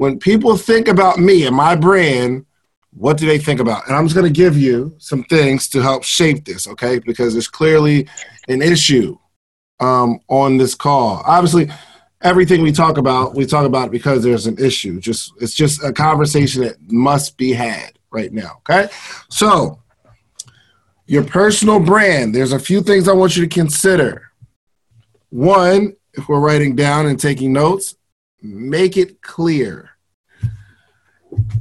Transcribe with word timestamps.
when 0.00 0.18
people 0.18 0.56
think 0.56 0.88
about 0.88 1.18
me 1.18 1.44
and 1.44 1.54
my 1.54 1.76
brand, 1.76 2.46
what 2.94 3.18
do 3.18 3.26
they 3.26 3.36
think 3.36 3.60
about? 3.60 3.86
And 3.86 3.94
I'm 3.94 4.06
just 4.06 4.16
going 4.16 4.32
to 4.32 4.32
give 4.32 4.56
you 4.56 4.94
some 4.96 5.24
things 5.24 5.68
to 5.68 5.82
help 5.82 6.04
shape 6.04 6.46
this, 6.46 6.66
okay? 6.66 7.00
Because 7.00 7.34
there's 7.34 7.48
clearly 7.48 8.08
an 8.48 8.62
issue 8.62 9.18
um, 9.78 10.18
on 10.28 10.56
this 10.56 10.74
call. 10.74 11.22
Obviously, 11.26 11.70
everything 12.22 12.62
we 12.62 12.72
talk 12.72 12.96
about, 12.96 13.34
we 13.34 13.44
talk 13.44 13.66
about 13.66 13.90
because 13.90 14.22
there's 14.22 14.46
an 14.46 14.56
issue. 14.58 15.00
Just 15.00 15.34
it's 15.38 15.54
just 15.54 15.84
a 15.84 15.92
conversation 15.92 16.62
that 16.62 16.76
must 16.90 17.36
be 17.36 17.52
had 17.52 17.98
right 18.10 18.32
now. 18.32 18.52
Okay, 18.60 18.88
so 19.28 19.82
your 21.04 21.24
personal 21.24 21.78
brand. 21.78 22.34
There's 22.34 22.54
a 22.54 22.58
few 22.58 22.80
things 22.80 23.06
I 23.06 23.12
want 23.12 23.36
you 23.36 23.46
to 23.46 23.54
consider. 23.54 24.30
One, 25.28 25.94
if 26.14 26.26
we're 26.26 26.40
writing 26.40 26.74
down 26.74 27.04
and 27.04 27.20
taking 27.20 27.52
notes, 27.52 27.96
make 28.40 28.96
it 28.96 29.20
clear. 29.20 29.89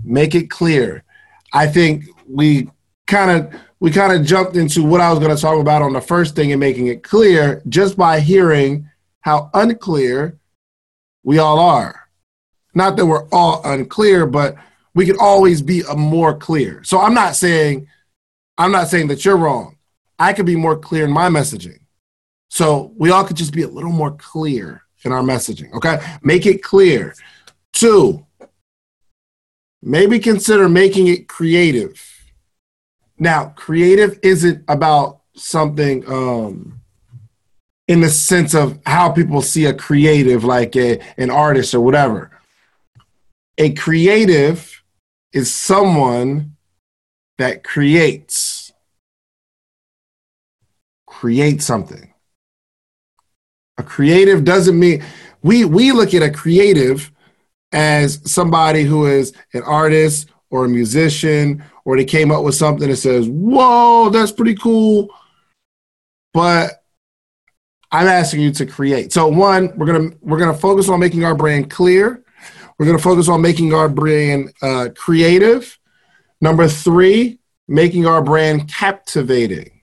Make 0.04 0.36
it 0.36 0.50
clear. 0.50 1.04
I 1.54 1.68
think 1.68 2.06
we 2.28 2.70
kind 3.08 3.32
of 3.32 3.60
we 3.80 3.92
kind 3.92 4.14
of 4.14 4.26
jumped 4.26 4.56
into 4.56 4.84
what 4.84 5.02
I 5.02 5.10
was 5.10 5.20
going 5.20 5.36
to 5.36 5.42
talk 5.42 5.60
about 5.60 5.82
on 5.82 5.94
the 5.94 6.02
first 6.02 6.36
thing 6.36 6.52
and 6.52 6.60
making 6.60 6.88
it 6.88 7.04
clear 7.04 7.62
just 7.70 7.98
by 7.98 8.20
hearing 8.20 8.90
how 9.22 9.50
unclear 9.54 10.38
we 11.24 11.40
all 11.40 11.60
are. 11.60 12.10
Not 12.74 12.98
that 12.98 13.06
we're 13.06 13.28
all 13.30 13.62
unclear, 13.64 14.26
but 14.26 14.56
we 14.94 15.06
could 15.06 15.20
always 15.20 15.62
be 15.62 15.82
a 15.90 15.96
more 15.96 16.36
clear. 16.38 16.84
So 16.84 17.00
I'm 17.00 17.14
not 17.14 17.36
saying 17.36 17.88
I'm 18.58 18.72
not 18.72 18.90
saying 18.90 19.08
that 19.08 19.24
you're 19.24 19.38
wrong. 19.38 19.78
I 20.20 20.34
could 20.34 20.46
be 20.46 20.58
more 20.58 20.78
clear 20.78 21.06
in 21.06 21.12
my 21.12 21.30
messaging. 21.30 21.80
So 22.50 22.92
we 22.98 23.10
all 23.10 23.24
could 23.24 23.38
just 23.38 23.54
be 23.54 23.62
a 23.62 23.68
little 23.68 23.92
more 23.92 24.12
clear 24.12 24.82
in 25.06 25.14
our 25.14 25.22
messaging. 25.22 25.72
Okay? 25.74 26.00
Make 26.24 26.46
it 26.46 26.62
clear. 26.62 27.16
Two, 27.72 28.26
maybe 29.82 30.20
consider 30.20 30.68
making 30.70 31.08
it 31.08 31.28
creative. 31.28 32.02
Now, 33.18 33.54
creative 33.56 34.20
isn't 34.24 34.64
about 34.68 35.22
something 35.36 36.08
um, 36.08 36.82
in 37.88 38.02
the 38.02 38.10
sense 38.10 38.54
of 38.54 38.80
how 38.86 39.12
people 39.12 39.42
see 39.42 39.66
a 39.66 39.74
creative, 39.74 40.44
like 40.44 40.76
a, 40.76 41.00
an 41.18 41.30
artist 41.30 41.74
or 41.74 41.82
whatever. 41.82 42.32
A 43.58 43.74
creative 43.74 44.84
is 45.34 45.54
someone 45.54 46.56
that 47.38 47.64
creates, 47.64 48.72
create 51.08 51.62
something. 51.62 52.14
A 53.78 53.84
creative 53.84 54.44
doesn't 54.44 54.78
mean 54.78 55.04
we 55.42 55.64
we 55.64 55.92
look 55.94 56.14
at 56.14 56.22
a 56.22 56.30
creative 56.30 57.12
as 57.72 58.22
somebody 58.30 58.84
who 58.84 59.06
is 59.06 59.34
an 59.54 59.64
artist 59.64 60.30
or 60.50 60.66
a 60.66 60.70
musician 60.70 61.64
or 61.86 61.98
they 61.98 62.06
came 62.06 62.32
up 62.32 62.44
with 62.44 62.56
something 62.56 62.90
that 62.90 62.98
says, 62.98 63.28
"Whoa, 63.28 64.10
that's 64.10 64.32
pretty 64.32 64.56
cool." 64.56 65.10
But 66.34 66.84
I'm 67.92 68.08
asking 68.08 68.42
you 68.42 68.52
to 68.52 68.66
create. 68.66 69.12
So 69.12 69.28
one, 69.28 69.72
we're 69.78 69.88
gonna 69.88 70.12
we're 70.22 70.40
gonna 70.40 70.54
focus 70.54 70.90
on 70.90 71.00
making 71.00 71.24
our 71.24 71.36
brand 71.36 71.70
clear. 71.70 72.24
We're 72.78 72.86
gonna 72.86 73.00
focus 73.00 73.28
on 73.28 73.42
making 73.42 73.74
our 73.74 73.90
brand 73.90 74.54
uh, 74.62 74.90
creative. 74.96 75.78
Number 76.42 76.68
three, 76.68 77.40
making 77.68 78.06
our 78.06 78.22
brand 78.22 78.72
captivating. 78.72 79.82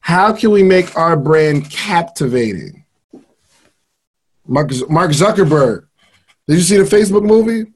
How 0.00 0.32
can 0.32 0.50
we 0.50 0.62
make 0.62 0.96
our 0.96 1.16
brand 1.16 1.70
captivating? 1.70 2.84
Mark, 4.46 4.70
Mark 4.88 5.10
Zuckerberg. 5.10 5.85
Did 6.48 6.56
you 6.56 6.62
see 6.62 6.76
the 6.76 6.84
Facebook 6.84 7.24
movie? 7.24 7.72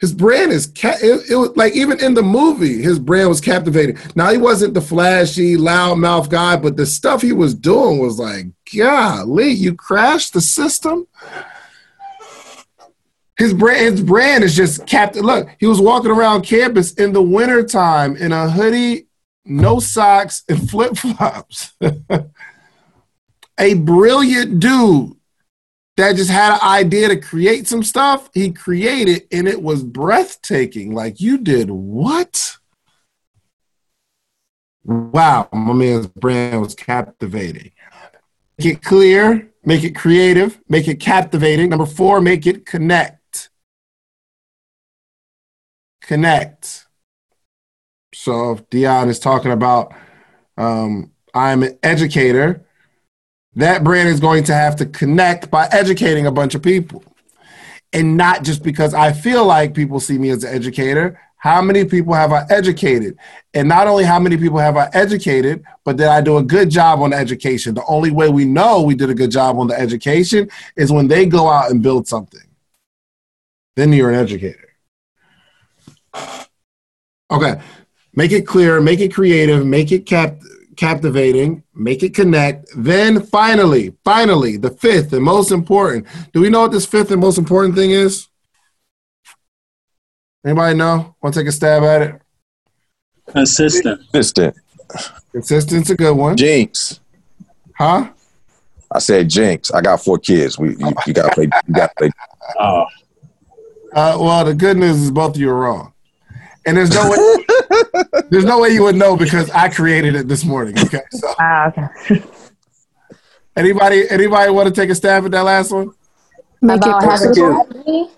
His 0.00 0.12
brand 0.12 0.52
is 0.52 0.66
ca- 0.66 0.98
it, 1.00 1.30
it 1.30 1.36
was 1.36 1.56
like 1.56 1.74
even 1.74 2.00
in 2.00 2.14
the 2.14 2.22
movie, 2.22 2.82
his 2.82 2.98
brand 2.98 3.28
was 3.28 3.40
captivating. 3.40 3.96
Now 4.16 4.30
he 4.30 4.38
wasn't 4.38 4.74
the 4.74 4.80
flashy, 4.80 5.56
loud 5.56 5.98
mouth 5.98 6.28
guy, 6.28 6.56
but 6.56 6.76
the 6.76 6.84
stuff 6.84 7.22
he 7.22 7.32
was 7.32 7.54
doing 7.54 8.00
was 8.00 8.18
like, 8.18 8.46
golly, 8.76 9.50
you 9.50 9.74
crashed 9.74 10.34
the 10.34 10.40
system. 10.40 11.06
His 13.38 13.54
brand, 13.54 13.92
his 13.92 14.02
brand 14.02 14.44
is 14.44 14.54
just 14.54 14.86
captain. 14.86 15.22
Look, 15.22 15.48
he 15.58 15.66
was 15.66 15.80
walking 15.80 16.10
around 16.10 16.42
campus 16.42 16.92
in 16.94 17.12
the 17.12 17.22
wintertime 17.22 18.16
in 18.16 18.32
a 18.32 18.50
hoodie, 18.50 19.06
no 19.44 19.80
socks, 19.80 20.42
and 20.48 20.68
flip 20.68 20.96
flops. 20.96 21.72
a 23.58 23.74
brilliant 23.74 24.60
dude 24.60 25.16
that 25.96 26.16
just 26.16 26.30
had 26.30 26.54
an 26.54 26.60
idea 26.62 27.08
to 27.08 27.16
create 27.16 27.68
some 27.68 27.82
stuff. 27.82 28.28
He 28.34 28.52
created 28.52 29.26
and 29.30 29.46
it 29.46 29.62
was 29.62 29.82
breathtaking. 29.82 30.94
Like, 30.94 31.20
you 31.20 31.38
did 31.38 31.70
what? 31.70 32.56
Wow, 34.84 35.48
my 35.52 35.72
man's 35.72 36.08
brand 36.08 36.60
was 36.60 36.74
captivating. 36.74 37.72
Make 38.58 38.66
it 38.66 38.82
clear, 38.82 39.50
make 39.64 39.82
it 39.82 39.96
creative, 39.96 40.60
make 40.68 40.88
it 40.88 41.00
captivating. 41.00 41.70
Number 41.70 41.86
four, 41.86 42.20
make 42.20 42.46
it 42.46 42.66
connect. 42.66 43.50
Connect. 46.02 46.86
So 48.14 48.52
if 48.52 48.70
Dion 48.70 49.08
is 49.08 49.18
talking 49.18 49.52
about 49.52 49.94
um, 50.56 51.12
I'm 51.32 51.62
an 51.62 51.78
educator, 51.82 52.66
that 53.56 53.84
brand 53.84 54.08
is 54.08 54.20
going 54.20 54.44
to 54.44 54.54
have 54.54 54.76
to 54.76 54.86
connect 54.86 55.50
by 55.50 55.68
educating 55.70 56.26
a 56.26 56.32
bunch 56.32 56.54
of 56.54 56.62
people. 56.62 57.04
And 57.92 58.16
not 58.16 58.42
just 58.42 58.62
because 58.62 58.92
I 58.94 59.12
feel 59.12 59.44
like 59.44 59.74
people 59.74 60.00
see 60.00 60.18
me 60.18 60.30
as 60.30 60.42
an 60.42 60.52
educator. 60.52 61.20
How 61.36 61.60
many 61.60 61.84
people 61.84 62.14
have 62.14 62.32
I 62.32 62.44
educated? 62.48 63.18
And 63.52 63.68
not 63.68 63.86
only 63.86 64.02
how 64.04 64.18
many 64.18 64.36
people 64.36 64.58
have 64.58 64.76
I 64.76 64.88
educated, 64.94 65.62
but 65.84 65.96
did 65.96 66.06
I 66.06 66.20
do 66.20 66.38
a 66.38 66.42
good 66.42 66.70
job 66.70 67.00
on 67.00 67.12
education? 67.12 67.74
The 67.74 67.84
only 67.86 68.10
way 68.10 68.30
we 68.30 68.46
know 68.46 68.82
we 68.82 68.94
did 68.94 69.10
a 69.10 69.14
good 69.14 69.30
job 69.30 69.58
on 69.58 69.68
the 69.68 69.78
education 69.78 70.48
is 70.74 70.90
when 70.90 71.06
they 71.06 71.26
go 71.26 71.48
out 71.48 71.70
and 71.70 71.82
build 71.82 72.08
something. 72.08 72.40
Then 73.76 73.92
you're 73.92 74.10
an 74.10 74.18
educator. 74.18 74.70
Okay. 77.30 77.60
Make 78.14 78.32
it 78.32 78.46
clear, 78.46 78.80
make 78.80 79.00
it 79.00 79.12
creative, 79.12 79.66
make 79.66 79.92
it 79.92 80.06
cap- 80.06 80.38
captivating, 80.76 81.62
make 81.74 82.02
it 82.02 82.14
connect. 82.14 82.66
Then 82.76 83.24
finally, 83.26 83.94
finally, 84.04 84.56
the 84.56 84.70
fifth 84.70 85.12
and 85.12 85.22
most 85.24 85.50
important. 85.50 86.06
Do 86.32 86.40
we 86.40 86.50
know 86.50 86.60
what 86.62 86.72
this 86.72 86.86
fifth 86.86 87.10
and 87.10 87.20
most 87.20 87.38
important 87.38 87.74
thing 87.74 87.90
is? 87.90 88.28
Anybody 90.44 90.76
know? 90.76 91.14
Want 91.22 91.34
to 91.34 91.40
take 91.40 91.48
a 91.48 91.52
stab 91.52 91.82
at 91.84 92.02
it? 92.02 92.20
Consistent. 93.28 94.00
Consistent. 94.12 94.56
Consistent's 95.32 95.90
a 95.90 95.94
good 95.96 96.14
one. 96.16 96.36
Jinx. 96.36 97.00
Huh? 97.76 98.10
I 98.92 98.98
said 98.98 99.28
Jinx. 99.28 99.70
I 99.72 99.80
got 99.80 100.02
four 100.04 100.18
kids. 100.18 100.58
We 100.58 100.76
you, 100.76 100.92
you 101.06 101.12
gotta 101.14 101.34
play. 101.34 101.44
You 101.66 101.74
gotta 101.74 101.92
play. 101.96 102.10
Oh, 102.60 102.84
Uh, 103.92 104.16
well, 104.20 104.44
the 104.44 104.54
good 104.54 104.76
news 104.76 105.00
is 105.00 105.10
both 105.10 105.34
of 105.34 105.40
you 105.40 105.50
are 105.50 105.58
wrong. 105.58 105.92
And 106.66 106.76
there's 106.76 106.90
no 106.94 107.10
way 107.10 107.43
there's 108.30 108.44
no 108.44 108.60
way 108.60 108.70
you 108.70 108.82
would 108.82 108.96
know 108.96 109.16
because 109.16 109.50
I 109.50 109.68
created 109.68 110.14
it 110.14 110.28
this 110.28 110.44
morning. 110.44 110.78
Okay. 110.78 111.00
So 111.12 111.34
Ah, 111.38 111.68
okay. 111.68 112.22
anybody 113.56 114.08
anybody 114.10 114.50
want 114.50 114.68
to 114.68 114.80
take 114.80 114.90
a 114.90 114.94
stab 114.94 115.24
at 115.24 115.30
that 115.32 115.42
last 115.42 115.72
one? 115.72 115.90
Make 116.62 116.78
it 116.78 116.88
About 116.88 117.02
having 117.02 117.28
execute. 117.28 118.08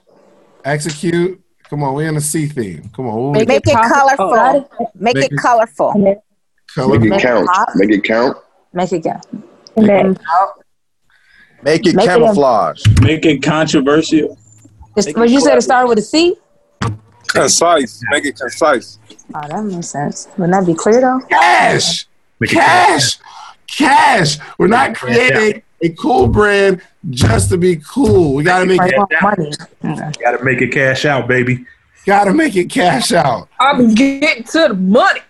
Execute. 0.65 1.43
Come 1.69 1.83
on, 1.83 1.95
we're 1.95 2.09
in 2.09 2.15
the 2.15 2.21
C 2.21 2.47
theme. 2.47 2.89
Come 2.95 3.07
on. 3.09 3.33
Make 3.33 3.49
Make 3.49 3.67
it 3.67 3.73
profit- 3.73 3.93
colorful. 3.93 4.35
Oh, 4.81 4.91
Make 4.95 5.15
Make 5.17 5.25
it 5.27 5.33
it- 5.33 5.39
colorful. 5.41 5.93
color. 5.93 6.05
Make 6.05 6.17
it 7.03 7.09
Make 7.11 7.13
it 7.13 7.21
count. 7.23 7.49
Make 7.75 7.91
it 7.91 8.05
count. 8.05 8.37
Make 8.73 8.93
it 8.93 9.05
go. 9.05 9.21
Connect. 9.75 10.21
Make 11.63 11.87
it 11.87 11.97
Make 11.97 12.05
it 12.07 12.09
camouflage. 12.09 12.83
make 13.03 13.25
it 13.27 13.43
controversial. 13.43 14.39
It's, 14.97 15.13
what 15.17 15.29
you 15.31 15.41
said 15.41 15.59
it 15.59 15.63
started 15.63 15.89
with 15.89 15.99
a 15.99 16.03
C? 16.03 16.37
Concise. 17.29 18.01
Make 18.11 18.25
it 18.27 18.37
concise. 18.37 18.99
Oh, 19.35 19.49
that 19.49 19.65
makes 19.65 19.89
sense. 19.89 20.29
Wouldn't 20.37 20.53
that 20.53 20.67
be 20.67 20.75
clear 20.75 21.01
though? 21.01 21.21
Cash. 21.29 22.07
Make 22.41 22.51
Cash. 22.51 23.19
Cash. 23.67 24.39
We're 24.59 24.69
not 24.69 24.95
creating 24.95 25.63
a 25.83 25.89
cool 25.91 26.29
brand 26.29 26.81
just 27.11 27.51
to 27.51 27.59
be 27.59 27.77
cool. 27.77 28.35
We 28.35 28.45
gotta 28.45 28.67
make 28.67 28.81
I 28.81 28.89
it 28.89 28.97
want 28.97 29.13
money. 29.23 29.53
Okay. 29.85 30.13
Got 30.23 30.39
to 30.39 30.45
make 30.45 30.61
it 30.63 30.69
cash 30.69 31.05
out, 31.05 31.29
baby. 31.29 31.65
gotta 32.07 32.33
make 32.33 32.57
it 32.57 32.71
cash 32.71 33.13
out. 33.13 33.49
I'm 33.61 33.95
getting 33.95 34.45
to 34.45 34.69
the 34.69 34.75
money. 34.75 35.21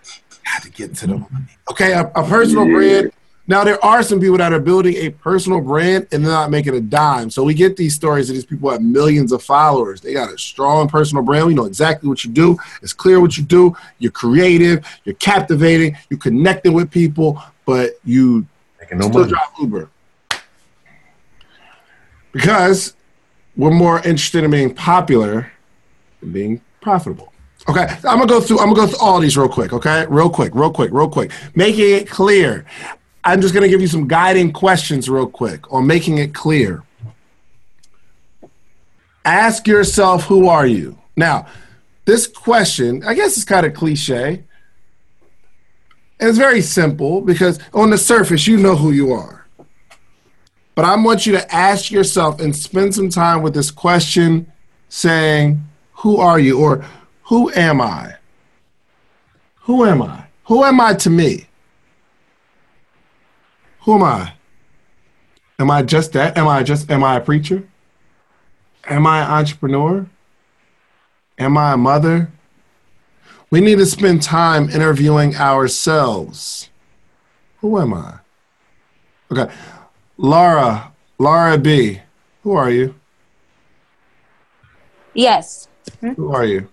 Got 0.45 0.63
to 0.63 0.69
get 0.69 0.95
to 0.95 1.07
the 1.07 1.17
money. 1.17 1.45
Okay, 1.71 1.93
a, 1.93 2.05
a 2.15 2.23
personal 2.27 2.65
brand. 2.65 3.11
Now 3.49 3.63
there 3.63 3.83
are 3.83 4.03
some 4.03 4.19
people 4.19 4.37
that 4.37 4.51
are 4.51 4.59
building 4.59 4.95
a 4.97 5.09
personal 5.09 5.61
brand 5.61 6.07
and 6.11 6.23
they're 6.23 6.31
not 6.31 6.51
making 6.51 6.75
a 6.75 6.81
dime. 6.81 7.29
So 7.29 7.43
we 7.43 7.53
get 7.53 7.77
these 7.77 7.95
stories 7.95 8.29
of 8.29 8.35
these 8.35 8.45
people 8.45 8.69
have 8.69 8.81
millions 8.81 9.31
of 9.31 9.41
followers. 9.41 10.01
They 10.01 10.13
got 10.13 10.33
a 10.33 10.37
strong 10.37 10.89
personal 10.89 11.23
brand. 11.23 11.47
We 11.47 11.53
know 11.53 11.65
exactly 11.65 12.09
what 12.09 12.25
you 12.25 12.31
do. 12.31 12.57
It's 12.81 12.91
clear 12.93 13.21
what 13.21 13.37
you 13.37 13.43
do. 13.43 13.75
You're 13.99 14.11
creative. 14.11 14.85
You're 15.05 15.15
captivating. 15.15 15.95
You're 16.09 16.19
connecting 16.19 16.73
with 16.73 16.91
people, 16.91 17.41
but 17.65 17.91
you 18.03 18.45
Making 18.81 18.97
no 18.99 19.07
still 19.07 19.19
money. 19.21 19.31
drive 19.31 19.49
Uber 19.61 19.89
because 22.31 22.95
we're 23.55 23.71
more 23.71 23.97
interested 23.99 24.43
in 24.43 24.51
being 24.51 24.73
popular 24.73 25.51
than 26.19 26.31
being 26.31 26.61
profitable. 26.81 27.33
Okay, 27.69 27.85
I'm 28.07 28.19
gonna 28.19 28.27
go 28.27 28.39
through. 28.39 28.59
I'm 28.59 28.67
gonna 28.73 28.85
go 28.85 28.87
through 28.87 29.05
all 29.05 29.19
these 29.19 29.35
real 29.35 29.49
quick. 29.49 29.73
Okay, 29.73 30.05
real 30.07 30.29
quick, 30.29 30.53
real 30.55 30.71
quick, 30.71 30.91
real 30.93 31.09
quick, 31.09 31.31
making 31.55 31.89
it 31.95 32.09
clear. 32.09 32.65
I'm 33.27 33.41
just 33.41 33.53
gonna 33.53 33.67
give 33.67 33.81
you 33.81 33.87
some 33.87 34.07
guiding 34.07 34.53
questions 34.53 35.09
real 35.09 35.27
quick 35.27 35.69
on 35.73 35.85
making 35.85 36.17
it 36.17 36.33
clear. 36.33 36.83
Ask 39.25 39.67
yourself, 39.67 40.23
who 40.23 40.47
are 40.47 40.65
you? 40.65 40.97
Now, 41.17 41.47
this 42.05 42.25
question, 42.25 43.03
I 43.03 43.13
guess 43.15 43.35
it's 43.35 43.43
kind 43.43 43.65
of 43.65 43.73
cliche. 43.73 44.45
And 46.19 46.29
it's 46.29 46.37
very 46.37 46.61
simple 46.61 47.19
because 47.19 47.59
on 47.73 47.89
the 47.89 47.97
surface, 47.97 48.47
you 48.47 48.55
know 48.55 48.77
who 48.77 48.91
you 48.91 49.11
are. 49.11 49.45
But 50.73 50.85
I 50.85 50.95
want 50.95 51.25
you 51.25 51.33
to 51.33 51.53
ask 51.53 51.91
yourself 51.91 52.39
and 52.39 52.55
spend 52.55 52.95
some 52.95 53.09
time 53.09 53.41
with 53.41 53.53
this 53.53 53.71
question 53.71 54.49
saying, 54.87 55.61
Who 55.95 56.15
are 56.15 56.39
you? 56.39 56.61
or 56.61 56.85
Who 57.23 57.51
am 57.51 57.81
I? 57.81 58.15
Who 59.63 59.83
am 59.83 60.01
I? 60.01 60.27
Who 60.45 60.63
am 60.63 60.79
I 60.79 60.93
to 60.93 61.09
me? 61.09 61.46
Who 63.87 63.95
am 63.95 64.03
I? 64.03 64.33
Am 65.57 65.71
I 65.71 65.81
just 65.81 66.11
that? 66.11 66.37
Am 66.37 66.45
I 66.45 66.61
just, 66.61 66.91
am 66.91 67.05
I 67.05 67.15
a 67.15 67.21
preacher? 67.21 67.65
Am 68.83 69.07
I 69.07 69.21
an 69.21 69.31
entrepreneur? 69.31 70.05
Am 71.39 71.57
I 71.57 71.71
a 71.71 71.77
mother? 71.77 72.29
We 73.49 73.61
need 73.61 73.77
to 73.77 73.85
spend 73.85 74.21
time 74.21 74.69
interviewing 74.69 75.37
ourselves. 75.37 76.69
Who 77.61 77.79
am 77.79 77.93
I? 77.93 78.15
Okay. 79.31 79.49
Laura, 80.17 80.91
Laura 81.17 81.57
B, 81.57 82.01
who 82.43 82.55
are 82.57 82.69
you? 82.69 82.93
Yes, 85.13 85.69
Who 86.01 86.33
are 86.33 86.43
you? 86.43 86.67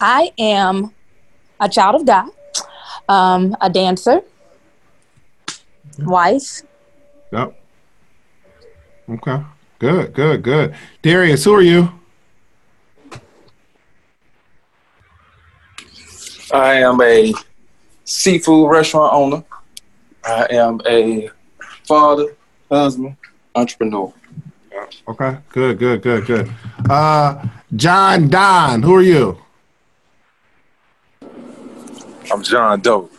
I 0.00 0.30
am 0.38 0.94
a 1.58 1.68
child 1.68 1.96
of 1.96 2.06
God, 2.06 2.30
um, 3.08 3.56
a 3.60 3.68
dancer, 3.68 4.22
wife. 5.98 6.62
Yep. 7.32 7.60
Okay. 9.08 9.42
Good, 9.78 10.12
good, 10.14 10.42
good. 10.42 10.74
Darius, 11.02 11.44
who 11.44 11.54
are 11.54 11.62
you? 11.62 11.92
I 16.52 16.74
am 16.74 17.00
a 17.00 17.34
seafood 18.04 18.70
restaurant 18.70 19.12
owner. 19.12 19.44
I 20.24 20.46
am 20.50 20.80
a 20.86 21.28
father, 21.84 22.36
husband, 22.70 23.16
entrepreneur. 23.54 24.12
Okay. 25.08 25.38
Good, 25.50 25.78
good, 25.78 26.02
good, 26.02 26.26
good. 26.26 26.50
Uh 26.88 27.46
John 27.74 28.28
Doe, 28.28 28.80
who 28.82 28.94
are 28.94 29.02
you? 29.02 29.38
I'm 32.32 32.42
John 32.42 32.80
Doe. 32.80 33.10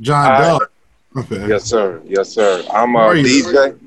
John 0.00 0.26
Hi. 0.26 0.42
Doe. 0.42 0.60
Okay. 1.18 1.48
Yes, 1.48 1.64
sir. 1.64 2.00
Yes, 2.04 2.32
sir. 2.32 2.64
I'm 2.72 2.94
a? 2.94 3.10
DJ. 3.14 3.78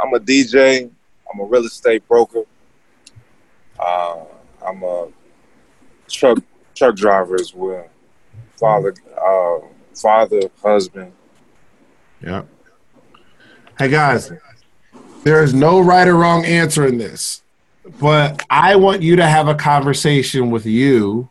I'm 0.00 0.14
a 0.14 0.18
DJ. 0.18 0.90
I'm 1.30 1.40
a 1.40 1.44
real 1.44 1.66
estate 1.66 2.06
broker. 2.08 2.44
Uh, 3.78 4.24
I'm 4.66 4.82
a 4.82 5.08
truck 6.08 6.38
truck 6.74 6.96
driver 6.96 7.34
as 7.34 7.52
well. 7.54 7.86
Father, 8.56 8.94
uh, 9.20 9.58
father, 9.94 10.40
husband. 10.62 11.12
Yeah. 12.22 12.44
Hey 13.78 13.88
guys, 13.88 14.32
there 15.24 15.42
is 15.42 15.52
no 15.52 15.80
right 15.80 16.06
or 16.06 16.14
wrong 16.14 16.44
answer 16.44 16.86
in 16.86 16.96
this, 16.96 17.42
but 18.00 18.44
I 18.48 18.76
want 18.76 19.02
you 19.02 19.16
to 19.16 19.26
have 19.26 19.48
a 19.48 19.54
conversation 19.54 20.50
with 20.50 20.64
you 20.64 21.28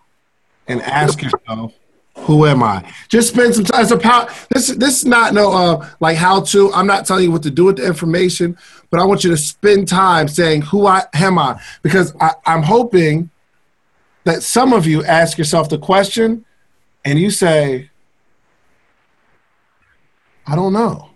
and 0.67 0.81
ask 0.81 1.21
yourself, 1.21 1.73
who 2.21 2.45
am 2.45 2.63
I? 2.63 2.89
Just 3.09 3.33
spend 3.33 3.55
some 3.55 3.65
time. 3.65 3.81
It's 3.81 3.91
about 3.91 4.29
this. 4.49 4.67
This 4.67 4.99
is 4.99 5.05
not 5.05 5.33
no 5.33 5.51
uh 5.51 5.89
like 5.99 6.17
how 6.17 6.41
to. 6.41 6.71
I'm 6.73 6.87
not 6.87 7.05
telling 7.05 7.25
you 7.25 7.31
what 7.31 7.43
to 7.43 7.51
do 7.51 7.65
with 7.65 7.77
the 7.77 7.85
information, 7.85 8.57
but 8.89 8.99
I 8.99 9.05
want 9.05 9.23
you 9.23 9.31
to 9.31 9.37
spend 9.37 9.87
time 9.87 10.27
saying 10.27 10.61
who 10.63 10.85
I 10.85 11.03
am 11.13 11.39
I 11.39 11.61
because 11.81 12.13
I, 12.19 12.33
I'm 12.45 12.63
hoping 12.63 13.29
that 14.23 14.43
some 14.43 14.71
of 14.71 14.85
you 14.85 15.03
ask 15.03 15.37
yourself 15.37 15.69
the 15.69 15.79
question 15.79 16.45
and 17.03 17.17
you 17.19 17.31
say, 17.31 17.89
I 20.45 20.55
don't 20.55 20.73
know. 20.73 21.09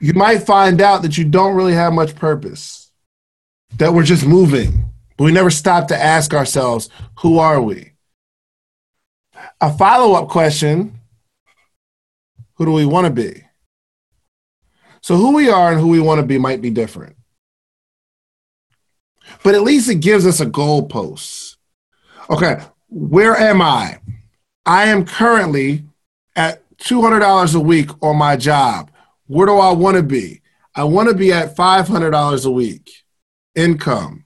You 0.00 0.14
might 0.14 0.38
find 0.38 0.80
out 0.80 1.02
that 1.02 1.18
you 1.18 1.24
don't 1.24 1.54
really 1.54 1.74
have 1.74 1.92
much 1.92 2.14
purpose, 2.14 2.90
that 3.76 3.92
we're 3.92 4.02
just 4.02 4.26
moving, 4.26 4.89
but 5.20 5.26
we 5.26 5.32
never 5.32 5.50
stop 5.50 5.88
to 5.88 6.02
ask 6.02 6.32
ourselves, 6.32 6.88
who 7.18 7.38
are 7.40 7.60
we? 7.60 7.92
A 9.60 9.70
follow 9.70 10.14
up 10.14 10.30
question 10.30 10.98
who 12.54 12.64
do 12.64 12.72
we 12.72 12.86
want 12.86 13.06
to 13.06 13.12
be? 13.12 13.44
So, 15.02 15.16
who 15.16 15.34
we 15.34 15.50
are 15.50 15.72
and 15.72 15.78
who 15.78 15.88
we 15.88 16.00
want 16.00 16.22
to 16.22 16.26
be 16.26 16.38
might 16.38 16.62
be 16.62 16.70
different. 16.70 17.16
But 19.44 19.54
at 19.54 19.60
least 19.60 19.90
it 19.90 19.96
gives 19.96 20.24
us 20.26 20.40
a 20.40 20.46
goalpost. 20.46 21.56
Okay, 22.30 22.62
where 22.88 23.36
am 23.36 23.60
I? 23.60 24.00
I 24.64 24.84
am 24.84 25.04
currently 25.04 25.84
at 26.34 26.62
$200 26.78 27.54
a 27.54 27.60
week 27.60 27.90
on 28.02 28.16
my 28.16 28.38
job. 28.38 28.90
Where 29.26 29.46
do 29.46 29.58
I 29.58 29.72
want 29.72 29.98
to 29.98 30.02
be? 30.02 30.40
I 30.74 30.84
want 30.84 31.10
to 31.10 31.14
be 31.14 31.30
at 31.30 31.54
$500 31.54 32.46
a 32.46 32.50
week 32.50 32.90
income. 33.54 34.19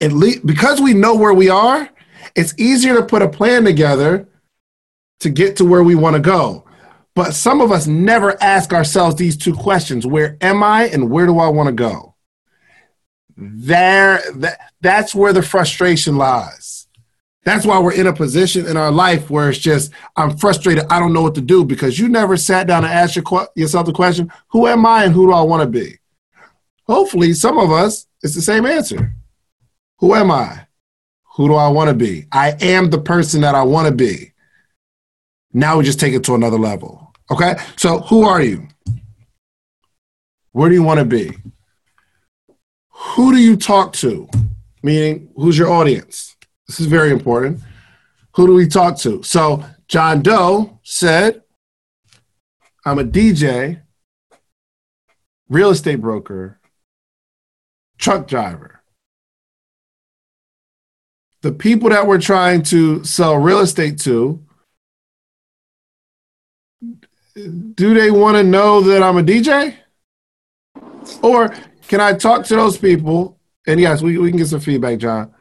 At 0.00 0.12
least 0.12 0.46
because 0.46 0.80
we 0.80 0.94
know 0.94 1.14
where 1.14 1.34
we 1.34 1.48
are, 1.48 1.88
it's 2.36 2.54
easier 2.58 2.94
to 2.94 3.04
put 3.04 3.22
a 3.22 3.28
plan 3.28 3.64
together 3.64 4.28
to 5.20 5.30
get 5.30 5.56
to 5.56 5.64
where 5.64 5.82
we 5.82 5.94
want 5.94 6.14
to 6.14 6.22
go. 6.22 6.64
But 7.14 7.34
some 7.34 7.60
of 7.60 7.72
us 7.72 7.88
never 7.88 8.40
ask 8.40 8.72
ourselves 8.72 9.16
these 9.16 9.36
two 9.36 9.54
questions 9.54 10.06
Where 10.06 10.36
am 10.40 10.62
I 10.62 10.84
and 10.84 11.10
where 11.10 11.26
do 11.26 11.38
I 11.38 11.48
want 11.48 11.66
to 11.66 11.72
go? 11.72 12.14
There, 13.36 14.22
that, 14.36 14.72
that's 14.80 15.14
where 15.14 15.32
the 15.32 15.42
frustration 15.42 16.16
lies. 16.16 16.86
That's 17.44 17.64
why 17.64 17.78
we're 17.78 17.94
in 17.94 18.06
a 18.06 18.12
position 18.12 18.66
in 18.66 18.76
our 18.76 18.90
life 18.90 19.30
where 19.30 19.48
it's 19.48 19.58
just, 19.58 19.92
I'm 20.16 20.36
frustrated. 20.36 20.84
I 20.90 20.98
don't 20.98 21.12
know 21.12 21.22
what 21.22 21.34
to 21.36 21.40
do 21.40 21.64
because 21.64 21.98
you 21.98 22.08
never 22.08 22.36
sat 22.36 22.66
down 22.66 22.84
and 22.84 22.92
asked 22.92 23.16
your, 23.16 23.24
yourself 23.54 23.86
the 23.86 23.92
question, 23.92 24.30
who 24.48 24.66
am 24.66 24.84
I 24.84 25.04
and 25.04 25.14
who 25.14 25.26
do 25.26 25.32
I 25.32 25.40
want 25.42 25.62
to 25.62 25.68
be? 25.68 25.98
Hopefully, 26.86 27.32
some 27.32 27.58
of 27.58 27.70
us, 27.72 28.06
it's 28.22 28.34
the 28.34 28.42
same 28.42 28.66
answer. 28.66 29.14
Who 29.98 30.14
am 30.14 30.30
I? 30.30 30.66
Who 31.36 31.48
do 31.48 31.54
I 31.54 31.68
want 31.68 31.88
to 31.88 31.94
be? 31.94 32.26
I 32.32 32.56
am 32.60 32.90
the 32.90 33.00
person 33.00 33.40
that 33.42 33.54
I 33.54 33.62
want 33.62 33.88
to 33.88 33.94
be. 33.94 34.32
Now 35.52 35.78
we 35.78 35.84
just 35.84 36.00
take 36.00 36.14
it 36.14 36.24
to 36.24 36.34
another 36.34 36.58
level. 36.58 37.12
Okay? 37.30 37.56
So, 37.76 38.00
who 38.00 38.24
are 38.26 38.42
you? 38.42 38.68
Where 40.52 40.68
do 40.68 40.74
you 40.74 40.82
want 40.82 40.98
to 40.98 41.04
be? 41.04 41.36
Who 42.90 43.32
do 43.32 43.38
you 43.38 43.56
talk 43.56 43.92
to? 43.94 44.28
Meaning, 44.82 45.30
who's 45.36 45.58
your 45.58 45.70
audience? 45.70 46.36
This 46.66 46.80
is 46.80 46.86
very 46.86 47.10
important. 47.10 47.60
Who 48.34 48.46
do 48.46 48.54
we 48.54 48.66
talk 48.66 48.98
to? 48.98 49.22
So, 49.22 49.64
John 49.88 50.22
Doe 50.22 50.78
said, 50.82 51.42
I'm 52.84 52.98
a 52.98 53.04
DJ, 53.04 53.82
real 55.48 55.70
estate 55.70 56.00
broker, 56.00 56.60
truck 57.98 58.26
driver. 58.26 58.77
The 61.42 61.52
people 61.52 61.90
that 61.90 62.06
we're 62.06 62.20
trying 62.20 62.62
to 62.64 63.04
sell 63.04 63.36
real 63.36 63.60
estate 63.60 63.98
to, 64.00 64.44
do 67.34 67.94
they 67.94 68.10
want 68.10 68.36
to 68.36 68.42
know 68.42 68.80
that 68.80 69.02
I'm 69.02 69.18
a 69.18 69.22
DJ? 69.22 69.76
Or 71.22 71.54
can 71.86 72.00
I 72.00 72.12
talk 72.14 72.44
to 72.46 72.56
those 72.56 72.76
people? 72.76 73.38
And 73.66 73.80
yes, 73.80 74.02
we, 74.02 74.18
we 74.18 74.30
can 74.30 74.38
get 74.38 74.48
some 74.48 74.60
feedback, 74.60 74.98
John. 74.98 75.32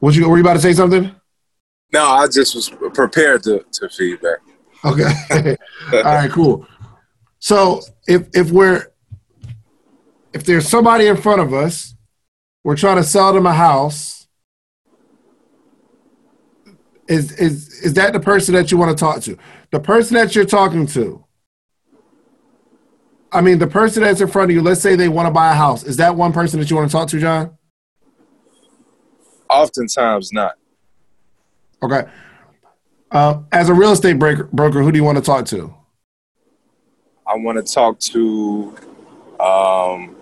What 0.00 0.14
you 0.14 0.28
were 0.28 0.36
you 0.36 0.42
about 0.42 0.54
to 0.54 0.60
say 0.60 0.74
something? 0.74 1.14
No, 1.92 2.04
I 2.04 2.26
just 2.26 2.54
was 2.54 2.68
prepared 2.92 3.42
to, 3.44 3.64
to 3.72 3.88
feedback. 3.88 4.38
Okay. 4.84 5.10
All 5.92 6.02
right, 6.02 6.30
cool. 6.30 6.66
So 7.38 7.80
if 8.06 8.28
if 8.34 8.50
we're 8.50 8.86
if 10.34 10.44
there's 10.44 10.68
somebody 10.68 11.06
in 11.06 11.16
front 11.16 11.40
of 11.40 11.54
us, 11.54 11.93
we're 12.64 12.76
trying 12.76 12.96
to 12.96 13.04
sell 13.04 13.32
them 13.32 13.46
a 13.46 13.52
house. 13.52 14.26
Is 17.06 17.32
is 17.32 17.68
is 17.84 17.94
that 17.94 18.14
the 18.14 18.20
person 18.20 18.54
that 18.54 18.72
you 18.72 18.78
want 18.78 18.96
to 18.96 19.04
talk 19.04 19.20
to? 19.22 19.36
The 19.70 19.78
person 19.78 20.14
that 20.14 20.34
you're 20.34 20.46
talking 20.46 20.86
to. 20.88 21.22
I 23.30 23.42
mean, 23.42 23.58
the 23.58 23.66
person 23.66 24.02
that's 24.02 24.22
in 24.22 24.28
front 24.28 24.50
of 24.50 24.54
you. 24.54 24.62
Let's 24.62 24.80
say 24.80 24.96
they 24.96 25.08
want 25.08 25.26
to 25.26 25.30
buy 25.30 25.52
a 25.52 25.54
house. 25.54 25.84
Is 25.84 25.98
that 25.98 26.16
one 26.16 26.32
person 26.32 26.58
that 26.60 26.70
you 26.70 26.76
want 26.76 26.90
to 26.90 26.96
talk 26.96 27.08
to, 27.08 27.20
John? 27.20 27.58
Oftentimes 29.50 30.32
not. 30.32 30.54
Okay. 31.82 32.04
Uh, 33.10 33.42
as 33.52 33.68
a 33.68 33.74
real 33.74 33.92
estate 33.92 34.18
broker, 34.18 34.48
broker, 34.52 34.82
who 34.82 34.90
do 34.90 34.96
you 34.96 35.04
want 35.04 35.18
to 35.18 35.22
talk 35.22 35.44
to? 35.46 35.74
I 37.26 37.36
want 37.36 37.64
to 37.64 37.72
talk 37.72 37.98
to 38.00 38.74
um, 39.40 40.16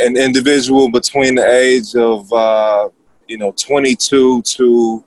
an 0.00 0.16
individual 0.16 0.90
between 0.90 1.34
the 1.34 1.46
age 1.46 1.94
of 1.94 2.32
uh, 2.32 2.88
you 3.28 3.38
know 3.38 3.52
22 3.52 4.42
to 4.42 5.04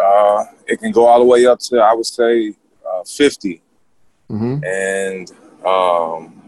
uh, 0.00 0.44
it 0.66 0.78
can 0.80 0.92
go 0.92 1.06
all 1.06 1.18
the 1.18 1.24
way 1.24 1.46
up 1.46 1.58
to 1.58 1.78
I 1.78 1.94
would 1.94 2.06
say 2.06 2.54
uh, 2.88 3.04
50, 3.04 3.62
hmm 4.28 4.58
and 4.64 5.30
um, 5.66 6.42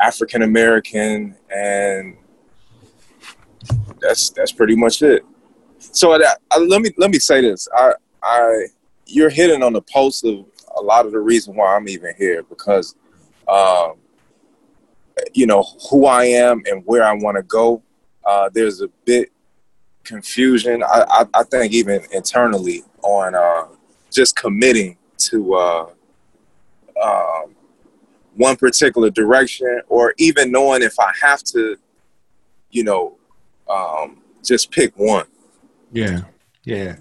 African 0.00 0.42
American, 0.42 1.36
and 1.54 2.16
that's 4.00 4.30
that's 4.30 4.52
pretty 4.52 4.76
much 4.76 5.02
it. 5.02 5.24
So 5.78 6.16
that, 6.18 6.38
uh, 6.50 6.60
let 6.60 6.82
me 6.82 6.90
let 6.96 7.10
me 7.10 7.18
say 7.18 7.40
this: 7.40 7.68
I 7.74 7.94
I 8.22 8.66
you're 9.06 9.30
hitting 9.30 9.62
on 9.62 9.72
the 9.72 9.82
pulse 9.82 10.22
of 10.24 10.44
a 10.76 10.82
lot 10.82 11.06
of 11.06 11.12
the 11.12 11.18
reason 11.18 11.54
why 11.54 11.74
I'm 11.74 11.88
even 11.88 12.14
here 12.16 12.42
because, 12.44 12.94
um, 13.48 13.94
you 15.32 15.46
know, 15.46 15.64
who 15.90 16.06
I 16.06 16.24
am 16.24 16.62
and 16.66 16.82
where 16.86 17.04
I 17.04 17.12
want 17.12 17.36
to 17.36 17.42
go. 17.42 17.82
Uh, 18.24 18.50
there's 18.52 18.80
a 18.80 18.88
bit 19.04 19.30
confusion. 20.04 20.82
I, 20.82 21.04
I, 21.08 21.26
I 21.34 21.42
think 21.44 21.72
even 21.72 22.02
internally 22.12 22.82
on 23.02 23.34
uh, 23.34 23.66
just 24.10 24.36
committing 24.36 24.96
to 25.18 25.54
uh, 25.54 25.90
um, 27.02 27.54
one 28.36 28.56
particular 28.56 29.10
direction, 29.10 29.80
or 29.88 30.14
even 30.18 30.50
knowing 30.50 30.82
if 30.82 30.98
I 30.98 31.12
have 31.22 31.42
to, 31.44 31.76
you 32.70 32.84
know, 32.84 33.16
um, 33.68 34.22
just 34.44 34.70
pick 34.70 34.96
one. 34.98 35.26
Yeah, 35.92 36.22
yeah. 36.64 36.96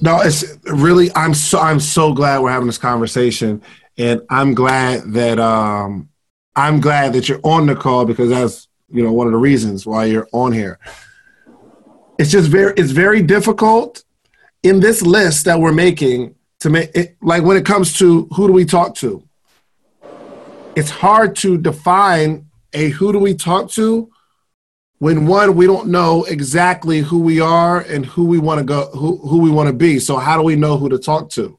No, 0.00 0.20
it's 0.20 0.44
really. 0.64 1.10
I'm 1.14 1.34
so 1.34 1.58
I'm 1.58 1.80
so 1.80 2.12
glad 2.12 2.40
we're 2.40 2.50
having 2.50 2.66
this 2.66 2.78
conversation, 2.78 3.62
and 3.98 4.22
I'm 4.30 4.54
glad 4.54 5.12
that 5.12 5.38
um 5.38 6.08
I'm 6.56 6.80
glad 6.80 7.12
that 7.14 7.28
you're 7.28 7.40
on 7.42 7.66
the 7.66 7.74
call 7.74 8.04
because 8.04 8.30
that's 8.30 8.68
you 8.90 9.02
know 9.02 9.12
one 9.12 9.26
of 9.26 9.32
the 9.32 9.38
reasons 9.38 9.86
why 9.86 10.04
you're 10.06 10.28
on 10.32 10.52
here. 10.52 10.78
It's 12.18 12.30
just 12.30 12.48
very 12.48 12.74
it's 12.76 12.92
very 12.92 13.22
difficult 13.22 14.04
in 14.62 14.80
this 14.80 15.02
list 15.02 15.44
that 15.46 15.58
we're 15.60 15.72
making 15.72 16.34
to 16.60 16.70
make 16.70 16.90
it 16.94 17.16
like 17.20 17.42
when 17.42 17.56
it 17.56 17.66
comes 17.66 17.98
to 17.98 18.26
who 18.34 18.46
do 18.46 18.52
we 18.52 18.64
talk 18.64 18.94
to. 18.96 19.22
It's 20.76 20.90
hard 20.90 21.36
to 21.36 21.58
define 21.58 22.46
a 22.72 22.90
who 22.90 23.12
do 23.12 23.18
we 23.18 23.34
talk 23.34 23.70
to 23.72 24.10
when 24.98 25.26
one 25.26 25.54
we 25.56 25.66
don't 25.66 25.88
know 25.88 26.24
exactly 26.24 27.00
who 27.00 27.20
we 27.20 27.40
are 27.40 27.80
and 27.80 28.06
who 28.06 28.24
we 28.24 28.38
want 28.38 28.58
to 28.58 28.64
go 28.64 28.86
who, 28.92 29.16
who 29.18 29.38
we 29.38 29.50
want 29.50 29.66
to 29.66 29.72
be 29.72 29.98
so 29.98 30.16
how 30.16 30.36
do 30.36 30.42
we 30.42 30.56
know 30.56 30.76
who 30.76 30.88
to 30.88 30.98
talk 30.98 31.28
to 31.30 31.58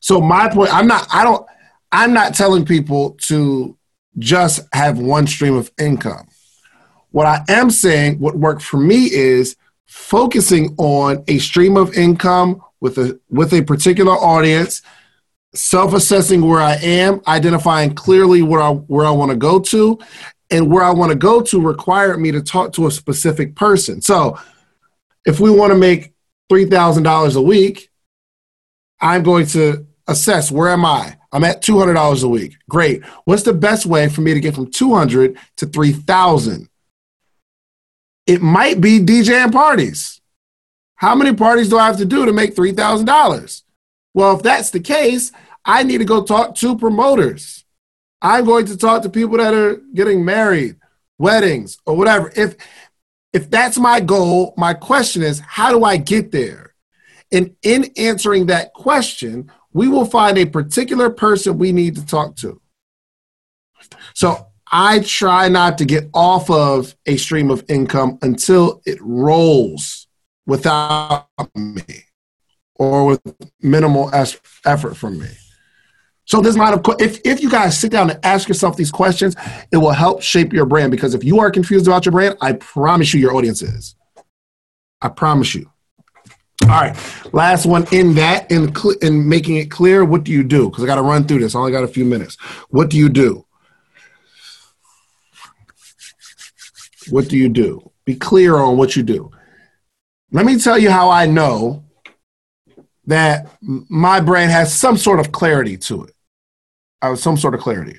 so 0.00 0.20
my 0.20 0.48
point 0.48 0.72
i'm 0.72 0.86
not 0.86 1.06
i 1.12 1.24
don't 1.24 1.46
i'm 1.92 2.12
not 2.12 2.34
telling 2.34 2.64
people 2.64 3.12
to 3.20 3.77
just 4.18 4.60
have 4.72 4.98
one 4.98 5.26
stream 5.26 5.54
of 5.54 5.70
income 5.78 6.26
what 7.10 7.26
i 7.26 7.42
am 7.48 7.70
saying 7.70 8.18
what 8.18 8.36
worked 8.36 8.62
for 8.62 8.78
me 8.78 9.04
is 9.12 9.56
focusing 9.86 10.74
on 10.78 11.22
a 11.28 11.38
stream 11.38 11.76
of 11.76 11.92
income 11.94 12.62
with 12.80 12.98
a 12.98 13.18
with 13.30 13.52
a 13.52 13.62
particular 13.62 14.12
audience 14.12 14.82
self-assessing 15.54 16.46
where 16.46 16.60
i 16.60 16.74
am 16.76 17.20
identifying 17.26 17.94
clearly 17.94 18.42
where 18.42 18.60
i 18.60 18.70
where 18.70 19.06
i 19.06 19.10
want 19.10 19.30
to 19.30 19.36
go 19.36 19.58
to 19.58 19.98
and 20.50 20.70
where 20.70 20.82
I 20.82 20.90
want 20.90 21.10
to 21.10 21.18
go 21.18 21.40
to 21.42 21.60
required 21.60 22.18
me 22.18 22.32
to 22.32 22.42
talk 22.42 22.72
to 22.74 22.86
a 22.86 22.90
specific 22.90 23.54
person. 23.54 24.00
So 24.00 24.38
if 25.24 25.40
we 25.40 25.50
want 25.50 25.72
to 25.72 25.78
make 25.78 26.14
$3,000 26.50 27.36
a 27.36 27.42
week, 27.42 27.90
I'm 29.00 29.22
going 29.22 29.46
to 29.48 29.86
assess 30.08 30.50
where 30.50 30.70
am 30.70 30.84
I? 30.84 31.16
I'm 31.30 31.44
at 31.44 31.62
$200 31.62 32.24
a 32.24 32.28
week. 32.28 32.56
Great. 32.68 33.04
What's 33.24 33.42
the 33.42 33.52
best 33.52 33.86
way 33.86 34.08
for 34.08 34.22
me 34.22 34.34
to 34.34 34.40
get 34.40 34.54
from 34.54 34.70
200 34.70 35.38
to 35.58 35.66
3000? 35.66 36.68
It 38.26 38.42
might 38.42 38.80
be 38.80 39.00
DJing 39.00 39.52
parties. 39.52 40.20
How 40.96 41.14
many 41.14 41.34
parties 41.34 41.68
do 41.68 41.78
I 41.78 41.86
have 41.86 41.98
to 41.98 42.04
do 42.04 42.26
to 42.26 42.32
make 42.32 42.56
$3,000? 42.56 43.62
Well, 44.14 44.36
if 44.36 44.42
that's 44.42 44.70
the 44.70 44.80
case, 44.80 45.30
I 45.64 45.82
need 45.82 45.98
to 45.98 46.04
go 46.04 46.24
talk 46.24 46.54
to 46.56 46.76
promoters. 46.76 47.64
I'm 48.20 48.46
going 48.46 48.66
to 48.66 48.76
talk 48.76 49.02
to 49.02 49.08
people 49.08 49.36
that 49.36 49.54
are 49.54 49.76
getting 49.94 50.24
married, 50.24 50.76
weddings, 51.18 51.78
or 51.86 51.96
whatever. 51.96 52.32
If 52.34 52.56
if 53.32 53.50
that's 53.50 53.78
my 53.78 54.00
goal, 54.00 54.54
my 54.56 54.74
question 54.74 55.22
is, 55.22 55.40
how 55.40 55.70
do 55.70 55.84
I 55.84 55.98
get 55.98 56.32
there? 56.32 56.74
And 57.30 57.54
in 57.62 57.92
answering 57.96 58.46
that 58.46 58.72
question, 58.72 59.52
we 59.72 59.88
will 59.88 60.04
find 60.04 60.38
a 60.38 60.46
particular 60.46 61.10
person 61.10 61.58
we 61.58 61.72
need 61.72 61.94
to 61.96 62.06
talk 62.06 62.36
to. 62.36 62.60
So 64.14 64.48
I 64.70 65.00
try 65.00 65.48
not 65.48 65.78
to 65.78 65.84
get 65.84 66.08
off 66.12 66.50
of 66.50 66.94
a 67.06 67.16
stream 67.16 67.50
of 67.50 67.64
income 67.68 68.18
until 68.22 68.82
it 68.84 68.98
rolls 69.00 70.06
without 70.46 71.28
me 71.54 71.82
or 72.74 73.06
with 73.06 73.20
minimal 73.60 74.10
effort 74.14 74.96
from 74.96 75.18
me. 75.18 75.28
So 76.24 76.42
this 76.42 76.56
line 76.58 76.74
of 76.74 76.84
if 77.00 77.20
if 77.24 77.42
you 77.42 77.48
guys 77.48 77.78
sit 77.78 77.90
down 77.90 78.10
and 78.10 78.22
ask 78.22 78.48
yourself 78.48 78.76
these 78.76 78.90
questions, 78.90 79.34
it 79.72 79.78
will 79.78 79.92
help 79.92 80.20
shape 80.22 80.52
your 80.52 80.66
brand. 80.66 80.90
Because 80.90 81.14
if 81.14 81.24
you 81.24 81.40
are 81.40 81.50
confused 81.50 81.86
about 81.86 82.04
your 82.04 82.12
brand, 82.12 82.36
I 82.42 82.52
promise 82.52 83.14
you, 83.14 83.20
your 83.20 83.34
audience 83.34 83.62
is. 83.62 83.94
I 85.00 85.08
promise 85.08 85.54
you. 85.54 85.70
All 86.62 86.68
right, 86.70 86.96
last 87.32 87.66
one 87.66 87.86
in 87.92 88.14
that 88.14 88.50
in 88.50 88.74
cl- 88.74 88.98
in 89.00 89.28
making 89.28 89.56
it 89.56 89.70
clear. 89.70 90.04
What 90.04 90.24
do 90.24 90.32
you 90.32 90.42
do? 90.42 90.68
Because 90.68 90.84
I 90.84 90.86
got 90.86 90.96
to 90.96 91.02
run 91.02 91.24
through 91.24 91.38
this. 91.38 91.54
I 91.54 91.60
only 91.60 91.72
got 91.72 91.84
a 91.84 91.88
few 91.88 92.04
minutes. 92.04 92.36
What 92.68 92.90
do 92.90 92.98
you 92.98 93.08
do? 93.08 93.46
What 97.10 97.28
do 97.28 97.38
you 97.38 97.48
do? 97.48 97.90
Be 98.04 98.16
clear 98.16 98.56
on 98.56 98.76
what 98.76 98.96
you 98.96 99.02
do. 99.02 99.30
Let 100.30 100.44
me 100.44 100.58
tell 100.58 100.78
you 100.78 100.90
how 100.90 101.10
I 101.10 101.26
know 101.26 101.84
that 103.06 103.46
my 103.62 104.20
brain 104.20 104.50
has 104.50 104.74
some 104.74 104.98
sort 104.98 105.20
of 105.20 105.32
clarity 105.32 105.78
to 105.78 106.04
it. 106.04 106.14
Uh, 107.00 107.16
some 107.16 107.36
sort 107.36 107.54
of 107.54 107.60
clarity. 107.60 107.98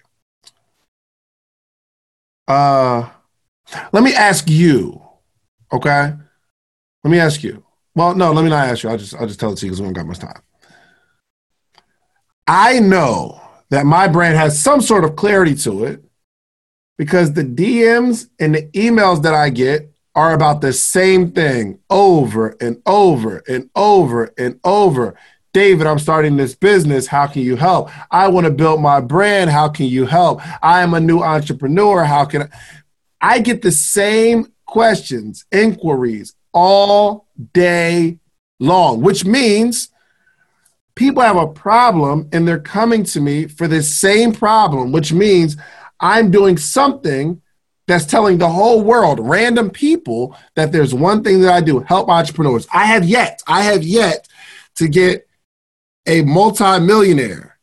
Uh, 2.48 3.10
let 3.92 4.04
me 4.04 4.13
ask 4.13 4.50
you, 4.50 5.01
okay? 5.72 6.13
Let 7.04 7.12
me 7.12 7.20
ask 7.20 7.44
you. 7.44 7.63
Well, 8.00 8.15
no, 8.15 8.32
let 8.32 8.46
me 8.46 8.50
not 8.50 8.70
ask 8.70 8.84
you. 8.84 8.89
I'll 8.89 8.98
just 8.98 9.13
I'll 9.13 9.27
just 9.27 9.41
tell 9.41 9.51
it 9.51 9.58
to 9.58 9.65
you 9.65 9.72
because 9.72 9.82
we 9.82 9.88
don't 9.88 9.94
got 9.94 10.08
much 10.08 10.20
time. 10.20 10.41
I 12.48 12.79
know 12.79 13.41
that 13.72 13.86
my 13.86 14.08
brand 14.08 14.38
has 14.38 14.58
some 14.58 14.79
sort 14.79 15.03
of 15.03 15.18
clarity 15.18 15.53
to 15.56 15.84
it 15.84 16.01
because 16.98 17.34
the 17.34 17.44
DMs 17.44 18.29
and 18.39 18.56
the 18.56 18.63
emails 18.72 19.22
that 19.24 19.34
I 19.34 19.50
get 19.50 19.91
are 20.15 20.34
about 20.34 20.62
the 20.62 20.72
same 20.72 21.32
thing 21.32 21.79
over 21.89 22.56
and 22.62 22.82
over 22.86 23.44
and 23.50 23.70
over 23.75 24.34
and 24.38 24.62
over. 24.63 25.20
David, 25.51 25.86
I'm 25.86 26.00
starting 26.00 26.38
this 26.38 26.56
business. 26.56 27.06
How 27.06 27.27
can 27.27 27.41
you 27.41 27.58
help? 27.58 27.89
I 28.12 28.29
want 28.29 28.46
to 28.46 28.51
build 28.51 28.79
my 28.79 29.01
brand. 29.01 29.50
How 29.50 29.68
can 29.68 29.88
you 29.88 30.06
help? 30.06 30.39
I 30.63 30.84
am 30.84 30.94
a 30.94 31.01
new 31.01 31.20
entrepreneur. 31.20 32.06
How 32.06 32.24
can 32.24 32.44
I? 32.44 32.50
I 33.20 33.39
get 33.39 33.62
the 33.62 33.74
same 33.74 34.53
questions, 34.65 35.44
inquiries 35.51 36.34
all 36.53 37.27
day 37.53 38.20
long, 38.60 39.01
which 39.01 39.25
means 39.25 39.89
people 40.96 41.24
have 41.24 41.38
a 41.38 41.48
problem 41.48 42.29
and 42.34 42.48
they're 42.48 42.60
coming 42.60 43.03
to 43.06 43.22
me 43.22 43.48
for 43.48 43.68
this 43.68 43.94
same 43.94 44.34
problem, 44.34 44.91
which 44.91 45.13
means 45.13 45.56
I'm 46.00 46.32
doing 46.32 46.58
something 46.58 47.41
that's 47.88 48.06
telling 48.06 48.38
the 48.38 48.50
whole 48.50 48.82
world, 48.82 49.20
random 49.20 49.70
people, 49.70 50.38
that 50.56 50.72
there's 50.72 50.94
one 50.94 51.24
thing 51.24 51.41
that 51.41 51.51
I 51.51 51.62
do 51.62 51.79
help 51.79 52.08
entrepreneurs. 52.10 52.68
I 52.72 52.86
have 52.86 53.03
yet, 53.03 53.41
I 53.48 53.63
have 53.63 53.84
yet 53.84 54.27
to 54.75 54.88
get 54.88 55.27
a 56.06 56.22
multimillionaire 56.24 57.58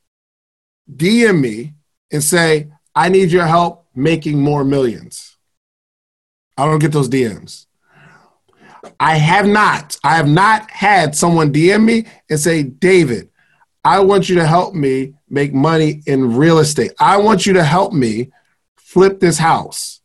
DM 0.93 1.41
me 1.41 1.75
and 2.11 2.23
say, 2.23 2.69
I 2.95 3.09
need 3.09 3.31
your 3.31 3.47
help 3.47 3.87
making 3.95 4.41
more 4.41 4.65
millions. 4.65 5.37
I 6.57 6.67
don't 6.67 6.79
get 6.79 6.93
those 6.93 7.09
DMs. 7.09 7.67
I 9.01 9.17
have 9.17 9.47
not. 9.47 9.97
I 10.05 10.17
have 10.17 10.29
not 10.29 10.71
had 10.71 11.15
someone 11.15 11.53
DM 11.53 11.85
me 11.85 12.07
and 12.31 12.39
say, 12.39 12.63
David, 12.63 13.31
I 13.85 14.01
want 14.01 14.29
you 14.29 14.37
to 14.37 14.47
help 14.47 14.75
me 14.75 15.15
make 15.29 15.53
money 15.55 16.03
in 16.07 16.37
real 16.37 16.59
estate. 16.59 16.93
I 16.99 17.17
want 17.19 17.47
you 17.47 17.53
to 17.55 17.65
help 17.65 17.93
me 17.93 18.31
flip 18.77 19.21
this 19.21 19.39
house. 19.39 20.01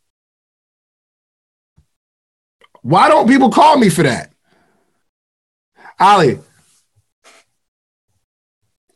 Why 2.82 3.08
don't 3.08 3.28
people 3.28 3.50
call 3.50 3.76
me 3.76 3.88
for 3.88 4.02
that? 4.02 4.32
Ali. 5.98 6.38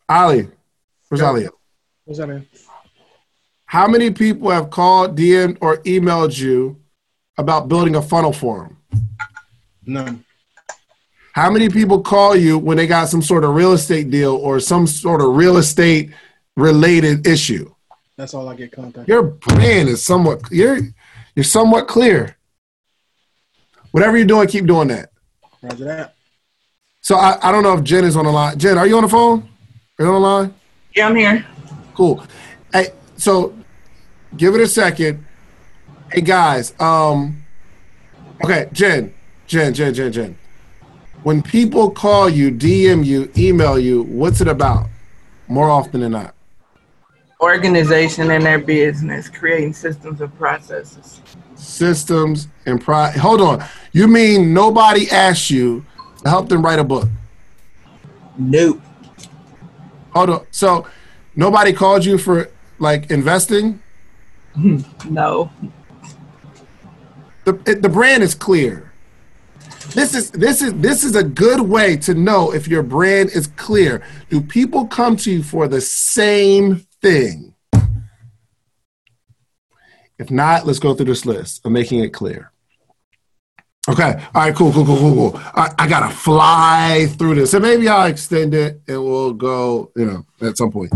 Ali. 0.09 0.49
Where's 1.09 1.21
Yeah. 1.21 1.29
Ali? 1.29 1.49
that, 2.07 2.27
man? 2.27 2.47
How 3.67 3.87
many 3.89 4.11
people 4.11 4.51
have 4.51 4.71
called, 4.71 5.17
DM'd, 5.17 5.59
or 5.61 5.79
emailed 5.79 6.39
you 6.39 6.81
about 7.37 7.69
building 7.69 7.97
a 7.97 8.03
funnel 8.03 8.33
for 8.33 8.65
them? 8.65 9.03
None. 9.87 10.25
How 11.33 11.51
many 11.51 11.69
people 11.69 12.01
call 12.03 12.35
you 12.35 12.59
when 12.59 12.77
they 12.77 12.87
got 12.87 13.09
some 13.09 13.23
sort 13.23 13.45
of 13.45 13.55
real 13.55 13.73
estate 13.73 14.11
deal 14.11 14.35
or 14.35 14.59
some 14.59 14.87
sort 14.87 15.21
of 15.21 15.37
real 15.37 15.59
estate 15.59 16.11
related 16.57 17.27
issue. 17.27 17.73
That's 18.17 18.35
all 18.35 18.49
I 18.49 18.55
get 18.55 18.73
contact. 18.73 19.09
Your 19.09 19.23
brand 19.23 19.89
is 19.89 20.03
somewhat 20.03 20.41
you're 20.51 20.81
you're 21.35 21.45
somewhat 21.45 21.87
clear. 21.87 22.37
Whatever 23.91 24.17
you're 24.17 24.27
doing, 24.27 24.49
keep 24.49 24.67
doing 24.67 24.89
that. 24.89 25.11
Roger 25.63 25.85
that. 25.85 26.15
So 27.01 27.17
I, 27.17 27.39
I 27.49 27.53
don't 27.53 27.63
know 27.63 27.75
if 27.75 27.85
Jen 27.85 28.05
is 28.05 28.17
on 28.17 28.25
the 28.25 28.33
line. 28.33 28.59
Jen, 28.59 28.79
are 28.79 28.87
you 28.87 28.97
on 28.97 29.03
the 29.03 29.09
phone? 29.09 29.49
Are 29.99 30.05
you 30.05 30.09
on 30.09 30.15
the 30.15 30.27
line? 30.27 30.55
Yeah, 30.95 31.09
I'm 31.09 31.15
here. 31.15 31.47
Cool. 31.95 32.25
Hey, 32.73 32.89
so 33.17 33.55
give 34.37 34.55
it 34.55 34.61
a 34.61 34.67
second. 34.67 35.25
Hey 36.11 36.23
guys, 36.23 36.73
um 36.81 37.45
okay, 38.43 38.69
Jen, 38.73 39.13
Jen, 39.47 39.73
Jen, 39.73 39.95
Jen, 39.95 40.13
Jen. 40.13 40.39
When 41.23 41.43
people 41.43 41.91
call 41.91 42.29
you, 42.29 42.51
DM 42.51 43.05
you, 43.05 43.31
email 43.37 43.79
you, 43.79 44.03
what's 44.03 44.41
it 44.41 44.49
about? 44.49 44.89
More 45.49 45.71
often 45.71 46.01
than 46.01 46.13
not. 46.13 46.35
Organization 47.41 48.31
in 48.31 48.43
their 48.43 48.59
business, 48.59 49.29
creating 49.29 49.73
systems 49.75 50.21
and 50.21 50.37
processes. 50.39 51.21
Systems 51.55 52.49
and 52.65 52.81
pro 52.81 53.07
hold 53.11 53.41
on. 53.41 53.65
You 53.93 54.09
mean 54.09 54.53
nobody 54.55 55.11
asked 55.11 55.51
you 55.51 55.85
to 56.23 56.29
help 56.29 56.49
them 56.49 56.65
write 56.65 56.79
a 56.79 56.85
book? 56.85 57.09
Nope. 58.39 58.81
Hold 60.13 60.31
on. 60.31 60.47
So 60.51 60.87
nobody 61.35 61.73
called 61.73 62.05
you 62.05 62.19
for 62.19 62.51
like 62.79 63.11
investing? 63.11 63.81
No. 65.09 65.51
the 67.45 67.61
it, 67.67 67.83
the 67.83 67.89
brand 67.89 68.23
is 68.23 68.35
clear. 68.35 68.86
This 69.95 70.15
is 70.15 70.31
this 70.31 70.63
is 70.63 70.75
this 70.75 71.05
is 71.05 71.17
a 71.17 71.23
good 71.23 71.61
way 71.61 71.97
to 71.99 72.15
know 72.15 72.53
if 72.53 72.69
your 72.69 72.83
brand 72.83 73.31
is 73.31 73.47
clear. 73.49 74.03
Do 74.29 74.41
people 74.41 74.87
come 74.87 75.17
to 75.19 75.31
you 75.31 75.43
for 75.43 75.69
the 75.69 75.81
same 75.81 76.87
thing? 77.01 77.55
If 80.19 80.31
not, 80.31 80.67
let's 80.67 80.79
go 80.79 80.95
through 80.95 81.07
this 81.07 81.27
list 81.27 81.65
of 81.65 81.73
making 81.73 82.01
it 82.01 82.11
clear. 82.11 82.53
Okay. 83.89 84.21
All 84.35 84.43
right. 84.43 84.55
Cool. 84.55 84.73
Cool. 84.73 84.85
Cool. 84.85 84.99
Cool. 84.99 85.31
Cool. 85.31 85.41
I, 85.55 85.73
I 85.79 85.89
gotta 85.89 86.15
fly 86.15 87.07
through 87.19 87.37
this, 87.37 87.55
and 87.55 87.63
maybe 87.63 87.89
I'll 87.89 88.07
extend 88.07 88.55
it, 88.55 88.81
and 88.89 89.03
we'll 89.03 89.33
go. 89.33 89.93
You 89.97 90.07
know, 90.07 90.27
at 90.47 90.57
some 90.57 90.73
point. 90.73 90.93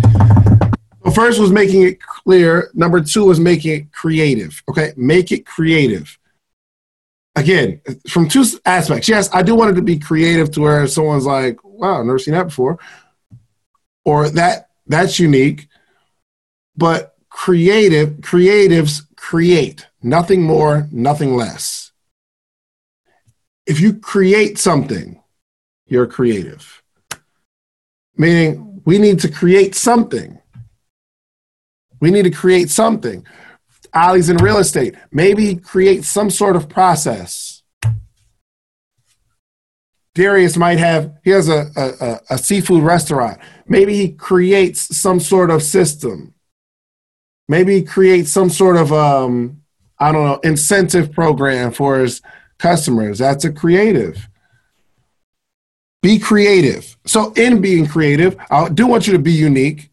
First 1.14 1.40
was 1.40 1.50
making 1.50 1.82
it 1.82 2.00
clear. 2.00 2.70
Number 2.74 3.00
two 3.00 3.24
was 3.24 3.40
making 3.40 3.72
it 3.72 3.92
creative. 3.92 4.62
Okay, 4.68 4.92
make 4.96 5.32
it 5.32 5.46
creative. 5.46 6.18
Again, 7.40 7.80
from 8.06 8.28
two 8.28 8.44
aspects. 8.66 9.08
Yes, 9.08 9.30
I 9.32 9.42
do 9.42 9.54
want 9.54 9.70
it 9.70 9.74
to 9.76 9.82
be 9.82 9.98
creative 9.98 10.50
to 10.52 10.60
where 10.60 10.86
someone's 10.86 11.24
like, 11.24 11.58
"Wow, 11.64 12.00
I've 12.00 12.06
never 12.06 12.18
seen 12.18 12.34
that 12.34 12.48
before," 12.48 12.78
or 14.04 14.28
that 14.30 14.68
that's 14.86 15.18
unique. 15.18 15.66
But 16.76 17.16
creative, 17.30 18.08
creatives 18.20 19.06
create 19.16 19.86
nothing 20.02 20.42
more, 20.42 20.86
nothing 20.92 21.34
less. 21.34 21.92
If 23.64 23.80
you 23.80 23.94
create 23.94 24.58
something, 24.58 25.22
you're 25.86 26.06
creative. 26.06 26.82
Meaning, 28.16 28.82
we 28.84 28.98
need 28.98 29.18
to 29.20 29.30
create 29.30 29.74
something. 29.74 30.38
We 32.00 32.10
need 32.10 32.24
to 32.24 32.30
create 32.30 32.68
something. 32.68 33.24
Ali's 33.94 34.28
in 34.28 34.36
real 34.38 34.58
estate. 34.58 34.94
Maybe 35.10 35.56
create 35.56 36.04
some 36.04 36.30
sort 36.30 36.56
of 36.56 36.68
process. 36.68 37.62
Darius 40.14 40.56
might 40.56 40.78
have, 40.78 41.14
he 41.22 41.30
has 41.30 41.48
a, 41.48 41.66
a, 41.76 41.90
a, 42.00 42.20
a 42.30 42.38
seafood 42.38 42.82
restaurant. 42.82 43.38
Maybe 43.66 43.94
he 43.94 44.12
creates 44.12 44.96
some 44.96 45.20
sort 45.20 45.50
of 45.50 45.62
system. 45.62 46.34
Maybe 47.48 47.76
he 47.76 47.82
creates 47.82 48.30
some 48.30 48.50
sort 48.50 48.76
of, 48.76 48.92
um, 48.92 49.62
I 49.98 50.12
don't 50.12 50.24
know, 50.24 50.40
incentive 50.42 51.12
program 51.12 51.72
for 51.72 52.00
his 52.00 52.22
customers. 52.58 53.18
That's 53.18 53.44
a 53.44 53.52
creative. 53.52 54.28
Be 56.02 56.18
creative. 56.18 56.96
So, 57.06 57.32
in 57.32 57.60
being 57.60 57.86
creative, 57.86 58.36
I 58.50 58.68
do 58.68 58.86
want 58.86 59.06
you 59.06 59.12
to 59.12 59.18
be 59.18 59.32
unique. 59.32 59.89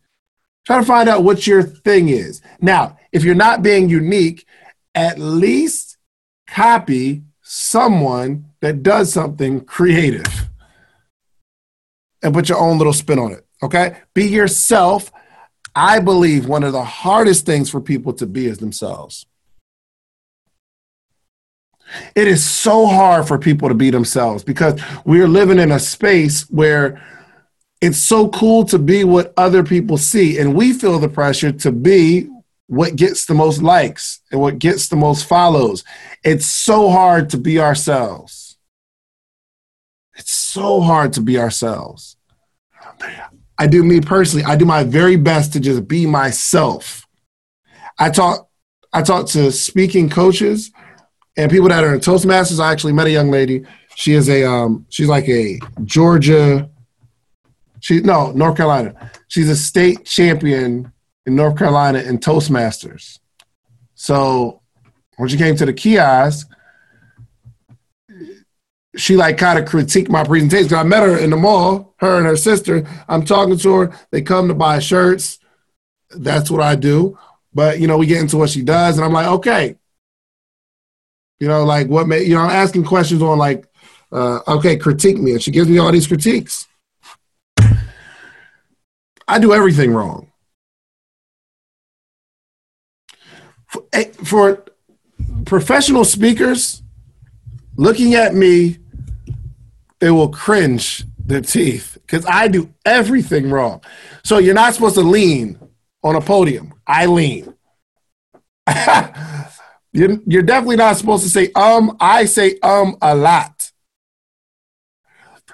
Try 0.67 0.79
to 0.79 0.85
find 0.85 1.07
out 1.07 1.23
what 1.23 1.47
your 1.47 1.63
thing 1.63 2.09
is. 2.09 2.41
Now, 2.59 2.97
if 3.13 3.23
you're 3.23 3.35
not 3.35 3.63
being 3.63 3.87
unique, 3.87 4.45
at 4.93 5.17
least 5.17 5.95
copy 6.45 7.23
someone 7.41 8.47
that 8.59 8.83
does 8.83 9.13
something 9.13 9.61
creative 9.61 10.49
and 12.21 12.33
put 12.33 12.49
your 12.49 12.57
own 12.57 12.77
little 12.77 12.91
spin 12.91 13.17
on 13.17 13.31
it. 13.31 13.47
Okay? 13.63 13.95
Be 14.13 14.25
yourself. 14.25 15.09
I 15.73 16.01
believe 16.01 16.49
one 16.49 16.65
of 16.65 16.73
the 16.73 16.83
hardest 16.83 17.45
things 17.45 17.69
for 17.69 17.79
people 17.79 18.11
to 18.15 18.25
be 18.25 18.47
is 18.47 18.57
themselves. 18.57 19.25
It 22.13 22.27
is 22.27 22.45
so 22.45 22.87
hard 22.87 23.25
for 23.25 23.39
people 23.39 23.69
to 23.69 23.73
be 23.73 23.89
themselves 23.89 24.43
because 24.43 24.81
we're 25.05 25.29
living 25.29 25.59
in 25.59 25.71
a 25.71 25.79
space 25.79 26.41
where 26.49 27.01
it's 27.81 27.99
so 27.99 28.29
cool 28.29 28.65
to 28.65 28.79
be 28.79 29.03
what 29.03 29.33
other 29.37 29.63
people 29.63 29.97
see, 29.97 30.39
and 30.39 30.55
we 30.55 30.73
feel 30.73 30.99
the 30.99 31.09
pressure 31.09 31.51
to 31.51 31.71
be 31.71 32.27
what 32.67 32.95
gets 32.95 33.25
the 33.25 33.33
most 33.33 33.61
likes 33.61 34.21
and 34.31 34.41
what 34.41 34.59
gets 34.59 34.89
the 34.89 34.95
most 34.95 35.25
follows. 35.25 35.83
It's 36.23 36.45
so 36.45 36.89
hard 36.89 37.29
to 37.31 37.37
be 37.37 37.59
ourselves. 37.59 38.57
It's 40.15 40.33
so 40.33 40.81
hard 40.81 41.13
to 41.13 41.21
be 41.21 41.39
ourselves. 41.39 42.17
I 43.59 43.67
do 43.67 43.83
me 43.83 44.01
personally, 44.01 44.43
I 44.45 44.55
do 44.55 44.65
my 44.65 44.83
very 44.83 45.15
best 45.15 45.53
to 45.53 45.59
just 45.59 45.87
be 45.87 46.05
myself. 46.05 47.07
I 47.97 48.09
talk 48.09 48.49
I 48.93 49.01
talk 49.01 49.27
to 49.27 49.51
speaking 49.51 50.09
coaches 50.09 50.71
and 51.35 51.51
people 51.51 51.69
that 51.69 51.83
are 51.83 51.93
in 51.93 51.99
Toastmasters. 51.99 52.59
I 52.59 52.71
actually 52.71 52.93
met 52.93 53.07
a 53.07 53.11
young 53.11 53.29
lady. 53.29 53.65
She 53.95 54.13
is 54.13 54.29
a 54.29 54.43
um 54.43 54.85
she's 54.89 55.07
like 55.07 55.27
a 55.29 55.59
Georgia 55.83 56.69
she 57.79 58.01
no, 58.01 58.31
North 58.31 58.57
Carolina. 58.57 59.11
She's 59.27 59.49
a 59.49 59.55
state 59.55 60.05
champion 60.05 60.91
in 61.25 61.35
North 61.35 61.57
Carolina 61.57 61.99
in 61.99 62.19
Toastmasters. 62.19 63.19
So 63.95 64.61
when 65.17 65.29
she 65.29 65.37
came 65.37 65.55
to 65.57 65.65
the 65.65 65.73
kiosk, 65.73 66.49
she 68.95 69.15
like 69.15 69.37
kind 69.37 69.59
of 69.59 69.65
critiqued 69.65 70.09
my 70.09 70.23
presentation. 70.23 70.73
I 70.73 70.83
met 70.83 71.03
her 71.03 71.17
in 71.17 71.29
the 71.29 71.37
mall, 71.37 71.93
her 71.97 72.17
and 72.17 72.25
her 72.25 72.35
sister. 72.35 72.87
I'm 73.07 73.25
talking 73.25 73.57
to 73.57 73.75
her. 73.75 73.97
They 74.11 74.21
come 74.21 74.47
to 74.47 74.53
buy 74.53 74.79
shirts. 74.79 75.39
That's 76.11 76.49
what 76.49 76.61
I 76.61 76.75
do. 76.75 77.17
But 77.53 77.79
you 77.79 77.87
know, 77.87 77.97
we 77.97 78.05
get 78.05 78.21
into 78.21 78.37
what 78.37 78.49
she 78.49 78.61
does, 78.61 78.97
and 78.97 79.05
I'm 79.05 79.13
like, 79.13 79.27
okay. 79.27 79.75
You 81.39 81.47
know, 81.47 81.63
like 81.63 81.87
what 81.87 82.07
may 82.07 82.23
you 82.23 82.35
know, 82.35 82.41
I'm 82.41 82.49
asking 82.49 82.85
questions 82.85 83.21
on 83.21 83.37
like, 83.37 83.67
uh, 84.11 84.39
okay, 84.47 84.77
critique 84.77 85.17
me. 85.17 85.31
And 85.31 85.41
she 85.41 85.51
gives 85.51 85.69
me 85.69 85.77
all 85.77 85.91
these 85.91 86.07
critiques. 86.07 86.66
I 89.27 89.39
do 89.39 89.53
everything 89.53 89.93
wrong. 89.93 90.31
For, 93.67 93.83
eh, 93.91 94.05
for 94.23 94.63
professional 95.45 96.05
speakers, 96.05 96.81
looking 97.75 98.15
at 98.15 98.33
me, 98.33 98.77
they 99.99 100.11
will 100.11 100.29
cringe 100.29 101.03
their 101.17 101.41
teeth 101.41 101.97
because 102.01 102.25
I 102.25 102.47
do 102.47 102.73
everything 102.85 103.49
wrong. 103.49 103.83
So 104.23 104.37
you're 104.37 104.53
not 104.53 104.73
supposed 104.73 104.95
to 104.95 105.01
lean 105.01 105.59
on 106.03 106.15
a 106.15 106.21
podium. 106.21 106.73
I 106.85 107.05
lean. 107.07 107.53
you're, 109.91 110.17
you're 110.25 110.43
definitely 110.43 110.77
not 110.77 110.97
supposed 110.97 111.23
to 111.23 111.29
say 111.29 111.51
um. 111.53 111.97
I 111.99 112.25
say 112.25 112.57
um 112.63 112.97
a 113.01 113.15
lot. 113.15 113.71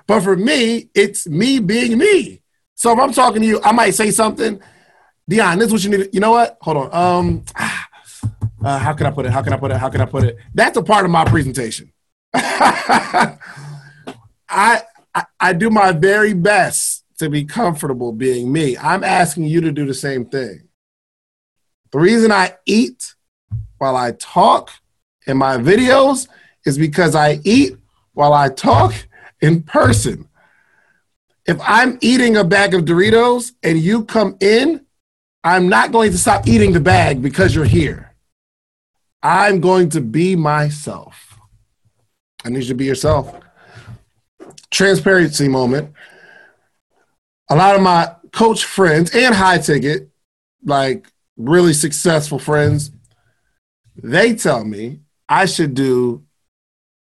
But 0.06 0.22
for 0.22 0.36
me, 0.36 0.90
it's 0.94 1.28
me 1.28 1.60
being 1.60 1.98
me. 1.98 2.43
So 2.84 2.92
if 2.92 3.00
I'm 3.00 3.14
talking 3.14 3.42
to 3.42 3.48
you, 3.48 3.62
I 3.64 3.72
might 3.72 3.92
say 3.92 4.12
something. 4.12 4.62
Dion, 5.30 5.58
this 5.58 5.68
is 5.68 5.72
what 5.72 5.84
you 5.86 5.90
need. 5.90 6.10
You 6.12 6.20
know 6.20 6.32
what? 6.32 6.58
Hold 6.60 6.76
on. 6.76 6.94
Um, 6.94 7.46
uh, 8.62 8.78
how 8.78 8.92
can 8.92 9.08
I 9.08 9.12
put 9.12 9.26
it? 9.26 9.32
How 9.32 9.42
can 9.42 9.54
I 9.54 9.58
put 9.58 9.72
it? 9.72 9.78
How 9.78 9.88
can 9.88 10.02
I 10.02 10.06
put 10.06 10.26
it? 10.26 10.36
That's 10.54 10.76
a 10.76 10.84
part 10.84 11.06
of 11.06 11.12
my 11.12 11.24
presentation. 11.24 11.94
I, 12.34 13.38
I 14.50 15.24
I 15.40 15.54
do 15.54 15.70
my 15.70 15.94
very 15.94 16.34
best 16.34 17.06
to 17.20 17.30
be 17.30 17.46
comfortable 17.46 18.12
being 18.12 18.52
me. 18.52 18.78
I'm 18.78 19.06
asking 19.06 19.46
you 19.46 19.62
to 19.62 19.72
do 19.72 19.86
the 19.86 19.94
same 19.94 20.26
thing. 20.26 20.68
The 21.94 22.00
reason 22.00 22.34
I 22.34 22.58
eat 22.66 23.16
while 23.78 23.96
I 23.96 24.12
talk 24.12 24.72
in 25.26 25.38
my 25.38 25.56
videos 25.56 26.28
is 26.66 26.78
because 26.78 27.16
I 27.16 27.40
eat 27.46 27.78
while 28.12 28.34
I 28.34 28.50
talk 28.50 28.94
in 29.40 29.64
person. 29.64 30.28
If 31.46 31.60
I'm 31.62 31.98
eating 32.02 32.38
a 32.38 32.44
bag 32.44 32.74
of 32.74 32.86
Doritos 32.86 33.52
and 33.62 33.78
you 33.78 34.06
come 34.06 34.38
in, 34.40 34.86
I'm 35.44 35.68
not 35.68 35.92
going 35.92 36.12
to 36.12 36.18
stop 36.18 36.48
eating 36.48 36.72
the 36.72 36.80
bag 36.80 37.22
because 37.22 37.54
you're 37.54 37.66
here. 37.66 38.16
I'm 39.22 39.60
going 39.60 39.90
to 39.90 40.02
be 40.02 40.36
myself. 40.36 41.38
I 42.46 42.50
need 42.50 42.64
you 42.64 42.70
to 42.70 42.76
be 42.76 42.86
yourself. 42.86 43.40
Transparency 44.72 45.48
moment. 45.48 45.94
A 47.50 47.56
lot 47.56 47.76
of 47.76 47.82
my 47.82 48.16
coach 48.32 48.64
friends 48.64 49.14
and 49.14 49.36
high 49.36 49.58
ticket, 49.58 50.10
like 50.64 51.08
really 51.38 51.74
successful 51.74 52.40
friends, 52.40 52.92
they 53.96 54.34
tell 54.34 54.64
me 54.64 55.02
I 55.28 55.46
should 55.46 55.74
do 55.74 56.24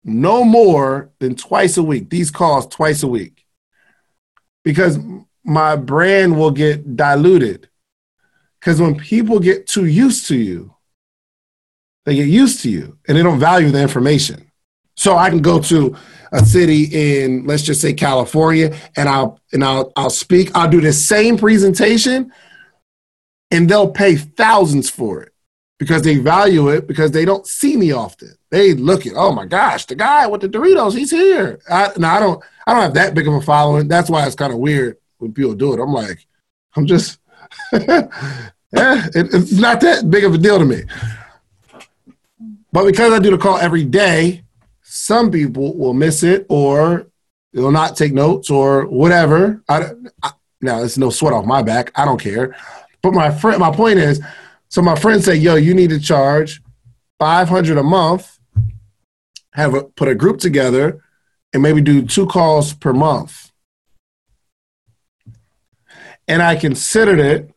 no 0.03 0.43
more 0.43 1.11
than 1.19 1.35
twice 1.35 1.77
a 1.77 1.83
week. 1.83 2.09
These 2.09 2.29
calls 2.29 2.67
twice 2.67 3.03
a 3.03 3.07
week. 3.07 3.42
Because 4.63 4.97
my 5.43 5.75
brand 5.75 6.37
will 6.37 6.51
get 6.51 6.95
diluted. 6.95 7.69
Because 8.59 8.81
when 8.81 8.97
people 8.97 9.39
get 9.39 9.67
too 9.67 9.85
used 9.85 10.27
to 10.27 10.37
you, 10.37 10.73
they 12.05 12.15
get 12.15 12.27
used 12.27 12.61
to 12.61 12.69
you 12.69 12.97
and 13.07 13.17
they 13.17 13.23
don't 13.23 13.39
value 13.39 13.71
the 13.71 13.81
information. 13.81 14.49
So 14.95 15.17
I 15.17 15.29
can 15.29 15.41
go 15.41 15.59
to 15.59 15.95
a 16.31 16.45
city 16.45 16.83
in 16.91 17.45
let's 17.45 17.63
just 17.63 17.81
say 17.81 17.93
California 17.93 18.75
and 18.95 19.09
I'll 19.09 19.39
and 19.51 19.63
I'll 19.63 19.91
I'll 19.95 20.09
speak, 20.09 20.51
I'll 20.55 20.69
do 20.69 20.81
the 20.81 20.93
same 20.93 21.37
presentation 21.37 22.31
and 23.51 23.69
they'll 23.69 23.91
pay 23.91 24.15
thousands 24.15 24.89
for 24.89 25.23
it 25.23 25.32
because 25.83 26.01
they 26.01 26.15
value 26.15 26.69
it 26.69 26.87
because 26.87 27.11
they 27.11 27.25
don't 27.25 27.45
see 27.45 27.75
me 27.75 27.91
often. 27.91 28.33
They 28.51 28.73
look 28.73 29.05
at, 29.05 29.11
oh 29.17 29.33
my 29.33 29.45
gosh, 29.45 29.85
the 29.85 29.95
guy 29.95 30.25
with 30.27 30.39
the 30.39 30.47
Doritos, 30.47 30.95
he's 30.95 31.11
here. 31.11 31.59
I, 31.69 31.91
now 31.97 32.15
I 32.15 32.19
don't, 32.21 32.43
I 32.65 32.71
don't 32.71 32.83
have 32.83 32.93
that 32.93 33.13
big 33.13 33.27
of 33.27 33.33
a 33.33 33.41
following. 33.41 33.89
That's 33.89 34.09
why 34.09 34.25
it's 34.25 34.33
kind 34.33 34.53
of 34.53 34.59
weird 34.59 34.95
when 35.17 35.33
people 35.33 35.55
do 35.55 35.73
it. 35.73 35.81
I'm 35.81 35.91
like, 35.91 36.25
I'm 36.77 36.87
just, 36.87 37.19
yeah, 37.73 38.07
it, 38.71 39.33
it's 39.33 39.51
not 39.51 39.81
that 39.81 40.09
big 40.09 40.23
of 40.23 40.33
a 40.33 40.37
deal 40.37 40.57
to 40.57 40.63
me. 40.63 40.83
But 42.71 42.85
because 42.85 43.11
I 43.11 43.19
do 43.19 43.31
the 43.31 43.37
call 43.37 43.57
every 43.57 43.83
day, 43.83 44.45
some 44.83 45.31
people 45.31 45.77
will 45.77 45.93
miss 45.93 46.23
it 46.23 46.45
or 46.47 47.07
they'll 47.51 47.71
not 47.71 47.97
take 47.97 48.13
notes 48.13 48.49
or 48.49 48.85
whatever. 48.85 49.61
I, 49.67 49.89
I, 50.23 50.31
now 50.61 50.81
it's 50.81 50.97
no 50.97 51.09
sweat 51.09 51.33
off 51.33 51.45
my 51.45 51.61
back. 51.61 51.91
I 51.95 52.05
don't 52.05 52.21
care. 52.21 52.55
But 53.01 53.13
my 53.13 53.31
friend, 53.31 53.59
my 53.59 53.69
point 53.69 53.99
is, 53.99 54.21
so 54.73 54.81
my 54.81 54.95
friend 54.95 55.23
said, 55.23 55.37
"Yo, 55.37 55.53
you 55.53 55.75
need 55.75 55.91
to 55.91 55.99
charge 55.99 56.59
five 57.19 57.47
hundred 57.47 57.77
a 57.77 57.83
month. 57.83 58.39
Have 59.51 59.75
a 59.75 59.83
put 59.83 60.07
a 60.07 60.15
group 60.15 60.39
together, 60.39 60.99
and 61.53 61.61
maybe 61.61 61.79
do 61.79 62.01
two 62.01 62.25
calls 62.25 62.73
per 62.73 62.91
month." 62.91 63.51
And 66.27 66.41
I 66.41 66.55
considered 66.55 67.19
it, 67.19 67.51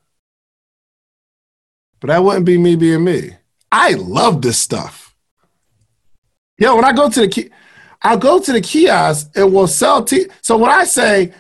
but 2.01 2.09
that 2.09 2.23
wouldn't 2.23 2.45
be 2.45 2.59
me 2.59 2.77
being 2.77 3.05
me. 3.05 3.31
I 3.73 3.95
love 3.95 4.43
this 4.43 4.59
stuff. 4.59 5.17
Yo, 6.59 6.77
when 6.77 6.85
I 6.85 6.93
go 6.93 7.09
to 7.09 7.21
the 7.21 7.29
key, 7.29 7.49
I'll 8.03 8.19
go 8.19 8.41
to 8.41 8.53
the 8.53 8.61
kiosk 8.61 9.31
and 9.35 9.55
we'll 9.55 9.69
sell 9.69 10.05
tea. 10.05 10.27
So 10.43 10.59
when 10.59 10.71
I 10.71 10.85
say 10.85 11.33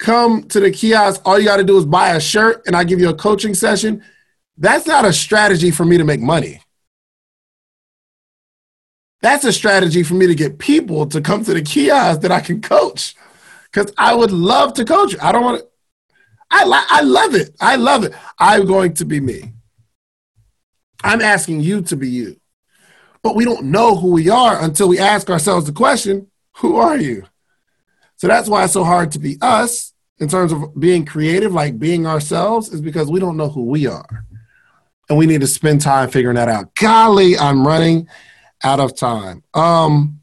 come 0.00 0.42
to 0.48 0.58
the 0.58 0.72
kiosk, 0.72 1.20
all 1.24 1.38
you 1.38 1.44
got 1.44 1.58
to 1.58 1.64
do 1.64 1.78
is 1.78 1.84
buy 1.84 2.16
a 2.16 2.20
shirt 2.20 2.66
and 2.66 2.74
I 2.74 2.82
give 2.82 2.98
you 2.98 3.10
a 3.10 3.14
coaching 3.14 3.54
session. 3.54 4.02
That's 4.58 4.86
not 4.86 5.04
a 5.04 5.12
strategy 5.12 5.70
for 5.70 5.84
me 5.84 5.98
to 5.98 6.04
make 6.04 6.20
money. 6.20 6.60
That's 9.20 9.44
a 9.44 9.52
strategy 9.52 10.02
for 10.02 10.14
me 10.14 10.26
to 10.26 10.34
get 10.34 10.58
people 10.58 11.06
to 11.06 11.20
come 11.20 11.44
to 11.44 11.54
the 11.54 11.62
kiosk 11.62 12.20
that 12.22 12.32
I 12.32 12.40
can 12.40 12.60
coach. 12.60 13.14
Because 13.70 13.92
I 13.96 14.14
would 14.14 14.32
love 14.32 14.74
to 14.74 14.84
coach. 14.84 15.14
I 15.20 15.32
don't 15.32 15.44
want 15.44 15.60
to. 15.60 15.66
I, 16.50 16.64
li- 16.64 16.86
I 16.88 17.02
love 17.02 17.34
it. 17.34 17.54
I 17.60 17.76
love 17.76 18.04
it. 18.04 18.14
I'm 18.38 18.66
going 18.66 18.94
to 18.94 19.04
be 19.04 19.20
me. 19.20 19.52
I'm 21.04 21.20
asking 21.20 21.60
you 21.60 21.82
to 21.82 21.96
be 21.96 22.08
you. 22.08 22.40
But 23.22 23.36
we 23.36 23.44
don't 23.44 23.66
know 23.66 23.96
who 23.96 24.12
we 24.12 24.30
are 24.30 24.60
until 24.62 24.88
we 24.88 24.98
ask 24.98 25.28
ourselves 25.30 25.66
the 25.66 25.72
question 25.72 26.28
who 26.56 26.76
are 26.76 26.96
you? 26.96 27.24
So 28.16 28.26
that's 28.26 28.48
why 28.48 28.64
it's 28.64 28.72
so 28.72 28.82
hard 28.82 29.12
to 29.12 29.20
be 29.20 29.36
us 29.40 29.92
in 30.18 30.28
terms 30.28 30.50
of 30.50 30.78
being 30.80 31.04
creative, 31.04 31.52
like 31.52 31.78
being 31.78 32.06
ourselves, 32.06 32.72
is 32.72 32.80
because 32.80 33.08
we 33.08 33.20
don't 33.20 33.36
know 33.36 33.48
who 33.48 33.64
we 33.64 33.86
are. 33.86 34.24
And 35.08 35.18
we 35.18 35.26
need 35.26 35.40
to 35.40 35.46
spend 35.46 35.80
time 35.80 36.10
figuring 36.10 36.36
that 36.36 36.48
out. 36.48 36.74
Golly, 36.74 37.38
I'm 37.38 37.66
running 37.66 38.08
out 38.62 38.80
of 38.80 38.96
time. 38.96 39.42
Um, 39.54 40.20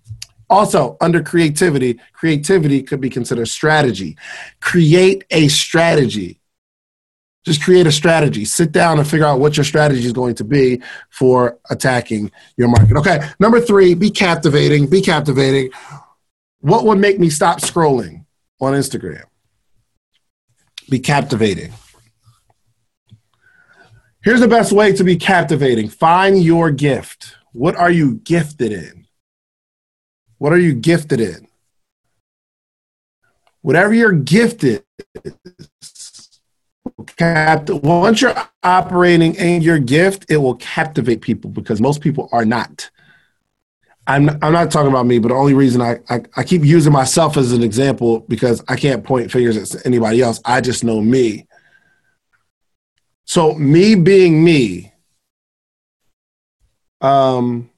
also, 0.49 0.95
under 1.01 1.23
creativity, 1.23 1.99
creativity 2.13 2.83
could 2.83 3.01
be 3.01 3.09
considered 3.09 3.47
strategy. 3.47 4.17
Create 4.61 5.23
a 5.31 5.47
strategy. 5.47 6.39
Just 7.45 7.63
create 7.63 7.87
a 7.87 7.91
strategy. 7.91 8.45
Sit 8.45 8.71
down 8.71 8.97
and 8.97 9.07
figure 9.07 9.25
out 9.25 9.39
what 9.39 9.57
your 9.57 9.63
strategy 9.63 10.03
is 10.03 10.13
going 10.13 10.35
to 10.35 10.43
be 10.43 10.81
for 11.09 11.59
attacking 11.69 12.31
your 12.57 12.67
market. 12.67 12.97
Okay, 12.97 13.27
number 13.39 13.61
three, 13.61 13.93
be 13.93 14.09
captivating. 14.09 14.87
Be 14.87 15.01
captivating. 15.01 15.71
What 16.59 16.85
would 16.85 16.97
make 16.97 17.19
me 17.19 17.29
stop 17.29 17.61
scrolling 17.61 18.25
on 18.59 18.73
Instagram? 18.73 19.23
Be 20.89 20.99
captivating. 20.99 21.71
Here's 24.25 24.39
the 24.39 24.47
best 24.47 24.71
way 24.71 24.91
to 24.91 25.03
be 25.03 25.17
captivating 25.17 25.87
find 25.87 26.41
your 26.41 26.71
gift. 26.71 27.35
What 27.51 27.75
are 27.75 27.91
you 27.91 28.15
gifted 28.15 28.71
in? 28.71 29.05
What 30.39 30.51
are 30.51 30.57
you 30.57 30.73
gifted 30.73 31.21
in? 31.21 31.47
Whatever 33.61 33.93
your 33.93 34.13
gift 34.13 34.63
is, 34.63 34.81
capt- 37.17 37.69
once 37.69 38.21
you're 38.21 38.35
operating 38.63 39.35
in 39.35 39.61
your 39.61 39.77
gift, 39.77 40.25
it 40.27 40.37
will 40.37 40.55
captivate 40.55 41.21
people 41.21 41.51
because 41.51 41.79
most 41.79 42.01
people 42.01 42.27
are 42.31 42.45
not. 42.45 42.89
I'm 44.07 44.29
I'm 44.41 44.53
not 44.53 44.71
talking 44.71 44.89
about 44.89 45.05
me, 45.05 45.19
but 45.19 45.27
the 45.27 45.35
only 45.35 45.53
reason 45.53 45.81
I, 45.81 45.99
I, 46.09 46.21
I 46.35 46.43
keep 46.43 46.63
using 46.63 46.91
myself 46.91 47.37
as 47.37 47.51
an 47.51 47.61
example 47.61 48.21
because 48.21 48.63
I 48.67 48.75
can't 48.75 49.03
point 49.03 49.31
fingers 49.31 49.75
at 49.75 49.85
anybody 49.85 50.23
else. 50.23 50.41
I 50.45 50.61
just 50.61 50.83
know 50.83 50.99
me. 50.99 51.45
So 53.25 53.55
me 53.55 53.95
being 53.95 54.43
me, 54.43 54.93
um, 57.01 57.69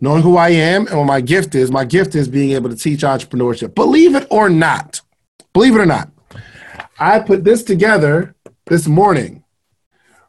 knowing 0.00 0.22
who 0.22 0.36
I 0.36 0.50
am 0.50 0.86
and 0.88 0.98
what 0.98 1.06
my 1.06 1.20
gift 1.20 1.54
is, 1.54 1.70
my 1.70 1.84
gift 1.84 2.14
is 2.14 2.28
being 2.28 2.50
able 2.50 2.68
to 2.68 2.76
teach 2.76 3.00
entrepreneurship. 3.00 3.74
Believe 3.74 4.14
it 4.16 4.26
or 4.30 4.50
not, 4.50 5.00
believe 5.52 5.76
it 5.76 5.80
or 5.80 5.86
not, 5.86 6.10
I 6.98 7.20
put 7.20 7.44
this 7.44 7.62
together 7.62 8.34
this 8.66 8.86
morning, 8.86 9.44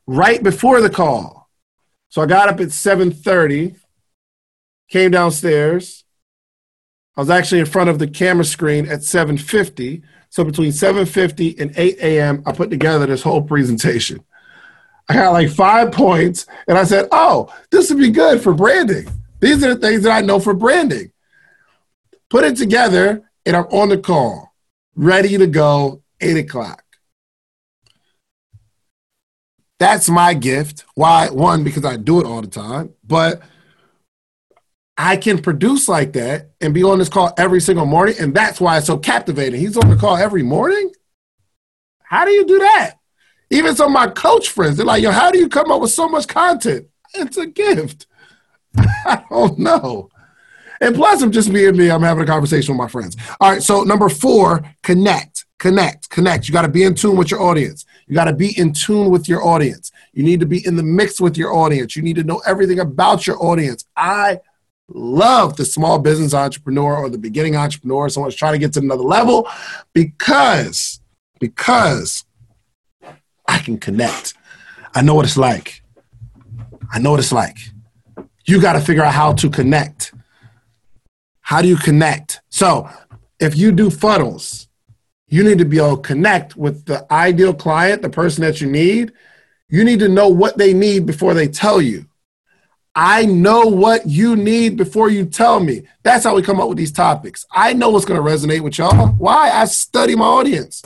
right 0.06 0.42
before 0.42 0.82
the 0.82 0.90
call. 0.90 1.50
So 2.10 2.22
I 2.22 2.28
got 2.28 2.50
up 2.50 2.60
at 2.60 2.72
7:30, 2.72 3.76
came 4.90 5.12
downstairs. 5.12 6.04
I 7.18 7.22
was 7.22 7.30
actually 7.30 7.60
in 7.60 7.66
front 7.66 7.90
of 7.90 8.00
the 8.00 8.08
camera 8.08 8.46
screen 8.46 8.88
at 8.88 9.04
7:50. 9.04 10.04
So 10.30 10.44
between 10.44 10.72
7:50 10.72 11.60
and 11.60 11.74
8 11.76 11.98
a.m., 12.00 12.44
I 12.46 12.52
put 12.52 12.70
together 12.70 13.08
this 13.08 13.24
whole 13.24 13.42
presentation. 13.42 14.24
I 15.10 15.16
got 15.16 15.34
like 15.34 15.50
five 15.50 15.92
points, 15.92 16.46
and 16.68 16.78
I 16.78 16.84
said, 16.84 17.08
"Oh, 17.12 17.54
this 17.72 17.90
would 17.90 18.00
be 18.00 18.10
good 18.10 18.42
for 18.42 18.54
branding. 18.54 19.08
These 19.40 19.64
are 19.64 19.76
the 19.76 19.80
things 19.80 20.04
that 20.04 20.12
I 20.12 20.22
know 20.22 20.40
for 20.40 20.54
branding." 20.54 21.12
Put 22.30 22.46
it 22.46 22.56
together, 22.58 23.30
and 23.46 23.56
I'm 23.56 23.66
on 23.66 23.90
the 23.90 23.98
call, 23.98 24.54
ready 24.96 25.38
to 25.38 25.48
go. 25.48 26.02
Eight 26.22 26.38
o'clock. 26.38 26.84
That's 29.78 30.10
my 30.10 30.34
gift. 30.34 30.86
Why? 30.96 31.30
One, 31.30 31.66
because 31.66 31.84
I 31.84 31.98
do 31.98 32.22
it 32.22 32.26
all 32.26 32.42
the 32.42 32.48
time, 32.48 32.94
but 33.04 33.42
I 34.98 35.18
can 35.18 35.42
produce 35.42 35.90
like 35.90 36.14
that 36.14 36.52
and 36.62 36.74
be 36.74 36.84
on 36.84 37.00
this 37.00 37.10
call 37.10 37.34
every 37.38 37.60
single 37.60 37.86
morning. 37.86 38.16
And 38.20 38.34
that's 38.34 38.62
why 38.62 38.78
it's 38.78 38.88
so 38.88 38.98
captivating. 38.98 39.60
He's 39.60 39.76
on 39.76 39.90
the 39.90 39.98
call 39.98 40.16
every 40.16 40.44
morning. 40.44 40.92
How 42.04 42.24
do 42.26 42.32
you 42.32 42.46
do 42.46 42.60
that? 42.60 42.94
Even 43.54 43.76
some 43.76 43.88
of 43.88 43.94
my 43.94 44.08
coach 44.08 44.50
friends, 44.50 44.78
they're 44.78 44.86
like, 44.86 45.04
yo, 45.04 45.12
how 45.12 45.32
do 45.32 45.38
you 45.38 45.48
come 45.48 45.72
up 45.72 45.82
with 45.82 45.92
so 45.92 46.10
much 46.10 46.28
content? 46.28 46.88
It's 47.14 47.38
a 47.38 47.46
gift. 47.46 48.08
I 48.78 49.24
don't 49.30 49.60
know. 49.60 50.10
And 50.82 50.96
plus, 50.96 51.22
I'm 51.22 51.32
just 51.32 51.54
being 51.54 51.78
me. 51.78 51.90
I'm 51.90 52.02
having 52.02 52.24
a 52.24 52.28
conversation 52.28 52.74
with 52.74 52.80
my 52.80 52.90
friends. 52.90 53.16
All 53.40 53.52
right. 53.52 53.62
So, 53.62 53.84
number 53.84 54.10
four, 54.10 54.64
connect, 54.82 55.46
connect, 55.60 56.10
connect. 56.10 56.48
You 56.48 56.54
got 56.54 56.64
to 56.64 56.68
be 56.68 56.84
in 56.84 56.96
tune 56.96 57.16
with 57.16 57.32
your 57.32 57.42
audience. 57.42 57.86
You 58.08 58.16
got 58.16 58.26
to 58.26 58.34
be 58.34 58.58
in 58.60 58.74
tune 58.74 59.10
with 59.10 59.30
your 59.30 59.46
audience. 59.46 59.92
You 60.14 60.24
need 60.24 60.40
to 60.40 60.46
be 60.46 60.66
in 60.66 60.76
the 60.76 60.84
mix 60.84 61.22
with 61.22 61.38
your 61.38 61.54
audience. 61.54 61.96
You 61.96 62.02
need 62.02 62.16
to 62.18 62.24
know 62.24 62.42
everything 62.46 62.80
about 62.80 63.26
your 63.28 63.42
audience. 63.42 63.86
I 63.96 64.40
love 64.90 65.56
the 65.56 65.66
small 65.66 66.00
business 66.00 66.34
entrepreneur 66.34 66.98
or 66.98 67.10
the 67.10 67.18
beginning 67.18 67.56
entrepreneur, 67.56 68.10
someone's 68.10 68.36
trying 68.36 68.54
to 68.54 68.60
get 68.60 68.74
to 68.74 68.80
another 68.80 69.04
level 69.04 69.48
because, 69.94 71.00
because 71.40 72.26
I 73.54 73.60
can 73.60 73.78
connect. 73.78 74.34
I 74.96 75.04
know 75.04 75.14
what 75.14 75.26
it's 75.26 75.38
like. 75.38 75.84
I 76.92 76.98
know 76.98 77.12
what 77.12 77.20
it's 77.20 77.32
like. 77.32 77.58
You 78.46 78.60
got 78.60 78.74
to 78.74 78.82
figure 78.82 79.04
out 79.04 79.14
how 79.14 79.34
to 79.34 79.50
connect. 79.50 80.12
How 81.42 81.62
do 81.62 81.68
you 81.68 81.78
connect? 81.78 82.42
So, 82.50 82.90
if 83.40 83.56
you 83.56 83.72
do 83.72 83.92
funnels, 83.92 84.68
you 85.28 85.44
need 85.44 85.60
to 85.60 85.66
be 85.66 85.78
able 85.78 85.98
to 85.98 86.02
connect 86.02 86.56
with 86.56 86.86
the 86.86 87.06
ideal 87.14 87.54
client, 87.54 88.02
the 88.02 88.10
person 88.10 88.44
that 88.44 88.60
you 88.60 88.68
need. 88.68 89.14
You 89.70 89.84
need 89.84 90.00
to 90.00 90.10
know 90.10 90.30
what 90.30 90.58
they 90.58 90.74
need 90.74 91.06
before 91.06 91.36
they 91.36 91.48
tell 91.48 91.80
you. 91.80 92.08
I 92.96 93.26
know 93.26 93.62
what 93.68 94.08
you 94.08 94.36
need 94.36 94.78
before 94.78 95.10
you 95.10 95.26
tell 95.26 95.60
me. 95.60 95.84
That's 96.02 96.24
how 96.24 96.36
we 96.36 96.42
come 96.42 96.60
up 96.60 96.70
with 96.70 96.78
these 96.80 96.92
topics. 96.92 97.46
I 97.52 97.74
know 97.74 97.90
what's 97.90 98.06
going 98.06 98.24
to 98.24 98.28
resonate 98.28 98.62
with 98.62 98.80
y'all. 98.80 99.10
Why? 99.10 99.52
I 99.52 99.66
study 99.66 100.16
my 100.16 100.26
audience. 100.26 100.82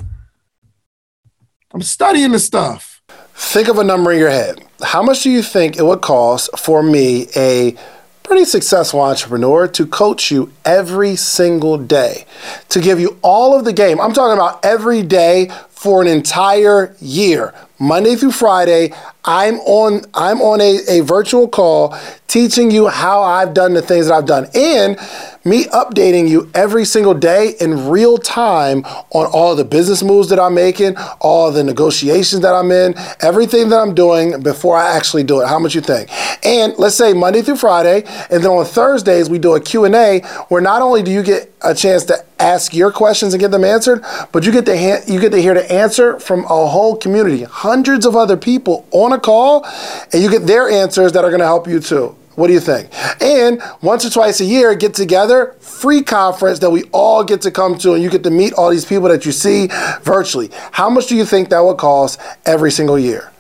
I'm 1.78 1.84
studying 1.84 2.32
the 2.32 2.40
stuff. 2.40 3.04
Think 3.36 3.68
of 3.68 3.78
a 3.78 3.84
number 3.84 4.12
in 4.12 4.18
your 4.18 4.32
head. 4.32 4.66
How 4.82 5.04
much 5.04 5.22
do 5.22 5.30
you 5.30 5.44
think 5.44 5.78
it 5.78 5.84
would 5.84 6.02
cost 6.02 6.50
for 6.58 6.82
me, 6.82 7.28
a 7.36 7.76
pretty 8.24 8.46
successful 8.46 9.00
entrepreneur, 9.00 9.68
to 9.68 9.86
coach 9.86 10.32
you 10.32 10.52
every 10.66 11.16
single 11.16 11.78
day, 11.78 12.26
to 12.70 12.82
give 12.82 13.00
you 13.00 13.20
all 13.22 13.56
of 13.56 13.64
the 13.64 13.74
game? 13.74 14.02
I'm 14.02 14.12
talking 14.12 14.34
about 14.34 14.66
every 14.66 15.04
day 15.04 15.52
for 15.78 16.02
an 16.02 16.08
entire 16.08 16.96
year, 17.00 17.54
Monday 17.78 18.16
through 18.16 18.32
Friday. 18.32 18.92
I'm 19.24 19.60
on 19.60 20.06
I'm 20.16 20.42
on 20.42 20.60
a, 20.60 20.80
a 20.90 21.02
virtual 21.02 21.48
call 21.48 21.96
teaching 22.28 22.72
you 22.72 22.88
how 22.88 23.22
I've 23.22 23.54
done 23.54 23.76
the 23.76 23.84
things 23.84 24.08
that 24.08 24.16
I've 24.16 24.26
done 24.26 24.48
and 24.56 24.98
me 25.46 25.66
updating 25.66 26.28
you 26.28 26.50
every 26.56 26.84
single 26.84 27.14
day 27.14 27.54
in 27.62 27.90
real 27.90 28.18
time 28.18 28.80
on 29.12 29.28
all 29.28 29.56
the 29.56 29.64
business 29.64 30.02
moves 30.02 30.30
that 30.30 30.40
I'm 30.40 30.56
making, 30.56 30.98
all 31.22 31.52
the 31.52 31.64
negotiations 31.64 32.42
that 32.42 32.56
I'm 32.56 32.72
in, 32.72 32.96
everything 33.22 33.70
that 33.70 33.78
I'm 33.78 33.94
doing 33.94 34.42
before 34.42 34.78
I 34.78 34.98
actually 34.98 35.24
do 35.24 35.42
it. 35.42 35.48
How 35.48 35.60
much 35.60 35.76
you 35.76 35.82
think? 35.82 36.10
And 36.44 36.74
let's 36.80 36.96
say 36.96 37.14
Monday 37.14 37.44
through 37.44 37.58
Friday, 37.58 38.04
and 38.32 38.44
then 38.44 38.50
on 38.50 38.66
Thursdays 38.66 39.30
we 39.30 39.38
do 39.38 39.56
a 39.56 39.62
Q&A 39.62 40.22
where 40.50 40.62
not 40.62 40.82
only 40.82 41.04
do 41.04 41.12
you 41.12 41.22
get 41.22 41.54
a 41.62 41.76
chance 41.76 42.04
to 42.06 42.26
ask 42.40 42.74
your 42.74 42.92
questions 42.92 43.34
and 43.34 43.42
get 43.42 43.52
them 43.52 43.64
answered, 43.64 44.04
but 44.32 44.46
you 44.46 44.52
get 44.52 44.66
to 44.66 44.78
ha- 44.78 45.04
you 45.08 45.20
get 45.20 45.32
to 45.32 45.42
hear 45.42 45.54
the 45.54 45.72
answer 45.72 46.20
from 46.20 46.44
a 46.46 46.68
whole 46.68 46.96
community, 46.96 47.44
hundreds 47.44 48.06
of 48.06 48.16
other 48.16 48.38
people 48.38 48.88
on 48.92 49.14
a 49.14 49.20
call, 49.20 49.66
and 50.14 50.22
you 50.22 50.30
get 50.30 50.46
their 50.46 50.70
answers 50.70 51.12
that 51.14 51.24
are 51.24 51.30
going 51.30 51.40
to 51.40 51.46
help 51.46 51.68
you 51.68 51.80
too. 51.80 52.16
What 52.36 52.48
do 52.48 52.54
you 52.54 52.60
think? 52.60 52.90
And 53.20 53.64
once 53.82 54.06
or 54.06 54.12
twice 54.12 54.40
a 54.42 54.46
year, 54.46 54.76
get 54.76 54.94
together, 54.94 55.56
free 55.60 56.04
conference 56.04 56.60
that 56.60 56.70
we 56.70 56.84
all 56.92 57.24
get 57.24 57.42
to 57.42 57.52
come 57.52 57.80
to, 57.80 57.96
and 57.96 58.04
you 58.04 58.12
get 58.12 58.24
to 58.26 58.30
meet 58.30 58.54
all 58.54 58.70
these 58.70 58.86
people 58.86 59.10
that 59.10 59.26
you 59.26 59.32
see 59.32 59.70
virtually. 60.04 60.52
How 60.72 60.88
much 60.88 61.08
do 61.08 61.16
you 61.16 61.26
think 61.26 61.50
that 61.50 61.62
would 61.62 61.78
cost 61.78 62.20
every 62.46 62.70
single 62.70 63.00
year? 63.00 63.32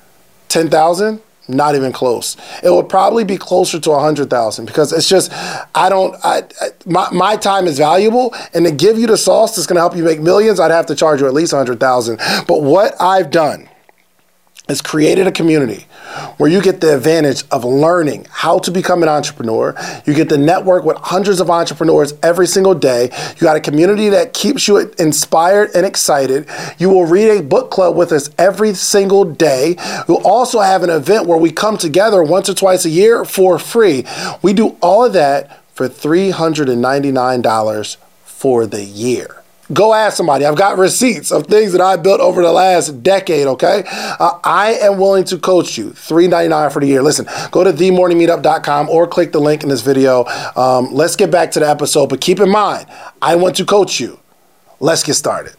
10,000? 0.49 1.21
Not 1.47 1.75
even 1.75 1.93
close. 1.93 2.35
It 2.61 2.69
would 2.69 2.89
probably 2.89 3.23
be 3.23 3.37
closer 3.37 3.79
to 3.79 3.91
a 3.91 3.99
hundred 3.99 4.29
thousand 4.29 4.65
because 4.65 4.91
it's 4.91 5.07
just 5.07 5.31
I 5.73 5.87
don't. 5.87 6.15
I, 6.23 6.43
my 6.85 7.09
my 7.11 7.37
time 7.37 7.67
is 7.67 7.77
valuable, 7.77 8.35
and 8.53 8.65
to 8.65 8.71
give 8.71 8.99
you 8.99 9.07
the 9.07 9.17
sauce 9.17 9.55
that's 9.55 9.65
going 9.65 9.75
to 9.75 9.81
help 9.81 9.95
you 9.95 10.03
make 10.03 10.19
millions, 10.19 10.59
I'd 10.59 10.71
have 10.71 10.87
to 10.87 10.95
charge 10.95 11.21
you 11.21 11.27
at 11.27 11.33
least 11.33 11.53
a 11.53 11.57
hundred 11.57 11.79
thousand. 11.79 12.17
But 12.47 12.63
what 12.63 13.01
I've 13.01 13.31
done 13.31 13.69
is 14.69 14.81
created 14.81 15.27
a 15.27 15.31
community 15.31 15.85
where 16.37 16.49
you 16.49 16.61
get 16.61 16.81
the 16.81 16.95
advantage 16.95 17.43
of 17.51 17.63
learning 17.63 18.25
how 18.29 18.59
to 18.59 18.71
become 18.71 19.03
an 19.03 19.09
entrepreneur. 19.09 19.75
You 20.05 20.13
get 20.13 20.29
to 20.29 20.37
network 20.37 20.83
with 20.83 20.97
hundreds 20.97 21.39
of 21.39 21.49
entrepreneurs 21.49 22.13
every 22.23 22.47
single 22.47 22.73
day. 22.73 23.09
You 23.35 23.41
got 23.41 23.55
a 23.55 23.61
community 23.61 24.09
that 24.09 24.33
keeps 24.33 24.67
you 24.67 24.77
inspired 24.99 25.71
and 25.75 25.85
excited. 25.85 26.47
You 26.77 26.89
will 26.89 27.05
read 27.05 27.29
a 27.29 27.43
book 27.43 27.71
club 27.71 27.95
with 27.95 28.11
us 28.11 28.29
every 28.37 28.73
single 28.73 29.25
day. 29.25 29.75
We'll 30.07 30.25
also 30.27 30.59
have 30.59 30.83
an 30.83 30.89
event 30.89 31.27
where 31.27 31.37
we 31.37 31.51
come 31.51 31.77
together 31.77 32.23
once 32.23 32.49
or 32.49 32.53
twice 32.53 32.85
a 32.85 32.89
year 32.89 33.25
for 33.25 33.59
free. 33.59 34.05
We 34.41 34.53
do 34.53 34.77
all 34.81 35.05
of 35.05 35.13
that 35.13 35.63
for 35.73 35.87
$399 35.87 37.97
for 38.23 38.65
the 38.65 38.83
year. 38.83 39.36
Go 39.73 39.93
ask 39.93 40.15
somebody. 40.15 40.45
I've 40.45 40.55
got 40.55 40.77
receipts 40.77 41.29
of 41.31 41.47
things 41.47 41.73
that 41.73 41.81
I 41.81 41.97
built 41.97 42.21
over 42.21 42.41
the 42.41 42.51
last 42.51 43.03
decade, 43.03 43.47
okay? 43.47 43.83
Uh, 43.87 44.39
I 44.43 44.75
am 44.81 44.97
willing 44.97 45.25
to 45.25 45.37
coach 45.37 45.77
you. 45.77 45.91
399 45.91 46.69
for 46.69 46.79
the 46.79 46.87
year. 46.87 47.03
Listen, 47.03 47.25
go 47.51 47.65
to 47.65 47.73
themorningmeetup.com 47.73 48.89
or 48.89 49.07
click 49.07 49.33
the 49.33 49.39
link 49.39 49.63
in 49.63 49.69
this 49.69 49.81
video. 49.81 50.23
Um, 50.55 50.93
let's 50.93 51.17
get 51.17 51.31
back 51.31 51.51
to 51.51 51.59
the 51.59 51.69
episode, 51.69 52.07
but 52.07 52.21
keep 52.21 52.39
in 52.39 52.49
mind, 52.49 52.87
I 53.21 53.35
want 53.35 53.57
to 53.57 53.65
coach 53.65 53.99
you. 53.99 54.17
Let's 54.79 55.03
get 55.03 55.15
started. 55.15 55.55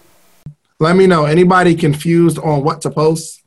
Let 0.81 0.97
me 0.97 1.07
know. 1.07 1.27
Anybody 1.27 1.75
confused 1.75 2.39
on 2.39 2.65
what 2.65 2.81
to 2.83 2.91
post? 2.91 3.43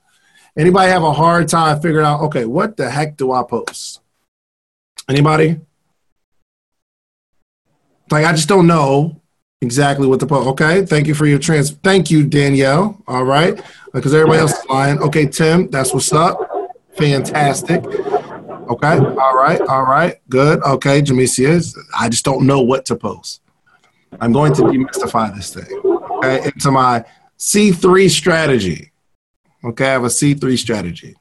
Anybody 0.56 0.91
have 0.91 1.04
a 1.04 1.13
hard 1.13 1.47
time 1.47 1.82
figuring 1.82 2.06
out, 2.06 2.21
okay, 2.21 2.45
what 2.45 2.78
the 2.78 2.89
heck 2.89 3.17
do 3.17 3.32
I 3.32 3.43
post? 3.43 4.02
Anybody? 5.10 5.60
Like, 8.12 8.26
I 8.26 8.34
just 8.34 8.50
don't 8.50 8.67
know 8.67 9.21
exactly 9.62 10.08
what 10.08 10.19
the 10.19 10.28
post. 10.28 10.47
Okay, 10.50 10.86
thank 10.86 11.08
you 11.08 11.13
for 11.13 11.26
your 11.26 11.39
trans. 11.39 11.71
Thank 11.71 12.12
you, 12.12 12.26
Danielle. 12.26 13.02
All 13.08 13.24
right, 13.24 13.62
because 13.93 14.13
everybody 14.13 14.39
else 14.39 14.58
is 14.58 14.65
lying. 14.67 15.00
Okay, 15.00 15.28
Tim, 15.28 15.69
that's 15.69 15.93
what's 15.93 16.12
up. 16.13 16.39
Fantastic. 16.97 17.86
Okay, 17.86 18.97
all 18.97 19.36
right, 19.36 19.62
all 19.62 19.84
right, 19.84 20.17
good. 20.30 20.62
Okay, 20.63 21.02
Jamesia, 21.02 21.78
I 21.97 22.10
just 22.10 22.26
don't 22.26 22.45
know 22.45 22.62
what 22.62 22.86
to 22.86 22.95
post. 22.95 23.41
I'm 24.19 24.34
going 24.34 24.54
to 24.54 24.63
demystify 24.63 25.34
this 25.34 25.54
thing. 25.54 25.82
Okay, 25.86 26.45
into 26.45 26.71
my 26.71 27.06
C3 27.38 28.10
strategy. 28.10 28.91
Okay, 29.63 29.88
I 29.88 29.91
have 29.91 30.04
a 30.04 30.08
C3 30.08 30.58
strategy. 30.58 31.15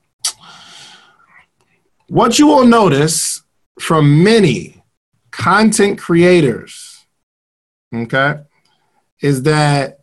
What 2.09 2.39
you 2.39 2.47
will 2.49 2.67
notice 2.67 3.43
from 3.79 4.25
many 4.25 4.83
content 5.31 5.99
creators, 5.99 6.90
okay, 7.95 8.41
is 9.21 9.43
that 9.43 10.01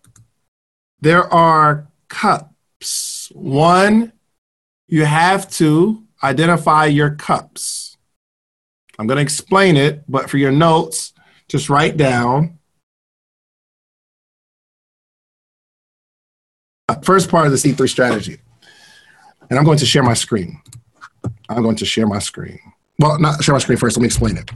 there 1.01 1.31
are 1.33 1.87
cups. 2.09 3.31
One, 3.33 4.13
you 4.87 5.05
have 5.05 5.49
to 5.51 6.03
identify 6.23 6.85
your 6.85 7.11
cups. 7.11 7.97
I'm 8.99 9.07
going 9.07 9.17
to 9.17 9.21
explain 9.21 9.77
it, 9.77 10.03
but 10.07 10.29
for 10.29 10.37
your 10.37 10.51
notes, 10.51 11.13
just 11.47 11.69
write 11.69 11.97
down. 11.97 12.57
First 17.03 17.29
part 17.29 17.45
of 17.45 17.51
the 17.51 17.57
C3 17.57 17.87
strategy. 17.89 18.39
And 19.49 19.59
I'm 19.59 19.65
going 19.65 19.77
to 19.77 19.85
share 19.85 20.03
my 20.03 20.13
screen. 20.13 20.59
I'm 21.49 21.61
going 21.61 21.75
to 21.77 21.85
share 21.85 22.07
my 22.07 22.19
screen. 22.19 22.59
Well, 22.99 23.19
not 23.19 23.43
share 23.43 23.53
my 23.53 23.59
screen 23.59 23.77
first. 23.77 23.97
Let 23.97 24.01
me 24.01 24.07
explain 24.07 24.37
it. 24.37 24.49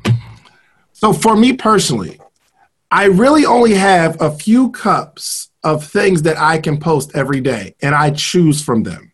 So, 0.93 1.13
for 1.13 1.35
me 1.35 1.53
personally, 1.53 2.19
I 2.91 3.05
really 3.05 3.45
only 3.45 3.73
have 3.73 4.21
a 4.21 4.29
few 4.29 4.69
cups 4.71 5.49
of 5.63 5.85
things 5.85 6.23
that 6.23 6.37
I 6.37 6.57
can 6.57 6.77
post 6.77 7.15
every 7.15 7.39
day, 7.39 7.75
and 7.81 7.95
I 7.95 8.11
choose 8.11 8.61
from 8.61 8.83
them. 8.83 9.13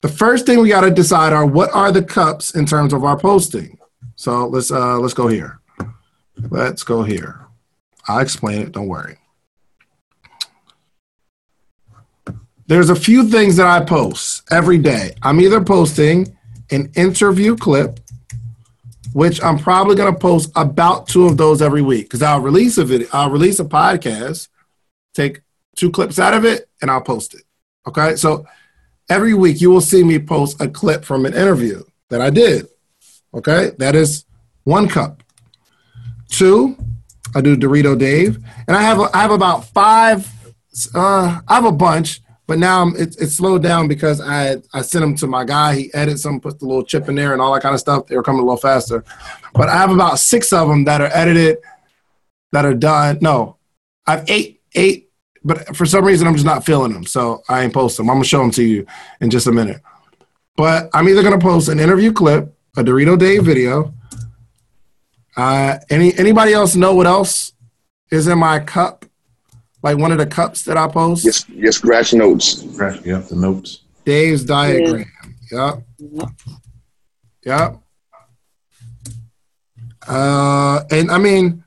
The 0.00 0.08
first 0.08 0.44
thing 0.44 0.58
we 0.58 0.68
got 0.68 0.80
to 0.80 0.90
decide 0.90 1.32
are 1.32 1.46
what 1.46 1.70
are 1.72 1.92
the 1.92 2.02
cups 2.02 2.56
in 2.56 2.66
terms 2.66 2.92
of 2.92 3.04
our 3.04 3.16
posting. 3.16 3.78
So 4.16 4.48
let's 4.48 4.72
uh, 4.72 4.98
let's 4.98 5.14
go 5.14 5.28
here. 5.28 5.60
Let's 6.50 6.82
go 6.82 7.04
here. 7.04 7.46
I'll 8.08 8.18
explain 8.18 8.62
it. 8.62 8.72
Don't 8.72 8.88
worry. 8.88 9.18
There's 12.66 12.90
a 12.90 12.96
few 12.96 13.28
things 13.28 13.56
that 13.56 13.66
I 13.66 13.84
post 13.84 14.42
every 14.50 14.78
day. 14.78 15.14
I'm 15.22 15.40
either 15.40 15.62
posting 15.62 16.36
an 16.70 16.90
interview 16.96 17.54
clip, 17.56 18.00
which 19.12 19.42
I'm 19.42 19.58
probably 19.58 19.94
going 19.94 20.12
to 20.12 20.18
post 20.18 20.50
about 20.56 21.06
two 21.06 21.26
of 21.26 21.36
those 21.36 21.60
every 21.60 21.82
week 21.82 22.06
because 22.06 22.22
I'll 22.22 22.40
release 22.40 22.78
a 22.78 22.84
video, 22.84 23.08
I'll 23.12 23.30
release 23.30 23.60
a 23.60 23.64
podcast, 23.64 24.48
take 25.14 25.42
two 25.76 25.90
clips 25.90 26.18
out 26.18 26.34
of 26.34 26.44
it, 26.44 26.68
and 26.80 26.90
I'll 26.90 27.02
post 27.02 27.34
it. 27.34 27.42
Okay, 27.86 28.16
so 28.16 28.46
every 29.08 29.34
week 29.34 29.60
you 29.60 29.70
will 29.70 29.80
see 29.80 30.02
me 30.02 30.18
post 30.18 30.60
a 30.60 30.68
clip 30.68 31.04
from 31.04 31.26
an 31.26 31.34
interview 31.34 31.82
that 32.10 32.20
I 32.20 32.30
did. 32.30 32.68
Okay, 33.34 33.72
that 33.78 33.94
is 33.94 34.24
one 34.64 34.88
cup. 34.88 35.22
Two, 36.28 36.76
I 37.34 37.40
do 37.40 37.56
Dorito 37.56 37.98
Dave, 37.98 38.38
and 38.66 38.76
I 38.76 38.82
have 38.82 38.98
a, 38.98 39.08
I 39.14 39.22
have 39.22 39.30
about 39.30 39.66
five. 39.68 40.30
Uh, 40.94 41.40
I 41.46 41.54
have 41.54 41.66
a 41.66 41.72
bunch, 41.72 42.22
but 42.52 42.58
now 42.58 42.86
it's 42.88 43.16
it's 43.16 43.36
slowed 43.36 43.62
down 43.62 43.88
because 43.88 44.20
I 44.20 44.56
I 44.74 44.82
sent 44.82 45.00
them 45.00 45.14
to 45.14 45.26
my 45.26 45.42
guy. 45.42 45.74
He 45.74 45.94
edits 45.94 46.22
them, 46.22 46.38
puts 46.38 46.58
the 46.58 46.66
little 46.66 46.84
chip 46.84 47.08
in 47.08 47.14
there, 47.14 47.32
and 47.32 47.40
all 47.40 47.50
that 47.54 47.62
kind 47.62 47.72
of 47.72 47.80
stuff. 47.80 48.08
They 48.08 48.14
were 48.14 48.22
coming 48.22 48.42
a 48.42 48.44
little 48.44 48.58
faster, 48.58 49.02
but 49.54 49.70
I 49.70 49.78
have 49.78 49.90
about 49.90 50.18
six 50.18 50.52
of 50.52 50.68
them 50.68 50.84
that 50.84 51.00
are 51.00 51.08
edited, 51.14 51.56
that 52.52 52.66
are 52.66 52.74
done. 52.74 53.16
No, 53.22 53.56
I 54.06 54.16
have 54.16 54.28
eight 54.28 54.60
eight 54.74 55.08
but 55.42 55.74
for 55.74 55.86
some 55.86 56.04
reason 56.04 56.28
I'm 56.28 56.34
just 56.34 56.44
not 56.44 56.66
feeling 56.66 56.92
them, 56.92 57.06
so 57.06 57.42
I 57.48 57.62
ain't 57.62 57.72
post 57.72 57.96
them. 57.96 58.10
I'm 58.10 58.16
gonna 58.16 58.26
show 58.26 58.40
them 58.40 58.50
to 58.50 58.62
you 58.62 58.84
in 59.22 59.30
just 59.30 59.46
a 59.46 59.52
minute. 59.52 59.80
But 60.54 60.90
I'm 60.92 61.08
either 61.08 61.22
gonna 61.22 61.38
post 61.38 61.70
an 61.70 61.80
interview 61.80 62.12
clip, 62.12 62.54
a 62.76 62.82
Dorito 62.82 63.18
Dave 63.18 63.46
video. 63.46 63.94
Uh, 65.38 65.78
any 65.88 66.14
anybody 66.18 66.52
else 66.52 66.76
know 66.76 66.94
what 66.94 67.06
else 67.06 67.54
is 68.10 68.28
in 68.28 68.38
my 68.38 68.58
cup? 68.58 69.01
Like 69.82 69.98
one 69.98 70.12
of 70.12 70.18
the 70.18 70.26
cups 70.26 70.62
that 70.64 70.76
I 70.76 70.86
post? 70.86 71.24
Yes, 71.24 71.48
your 71.48 71.72
scratch 71.72 72.14
notes. 72.14 72.62
Scratch, 72.72 73.04
yep, 73.04 73.26
the 73.26 73.36
notes. 73.36 73.80
Dave's 74.04 74.44
diagram. 74.44 75.10
Yep. 75.50 75.82
Yep. 77.44 77.78
Uh, 80.06 80.82
and 80.90 81.10
I 81.10 81.18
mean, 81.18 81.62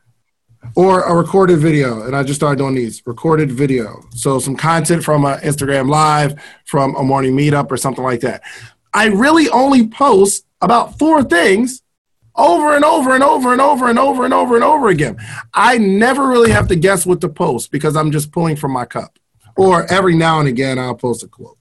or 0.75 1.03
a 1.03 1.15
recorded 1.15 1.59
video. 1.59 2.03
And 2.03 2.15
I 2.15 2.23
just 2.23 2.39
started 2.39 2.57
doing 2.57 2.75
these 2.75 3.01
recorded 3.05 3.51
video. 3.51 4.03
So 4.11 4.39
some 4.39 4.55
content 4.55 5.03
from 5.03 5.25
an 5.25 5.39
Instagram 5.39 5.89
live, 5.89 6.41
from 6.65 6.95
a 6.95 7.03
morning 7.03 7.35
meetup 7.35 7.71
or 7.71 7.77
something 7.77 8.03
like 8.03 8.21
that. 8.21 8.41
I 8.93 9.07
really 9.07 9.49
only 9.49 9.87
post 9.87 10.45
about 10.61 10.97
four 10.97 11.23
things 11.23 11.81
over 12.37 12.75
and 12.75 12.83
over 12.83 13.13
and 13.13 13.23
over 13.23 13.51
and 13.51 13.61
over 13.61 13.89
and 13.89 13.99
over 13.99 14.25
and 14.25 14.33
over 14.33 14.55
and 14.55 14.63
over 14.63 14.89
again. 14.89 15.17
I 15.53 15.77
never 15.77 16.27
really 16.27 16.51
have 16.51 16.67
to 16.69 16.75
guess 16.75 17.05
what 17.05 17.21
to 17.21 17.29
post 17.29 17.71
because 17.71 17.95
I'm 17.95 18.11
just 18.11 18.31
pulling 18.31 18.55
from 18.55 18.71
my 18.71 18.85
cup. 18.85 19.17
Or 19.57 19.91
every 19.91 20.15
now 20.15 20.39
and 20.39 20.49
again, 20.49 20.77
I'll 20.77 20.95
post 20.95 21.23
a 21.23 21.27
quote. 21.27 21.57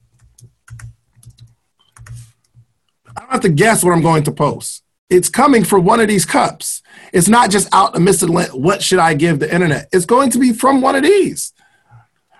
I 3.15 3.21
don't 3.21 3.31
have 3.31 3.41
to 3.41 3.49
guess 3.49 3.83
what 3.83 3.93
I'm 3.93 4.01
going 4.01 4.23
to 4.23 4.31
post. 4.31 4.83
It's 5.09 5.29
coming 5.29 5.63
from 5.63 5.85
one 5.85 5.99
of 5.99 6.07
these 6.07 6.25
cups. 6.25 6.81
It's 7.13 7.29
not 7.29 7.51
just 7.51 7.69
out 7.73 7.95
in 7.95 8.03
the. 8.03 8.49
What 8.53 8.81
should 8.81 8.99
I 8.99 9.13
give 9.13 9.39
the 9.39 9.53
internet? 9.53 9.87
It's 9.93 10.05
going 10.05 10.31
to 10.31 10.39
be 10.39 10.51
from 10.51 10.81
one 10.81 10.95
of 10.95 11.03
these. 11.03 11.53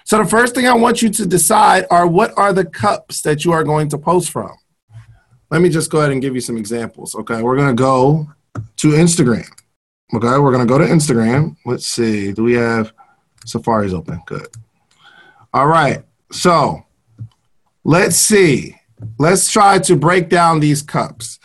So 0.03 0.17
the 0.17 0.25
first 0.29 0.53
thing 0.53 0.67
I 0.67 0.73
want 0.73 1.01
you 1.01 1.09
to 1.09 1.25
decide 1.25 1.85
are 1.89 2.05
what 2.05 2.37
are 2.37 2.53
the 2.53 2.65
cups 2.65 3.21
that 3.21 3.45
you 3.45 3.51
are 3.53 3.63
going 3.63 3.89
to 3.89 3.97
post 3.97 4.29
from. 4.29 4.55
Let 5.51 5.61
me 5.61 5.69
just 5.69 5.91
go 5.91 5.99
ahead 5.99 6.11
and 6.11 6.21
give 6.21 6.35
you 6.35 6.41
some 6.41 6.57
examples. 6.57 7.15
Okay, 7.15 7.41
we're 7.41 7.55
gonna 7.55 7.73
go 7.73 8.27
to 8.77 8.87
Instagram. 8.89 9.47
Okay, 10.13 10.37
we're 10.39 10.51
gonna 10.51 10.65
go 10.65 10.77
to 10.77 10.85
Instagram. 10.85 11.55
Let's 11.65 11.85
see. 11.85 12.31
Do 12.31 12.43
we 12.43 12.53
have 12.53 12.93
Safari's 13.45 13.93
open? 13.93 14.21
Good. 14.25 14.47
All 15.53 15.67
right. 15.67 16.03
So 16.31 16.83
let's 17.83 18.15
see. 18.15 18.75
Let's 19.19 19.51
try 19.51 19.79
to 19.79 19.95
break 19.95 20.29
down 20.29 20.59
these 20.59 20.81
cups. 20.81 21.39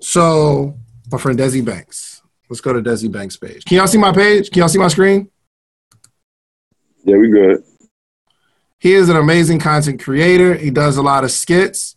So 0.00 0.76
my 1.10 1.18
friend 1.18 1.38
Desi 1.38 1.64
Banks. 1.64 2.22
Let's 2.50 2.60
go 2.60 2.72
to 2.72 2.82
Desi 2.82 3.10
Banks' 3.10 3.36
page. 3.36 3.64
Can 3.64 3.78
y'all 3.78 3.86
see 3.86 3.98
my 3.98 4.12
page? 4.12 4.50
Can 4.50 4.60
y'all 4.60 4.68
see 4.68 4.78
my 4.78 4.88
screen? 4.88 5.30
Yeah, 7.04 7.16
we 7.16 7.28
good. 7.28 7.64
He 8.78 8.92
is 8.92 9.08
an 9.08 9.16
amazing 9.16 9.60
content 9.60 10.02
creator. 10.02 10.54
He 10.54 10.70
does 10.70 10.98
a 10.98 11.02
lot 11.02 11.24
of 11.24 11.30
skits. 11.30 11.96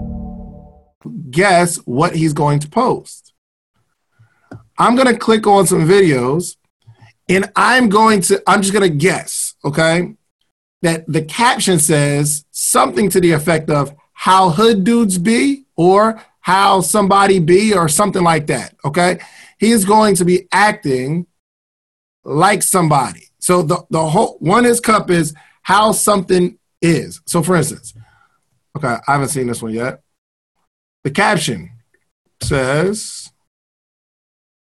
Guess 1.29 1.77
what 1.77 2.15
he's 2.15 2.33
going 2.33 2.59
to 2.59 2.69
post. 2.69 3.33
I'm 4.77 4.95
going 4.95 5.07
to 5.07 5.17
click 5.17 5.45
on 5.47 5.67
some 5.67 5.87
videos 5.87 6.55
and 7.29 7.51
I'm 7.55 7.89
going 7.89 8.21
to, 8.21 8.41
I'm 8.47 8.61
just 8.61 8.73
going 8.73 8.89
to 8.89 8.97
guess, 8.97 9.55
okay, 9.63 10.15
that 10.81 11.05
the 11.07 11.21
caption 11.21 11.79
says 11.79 12.45
something 12.51 13.09
to 13.11 13.21
the 13.21 13.31
effect 13.31 13.69
of 13.69 13.93
how 14.13 14.49
hood 14.49 14.83
dudes 14.83 15.17
be 15.17 15.65
or 15.75 16.21
how 16.39 16.81
somebody 16.81 17.39
be 17.39 17.73
or 17.73 17.87
something 17.87 18.23
like 18.23 18.47
that, 18.47 18.75
okay? 18.83 19.19
he's 19.61 19.85
going 19.85 20.15
to 20.15 20.25
be 20.25 20.47
acting 20.51 21.27
like 22.25 22.63
somebody. 22.63 23.27
So 23.37 23.61
the, 23.61 23.85
the 23.91 24.09
whole 24.09 24.37
one 24.39 24.65
his 24.65 24.81
cup 24.81 25.09
is 25.09 25.33
how 25.61 25.91
something 25.93 26.57
is. 26.81 27.21
So 27.25 27.43
for 27.43 27.55
instance, 27.55 27.93
okay, 28.75 28.97
I 29.07 29.11
haven't 29.11 29.29
seen 29.29 29.47
this 29.47 29.61
one 29.61 29.73
yet. 29.73 30.01
The 31.03 31.11
caption 31.11 31.71
says, 32.41 33.31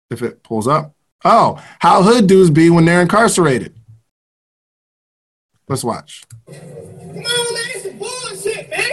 if 0.10 0.22
it 0.22 0.44
pulls 0.44 0.68
up, 0.68 0.94
oh, 1.24 1.64
how 1.80 2.04
hood 2.04 2.28
dudes 2.28 2.50
be 2.50 2.70
when 2.70 2.86
they're 2.86 3.02
incarcerated. 3.02 3.74
Let's 5.70 5.84
watch. 5.84 6.24
Come 6.48 6.56
on, 6.56 7.54
man, 7.54 7.64
this 7.74 7.86
is 7.86 7.94
bullshit, 7.94 8.70
man. 8.70 8.88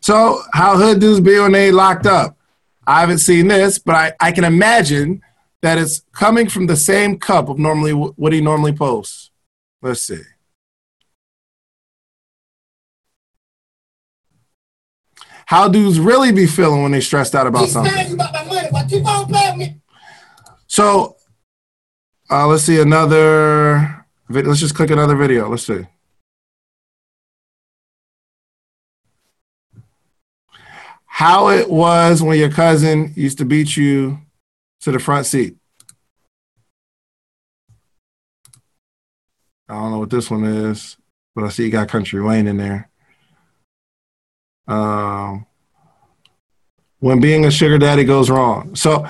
So, 0.00 0.42
how 0.52 0.76
hood 0.76 1.00
dudes 1.00 1.20
be 1.20 1.38
when 1.38 1.52
they 1.52 1.70
locked 1.70 2.06
up? 2.06 2.36
I 2.86 3.00
haven't 3.00 3.18
seen 3.18 3.48
this, 3.48 3.78
but 3.78 3.94
I, 3.94 4.12
I 4.20 4.32
can 4.32 4.44
imagine 4.44 5.22
that 5.62 5.78
it's 5.78 6.02
coming 6.12 6.48
from 6.48 6.66
the 6.66 6.76
same 6.76 7.18
cup 7.18 7.48
of 7.48 7.58
normally 7.58 7.92
what 7.92 8.32
he 8.32 8.40
normally 8.40 8.72
posts. 8.72 9.30
Let's 9.82 10.02
see. 10.02 10.22
How 15.46 15.68
dudes 15.68 15.98
really 15.98 16.30
be 16.32 16.46
feeling 16.46 16.82
when 16.82 16.92
they 16.92 17.00
stressed 17.00 17.34
out 17.34 17.46
about 17.46 17.68
something? 17.68 18.14
about 18.14 18.32
my 18.32 18.44
money, 18.44 18.68
but 18.70 18.88
keep 18.88 19.04
on 19.04 19.58
me. 19.58 19.80
So, 20.68 21.16
uh, 22.30 22.46
let's 22.46 22.62
see 22.62 22.80
another. 22.80 24.06
Let's 24.28 24.60
just 24.60 24.76
click 24.76 24.90
another 24.90 25.16
video. 25.16 25.48
Let's 25.48 25.66
see. 25.66 25.86
How 31.06 31.50
it 31.50 31.68
was 31.68 32.22
when 32.22 32.38
your 32.38 32.50
cousin 32.50 33.12
used 33.16 33.38
to 33.38 33.44
beat 33.44 33.76
you 33.76 34.20
to 34.80 34.92
the 34.92 34.98
front 34.98 35.26
seat. 35.26 35.56
I 39.68 39.74
don't 39.74 39.92
know 39.92 39.98
what 39.98 40.10
this 40.10 40.30
one 40.30 40.44
is, 40.44 40.96
but 41.34 41.44
I 41.44 41.48
see 41.48 41.64
you 41.64 41.70
got 41.70 41.88
Country 41.88 42.20
Wayne 42.20 42.48
in 42.48 42.56
there. 42.56 42.90
Um, 44.66 45.46
when 46.98 47.20
being 47.20 47.44
a 47.44 47.50
sugar 47.50 47.78
daddy 47.78 48.04
goes 48.04 48.30
wrong. 48.30 48.74
So 48.76 49.06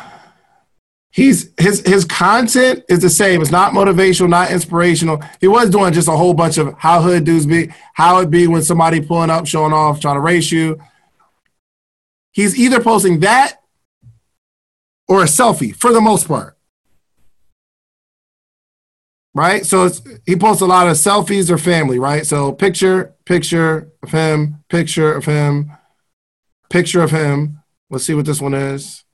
he's 1.10 1.52
his 1.58 1.80
his 1.80 2.04
content 2.04 2.84
is 2.88 3.00
the 3.00 3.10
same. 3.10 3.42
It's 3.42 3.50
not 3.50 3.72
motivational, 3.72 4.28
not 4.28 4.50
inspirational. 4.50 5.22
He 5.40 5.48
was 5.48 5.70
doing 5.70 5.92
just 5.92 6.08
a 6.08 6.12
whole 6.12 6.34
bunch 6.34 6.58
of 6.58 6.74
how 6.78 7.02
hood 7.02 7.24
dudes 7.24 7.46
be, 7.46 7.72
how 7.94 8.20
it 8.20 8.30
be 8.30 8.46
when 8.46 8.62
somebody 8.62 9.00
pulling 9.00 9.30
up, 9.30 9.46
showing 9.46 9.72
off, 9.72 10.00
trying 10.00 10.16
to 10.16 10.20
race 10.20 10.50
you. 10.52 10.80
He's 12.32 12.56
either 12.58 12.80
posting 12.80 13.20
that 13.20 13.59
or 15.11 15.22
a 15.22 15.26
selfie 15.26 15.74
for 15.74 15.92
the 15.92 16.00
most 16.00 16.28
part. 16.28 16.56
Right? 19.34 19.66
So 19.66 19.90
he 20.24 20.36
posts 20.36 20.62
a 20.62 20.66
lot 20.66 20.86
of 20.86 20.96
selfies 20.96 21.50
or 21.50 21.58
family, 21.58 21.98
right? 21.98 22.24
So 22.24 22.52
picture, 22.52 23.14
picture 23.24 23.90
of 24.04 24.12
him, 24.12 24.62
picture 24.68 25.12
of 25.12 25.24
him, 25.24 25.72
picture 26.70 27.02
of 27.02 27.11
him. 27.11 27.61
Let's 27.90 28.04
see 28.04 28.14
what 28.14 28.24
this 28.24 28.40
one 28.40 28.54
is. 28.54 29.04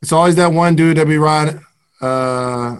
It's 0.00 0.12
always 0.12 0.36
that 0.36 0.52
one 0.52 0.76
dude 0.76 0.96
that 0.98 1.08
be 1.08 1.18
ride, 1.18 1.60
uh, 2.00 2.76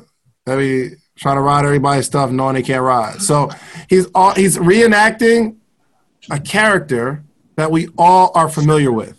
that 0.47 0.57
be 0.57 0.93
trying 1.16 1.36
to 1.36 1.43
ride 1.43 1.64
everybody's 1.64 2.07
stuff, 2.07 2.30
knowing 2.30 2.55
they 2.55 2.62
can't 2.62 2.82
ride. 2.82 3.20
So 3.20 3.51
he's 3.88 4.07
all, 4.14 4.32
he's 4.34 4.59
reenacting 4.59 5.57
a 6.30 6.38
character 6.38 7.24
that 7.61 7.70
we 7.70 7.88
all 7.98 8.32
are 8.34 8.48
familiar 8.48 8.90
with. 8.90 9.16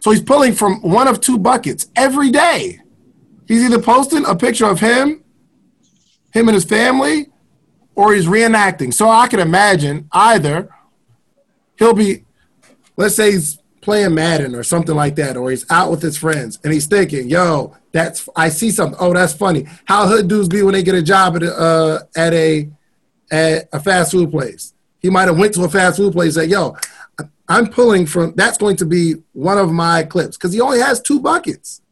So 0.00 0.10
he's 0.10 0.22
pulling 0.22 0.54
from 0.54 0.80
one 0.80 1.08
of 1.08 1.20
two 1.20 1.38
buckets 1.38 1.88
every 1.94 2.30
day. 2.30 2.80
He's 3.46 3.62
either 3.62 3.80
posting 3.80 4.24
a 4.24 4.34
picture 4.34 4.66
of 4.66 4.80
him, 4.80 5.22
him 6.32 6.48
and 6.48 6.54
his 6.54 6.64
family, 6.64 7.28
or 7.94 8.14
he's 8.14 8.26
reenacting. 8.26 8.92
So 8.92 9.08
I 9.08 9.28
can 9.28 9.40
imagine 9.40 10.08
either 10.12 10.74
he'll 11.78 11.94
be, 11.94 12.24
let's 12.96 13.14
say 13.14 13.32
he's 13.32 13.58
playing 13.82 14.14
Madden 14.14 14.54
or 14.54 14.62
something 14.62 14.94
like 14.94 15.16
that, 15.16 15.36
or 15.36 15.50
he's 15.50 15.70
out 15.70 15.90
with 15.90 16.00
his 16.00 16.16
friends 16.16 16.58
and 16.64 16.72
he's 16.72 16.86
thinking, 16.86 17.28
yo, 17.28 17.76
that's 17.92 18.26
I 18.34 18.48
see 18.48 18.70
something. 18.70 18.98
Oh, 18.98 19.12
that's 19.12 19.34
funny. 19.34 19.66
How 19.84 20.06
hood 20.06 20.28
dudes 20.28 20.48
be 20.48 20.62
when 20.62 20.72
they 20.72 20.82
get 20.82 20.94
a 20.94 21.02
job 21.02 21.36
at 21.36 21.42
a 21.42 21.54
uh, 21.54 21.98
at 22.16 22.32
a 22.32 22.70
at 23.30 23.68
a 23.72 23.80
fast 23.80 24.12
food 24.12 24.30
place. 24.30 24.72
He 25.00 25.10
might 25.10 25.28
have 25.28 25.38
went 25.38 25.52
to 25.54 25.64
a 25.64 25.68
fast 25.68 25.98
food 25.98 26.14
place 26.14 26.34
and 26.34 26.44
said, 26.44 26.50
yo, 26.50 26.76
I'm 27.48 27.66
pulling 27.68 28.06
from 28.06 28.34
that's 28.34 28.58
going 28.58 28.76
to 28.76 28.86
be 28.86 29.14
one 29.32 29.58
of 29.58 29.70
my 29.70 30.02
clips 30.04 30.36
because 30.36 30.52
he 30.52 30.60
only 30.60 30.80
has 30.80 31.00
two 31.00 31.20
buckets. 31.20 31.82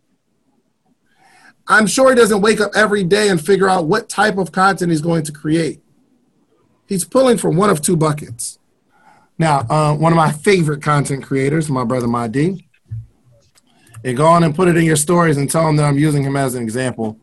I'm 1.69 1.87
sure 1.87 2.11
he 2.11 2.17
doesn't 2.17 2.41
wake 2.41 2.61
up 2.61 2.73
every 2.75 3.05
day 3.05 3.29
and 3.29 3.45
figure 3.45 3.69
out 3.69 3.87
what 3.87 4.09
type 4.09 4.39
of 4.39 4.51
content 4.53 4.91
he's 4.91 5.01
going 5.01 5.23
to 5.25 5.33
create. 5.33 5.81
He's 6.87 7.05
pulling 7.05 7.39
from 7.39 7.57
one 7.57 7.71
of 7.71 7.81
two 7.81 7.97
buckets. 7.97 8.59
Now, 9.39 9.61
uh, 9.71 9.95
one 9.95 10.13
of 10.13 10.17
my 10.17 10.33
favorite 10.33 10.83
content 10.83 11.25
creators, 11.25 11.69
my 11.71 11.85
brother 11.85 12.09
Madi, 12.09 12.69
and 14.05 14.17
go 14.17 14.27
on 14.27 14.45
and 14.45 14.55
put 14.55 14.69
it 14.69 14.77
in 14.77 14.85
your 14.85 14.97
stories 14.97 15.37
and 15.37 15.51
tell 15.51 15.69
him 15.69 15.77
that 15.77 15.85
I'm 15.85 15.99
using 15.99 16.23
him 16.23 16.37
as 16.37 16.55
an 16.55 16.63
example. 16.63 17.19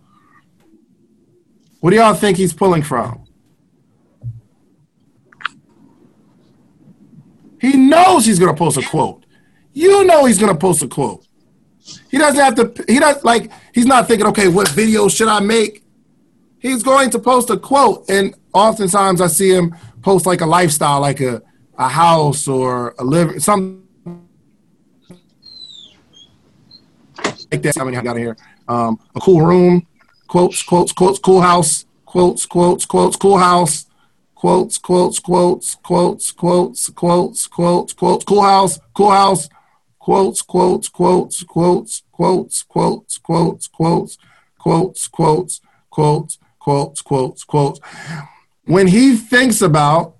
What 1.81 1.91
do 1.91 1.97
y'all 1.97 2.13
think 2.13 2.37
he's 2.37 2.53
pulling 2.53 2.83
from? 2.83 3.25
He 7.59 7.75
knows 7.75 8.25
he's 8.25 8.39
going 8.39 8.53
to 8.53 8.57
post 8.57 8.77
a 8.77 8.81
quote. 8.81 9.25
You 9.73 10.05
know 10.05 10.25
he's 10.25 10.39
going 10.39 10.51
to 10.51 10.57
post 10.57 10.81
a 10.81 10.87
quote. 10.87 11.25
He 12.09 12.17
doesn't 12.17 12.39
have 12.39 12.55
to, 12.55 12.83
he 12.91 12.99
does 12.99 13.23
like, 13.23 13.51
he's 13.73 13.85
not 13.85 14.07
thinking, 14.07 14.27
okay, 14.27 14.47
what 14.47 14.67
video 14.69 15.07
should 15.07 15.27
I 15.27 15.39
make? 15.39 15.83
He's 16.59 16.83
going 16.83 17.09
to 17.11 17.19
post 17.19 17.49
a 17.49 17.57
quote. 17.57 18.09
And 18.09 18.35
oftentimes 18.53 19.21
I 19.21 19.27
see 19.27 19.49
him 19.49 19.75
post 20.01 20.25
like 20.25 20.41
a 20.41 20.45
lifestyle, 20.45 21.01
like 21.01 21.21
a, 21.21 21.41
a 21.77 21.87
house 21.87 22.47
or 22.47 22.95
a 22.99 23.03
living, 23.03 23.39
something 23.39 23.83
like 27.51 27.61
that. 27.61 27.75
How 27.77 27.85
many 27.85 27.97
I 27.97 28.01
got 28.01 28.17
here? 28.17 28.37
Um, 28.67 28.99
a 29.15 29.19
cool 29.19 29.41
room, 29.41 29.87
quotes, 30.27 30.61
quotes, 30.61 30.91
quotes, 30.91 31.19
cool 31.19 31.41
house, 31.41 31.85
quotes, 32.05 32.45
quotes, 32.45 32.85
quotes, 32.85 33.15
cool 33.15 33.37
house, 33.37 33.85
quotes, 34.39 34.77
quotes, 34.77 35.19
quotes, 35.19 35.75
quotes, 35.75 36.31
quotes, 36.31 36.89
quotes, 36.91 37.45
quotes, 37.45 37.93
quotes, 37.93 38.23
cool 38.23 38.41
house, 38.41 38.79
cool 38.93 39.11
house, 39.11 39.49
quotes, 39.99 40.41
quotes, 40.41 40.87
quotes, 40.87 41.43
quotes, 41.43 42.03
quotes, 42.09 42.63
quotes, 42.63 43.17
quotes, 43.17 43.67
quotes, 43.67 44.17
quotes, 44.57 45.09
quotes, 45.09 45.61
quotes, 45.89 46.39
quotes, 46.57 47.01
quotes, 47.01 47.43
quotes. 47.43 47.79
When 48.63 48.87
he 48.87 49.17
thinks 49.17 49.61
about, 49.61 50.15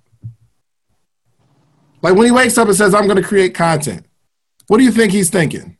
like 2.02 2.14
when 2.14 2.26
he 2.26 2.30
wakes 2.30 2.58
up 2.58 2.68
and 2.68 2.76
says, 2.76 2.92
I'm 2.92 3.06
going 3.06 3.22
to 3.22 3.26
create 3.26 3.54
content, 3.54 4.04
what 4.66 4.76
do 4.76 4.84
you 4.84 4.92
think 4.92 5.12
he's 5.12 5.30
thinking? 5.30 5.78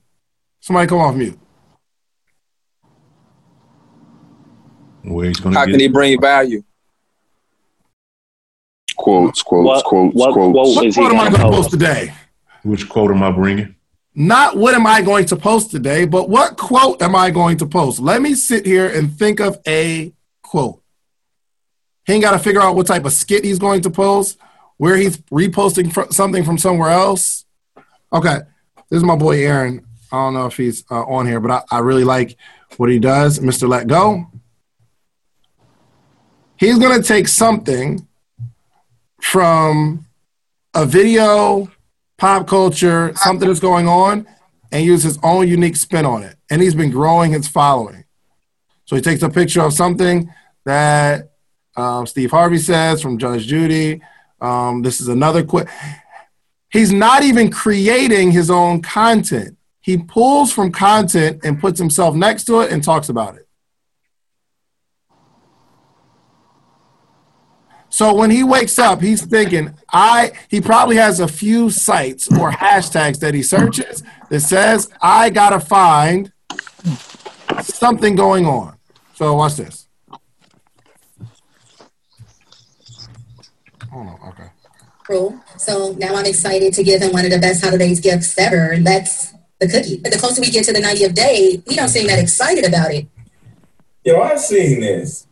Somebody 0.60 0.88
come 0.88 0.98
off 1.00 1.14
mute. 1.14 1.38
Where 5.02 5.26
he's 5.26 5.40
gonna 5.40 5.58
How 5.58 5.66
get 5.66 5.72
can 5.72 5.80
he 5.80 5.88
bring 5.88 6.18
value? 6.18 6.62
Quotes, 9.00 9.42
quotes, 9.42 9.66
What- 9.66 9.84
quotes, 9.84 10.14
what 10.14 10.32
quotes. 10.34 10.52
quote 10.52 10.76
What 10.76 10.86
is 10.86 10.94
he 10.94 11.00
quote 11.00 11.12
am 11.14 11.20
I 11.20 11.30
gonna 11.30 11.44
post 11.44 11.56
post? 11.56 11.70
today? 11.70 12.12
Which 12.64 12.86
quote 12.88 13.10
am 13.10 13.22
I 13.22 13.30
bringing? 13.30 13.74
Not 14.14 14.58
what 14.58 14.74
am 14.74 14.86
I 14.86 15.00
going 15.00 15.24
to 15.26 15.36
post 15.36 15.70
today, 15.70 16.04
but 16.04 16.28
what 16.28 16.58
quote 16.58 17.00
am 17.00 17.16
I 17.16 17.30
going 17.30 17.56
to 17.58 17.66
post? 17.66 17.98
Let 18.00 18.20
me 18.20 18.34
sit 18.34 18.66
here 18.66 18.86
and 18.88 19.10
think 19.18 19.40
of 19.40 19.58
a 19.66 20.12
quote. 20.42 20.82
He 22.06 22.12
ain't 22.14 22.22
got 22.22 22.32
to 22.32 22.38
figure 22.38 22.60
out 22.60 22.76
what 22.76 22.86
type 22.86 23.06
of 23.06 23.12
skit 23.14 23.44
he's 23.44 23.58
going 23.58 23.80
to 23.82 23.90
post, 23.90 24.36
where 24.76 24.96
he's 24.96 25.16
reposting 25.32 25.90
fr- 25.92 26.10
something 26.10 26.44
from 26.44 26.58
somewhere 26.58 26.90
else. 26.90 27.46
Okay, 28.12 28.40
this 28.90 28.98
is 28.98 29.04
my 29.04 29.16
boy 29.16 29.38
Aaron. 29.46 29.86
I 30.12 30.16
don't 30.16 30.34
know 30.34 30.46
if 30.46 30.56
he's 30.58 30.84
uh, 30.90 31.04
on 31.04 31.26
here, 31.26 31.40
but 31.40 31.50
I, 31.70 31.76
I 31.76 31.78
really 31.78 32.04
like 32.04 32.36
what 32.76 32.90
he 32.90 32.98
does, 32.98 33.38
Mr. 33.38 33.66
Let 33.68 33.86
Go. 33.86 34.26
He's 36.58 36.78
going 36.78 37.00
to 37.00 37.06
take 37.06 37.28
something 37.28 38.06
from 39.22 40.06
a 40.74 40.86
video, 40.86 41.70
pop 42.18 42.46
culture, 42.46 43.12
something 43.16 43.48
that's 43.48 43.60
going 43.60 43.88
on, 43.88 44.26
and 44.72 44.84
use 44.84 45.02
his 45.02 45.18
own 45.22 45.48
unique 45.48 45.76
spin 45.76 46.04
on 46.04 46.22
it. 46.22 46.36
And 46.50 46.62
he's 46.62 46.74
been 46.74 46.90
growing 46.90 47.32
his 47.32 47.48
following. 47.48 48.04
So 48.84 48.96
he 48.96 49.02
takes 49.02 49.22
a 49.22 49.28
picture 49.28 49.62
of 49.62 49.72
something 49.72 50.32
that 50.64 51.30
um, 51.76 52.06
Steve 52.06 52.30
Harvey 52.30 52.58
says 52.58 53.00
from 53.00 53.18
Judge 53.18 53.46
Judy. 53.46 54.02
Um, 54.40 54.82
this 54.82 55.00
is 55.00 55.08
another 55.08 55.44
quick. 55.44 55.68
He's 56.72 56.92
not 56.92 57.22
even 57.22 57.50
creating 57.50 58.30
his 58.30 58.50
own 58.50 58.82
content. 58.82 59.56
He 59.80 59.96
pulls 59.96 60.52
from 60.52 60.72
content 60.72 61.40
and 61.44 61.60
puts 61.60 61.78
himself 61.78 62.14
next 62.14 62.44
to 62.44 62.60
it 62.60 62.70
and 62.70 62.82
talks 62.82 63.08
about 63.08 63.36
it. 63.36 63.48
So 67.90 68.14
when 68.14 68.30
he 68.30 68.44
wakes 68.44 68.78
up, 68.78 69.02
he's 69.02 69.26
thinking, 69.26 69.74
I 69.92 70.32
he 70.48 70.60
probably 70.60 70.96
has 70.96 71.20
a 71.20 71.28
few 71.28 71.70
sites 71.70 72.28
or 72.28 72.50
hashtags 72.50 73.18
that 73.18 73.34
he 73.34 73.42
searches 73.42 74.02
that 74.28 74.40
says, 74.40 74.88
I 75.02 75.30
gotta 75.30 75.60
find 75.60 76.32
something 77.62 78.14
going 78.14 78.46
on. 78.46 78.78
So 79.14 79.34
watch 79.34 79.56
this. 79.56 79.88
Oh 83.92 84.04
no, 84.04 84.18
okay. 84.28 84.46
Cool. 85.06 85.40
So 85.58 85.94
now 85.98 86.14
I'm 86.14 86.26
excited 86.26 86.72
to 86.74 86.84
give 86.84 87.02
him 87.02 87.12
one 87.12 87.24
of 87.24 87.32
the 87.32 87.38
best 87.38 87.64
holidays 87.64 87.98
gifts 87.98 88.38
ever, 88.38 88.70
and 88.70 88.86
that's 88.86 89.34
the 89.58 89.68
cookie. 89.68 89.98
But 89.98 90.12
the 90.12 90.18
closer 90.18 90.40
we 90.40 90.50
get 90.50 90.64
to 90.66 90.72
the 90.72 90.80
90th 90.80 91.14
day, 91.14 91.62
we 91.66 91.74
don't 91.74 91.88
seem 91.88 92.06
that 92.06 92.20
excited 92.20 92.64
about 92.64 92.92
it. 92.92 93.08
Yo, 94.04 94.20
I've 94.20 94.40
seen 94.40 94.80
this. 94.80 95.26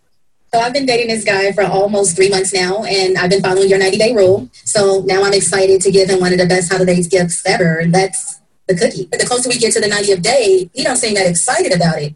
So 0.52 0.60
I've 0.60 0.72
been 0.72 0.86
dating 0.86 1.08
this 1.08 1.24
guy 1.24 1.52
for 1.52 1.62
almost 1.64 2.16
three 2.16 2.30
months 2.30 2.54
now, 2.54 2.84
and 2.84 3.18
I've 3.18 3.28
been 3.28 3.42
following 3.42 3.68
your 3.68 3.78
90 3.78 3.98
day 3.98 4.14
rule. 4.14 4.48
So 4.52 5.02
now 5.04 5.22
I'm 5.22 5.34
excited 5.34 5.82
to 5.82 5.90
give 5.90 6.08
him 6.08 6.20
one 6.20 6.32
of 6.32 6.38
the 6.38 6.46
best 6.46 6.72
holidays 6.72 7.06
gifts 7.06 7.44
ever, 7.46 7.84
that's 7.88 8.40
the 8.66 8.74
cookie. 8.74 9.06
But 9.10 9.20
the 9.20 9.26
closer 9.26 9.48
we 9.48 9.58
get 9.58 9.72
to 9.74 9.80
the 9.80 9.88
90th 9.88 10.22
day, 10.22 10.70
he 10.72 10.84
don't 10.84 10.96
seem 10.96 11.14
that 11.14 11.26
excited 11.26 11.74
about 11.74 12.00
it. 12.00 12.14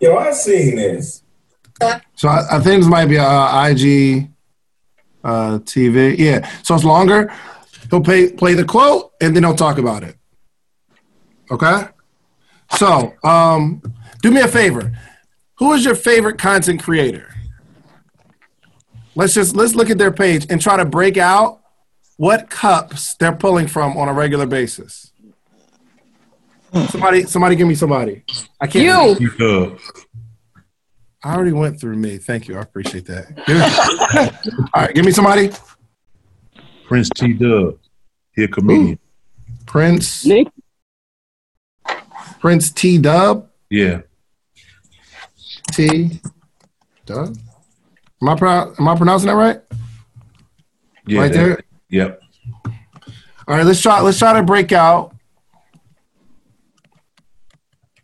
Yo, 0.00 0.16
I've 0.16 0.34
seen 0.34 0.76
this. 0.76 1.22
So 2.14 2.28
I, 2.28 2.56
I 2.56 2.60
think 2.60 2.82
this 2.82 2.86
might 2.88 3.06
be 3.06 3.16
a 3.16 3.24
uh, 3.24 3.68
IG 3.68 4.30
uh, 5.24 5.58
TV. 5.58 6.16
Yeah. 6.16 6.48
So 6.62 6.74
it's 6.74 6.84
longer. 6.84 7.32
He'll 7.90 8.00
pay, 8.00 8.30
play 8.30 8.54
the 8.54 8.64
quote 8.64 9.12
and 9.20 9.36
then 9.36 9.42
he'll 9.42 9.54
talk 9.54 9.78
about 9.78 10.02
it. 10.02 10.16
Okay. 11.50 11.84
So 12.76 13.14
um, 13.22 13.82
do 14.22 14.30
me 14.30 14.40
a 14.40 14.48
favor. 14.48 14.96
Who 15.58 15.72
is 15.72 15.84
your 15.84 15.94
favorite 15.94 16.38
content 16.38 16.82
creator? 16.82 17.34
Let's 19.14 19.32
just 19.32 19.56
let's 19.56 19.74
look 19.74 19.88
at 19.88 19.98
their 19.98 20.12
page 20.12 20.46
and 20.50 20.60
try 20.60 20.76
to 20.76 20.84
break 20.84 21.16
out 21.16 21.60
what 22.18 22.50
cups 22.50 23.14
they're 23.14 23.34
pulling 23.34 23.66
from 23.66 23.96
on 23.96 24.08
a 24.08 24.12
regular 24.12 24.46
basis. 24.46 25.12
Somebody, 26.90 27.22
somebody, 27.22 27.56
give 27.56 27.66
me 27.66 27.74
somebody. 27.74 28.22
I 28.60 28.66
can't. 28.66 29.18
You. 29.18 29.30
Dub. 29.38 29.78
I 31.24 31.34
already 31.34 31.52
went 31.52 31.80
through 31.80 31.96
me. 31.96 32.18
Thank 32.18 32.48
you. 32.48 32.58
I 32.58 32.62
appreciate 32.62 33.06
that. 33.06 34.38
All 34.74 34.82
right, 34.82 34.94
give 34.94 35.04
me 35.04 35.12
somebody. 35.12 35.50
Prince 36.86 37.08
T 37.10 37.32
Dub. 37.32 37.78
He 38.34 38.44
a 38.44 38.48
comedian. 38.48 38.98
Prince. 39.64 40.26
Nick. 40.26 40.48
Prince 42.40 42.70
T 42.70 42.98
Dub. 42.98 43.48
Yeah. 43.70 44.02
T 45.76 46.20
Dub. 47.04 47.36
Am 48.22 48.28
I 48.30 48.34
pro- 48.34 48.74
am 48.78 48.88
I 48.88 48.96
pronouncing 48.96 49.28
that 49.28 49.34
right? 49.34 49.60
Yeah. 51.06 51.20
Right 51.20 51.32
there? 51.32 51.60
Yep. 51.90 52.22
All 53.46 53.56
right, 53.56 53.66
let's 53.66 53.82
try 53.82 54.00
let's 54.00 54.18
try 54.18 54.32
to 54.32 54.42
break 54.42 54.72
out. 54.72 55.14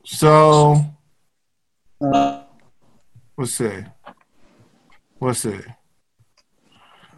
So 0.04 0.84
let's 3.38 3.52
see. 3.52 3.84
Let's 5.18 5.38
see. 5.38 5.60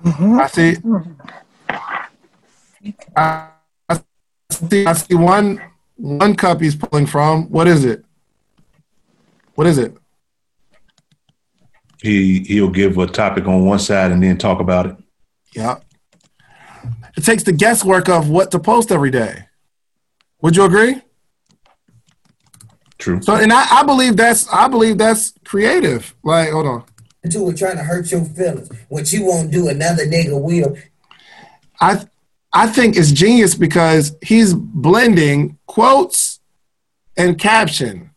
I 0.04 0.46
see. 0.46 0.74
Mm-hmm. 0.76 1.12
I, 3.16 3.48
I 3.88 4.00
see. 4.52 4.86
I 4.86 4.92
see 4.92 5.14
one 5.16 5.60
one 5.96 6.36
cup 6.36 6.60
he's 6.60 6.76
pulling 6.76 7.06
from. 7.06 7.50
What 7.50 7.66
is 7.66 7.84
it? 7.84 8.04
What 9.56 9.66
is 9.66 9.78
it? 9.78 9.96
He 12.04 12.40
he'll 12.40 12.68
give 12.68 12.98
a 12.98 13.06
topic 13.06 13.48
on 13.48 13.64
one 13.64 13.78
side 13.78 14.12
and 14.12 14.22
then 14.22 14.36
talk 14.36 14.60
about 14.60 14.84
it. 14.84 14.96
Yeah. 15.56 15.78
It 17.16 17.24
takes 17.24 17.44
the 17.44 17.52
guesswork 17.52 18.10
of 18.10 18.28
what 18.28 18.50
to 18.50 18.58
post 18.58 18.92
every 18.92 19.10
day. 19.10 19.46
Would 20.42 20.54
you 20.54 20.64
agree? 20.64 21.00
True. 22.98 23.22
So, 23.22 23.36
and 23.36 23.50
I, 23.50 23.78
I 23.78 23.82
believe 23.84 24.18
that's 24.18 24.46
I 24.52 24.68
believe 24.68 24.98
that's 24.98 25.32
creative. 25.46 26.14
Like, 26.22 26.50
hold 26.50 26.66
on. 26.66 26.84
Two 27.30 27.48
are 27.48 27.54
trying 27.54 27.78
to 27.78 27.82
hurt 27.82 28.10
your 28.10 28.22
feelings. 28.26 28.68
What 28.90 29.10
you 29.10 29.24
won't 29.24 29.50
do, 29.50 29.68
another 29.68 30.04
nigga 30.04 30.38
will. 30.38 30.76
I 31.80 32.04
I 32.52 32.66
think 32.66 32.98
it's 32.98 33.12
genius 33.12 33.54
because 33.54 34.14
he's 34.20 34.52
blending 34.52 35.56
quotes 35.66 36.40
and 37.16 37.38
caption. 37.38 38.10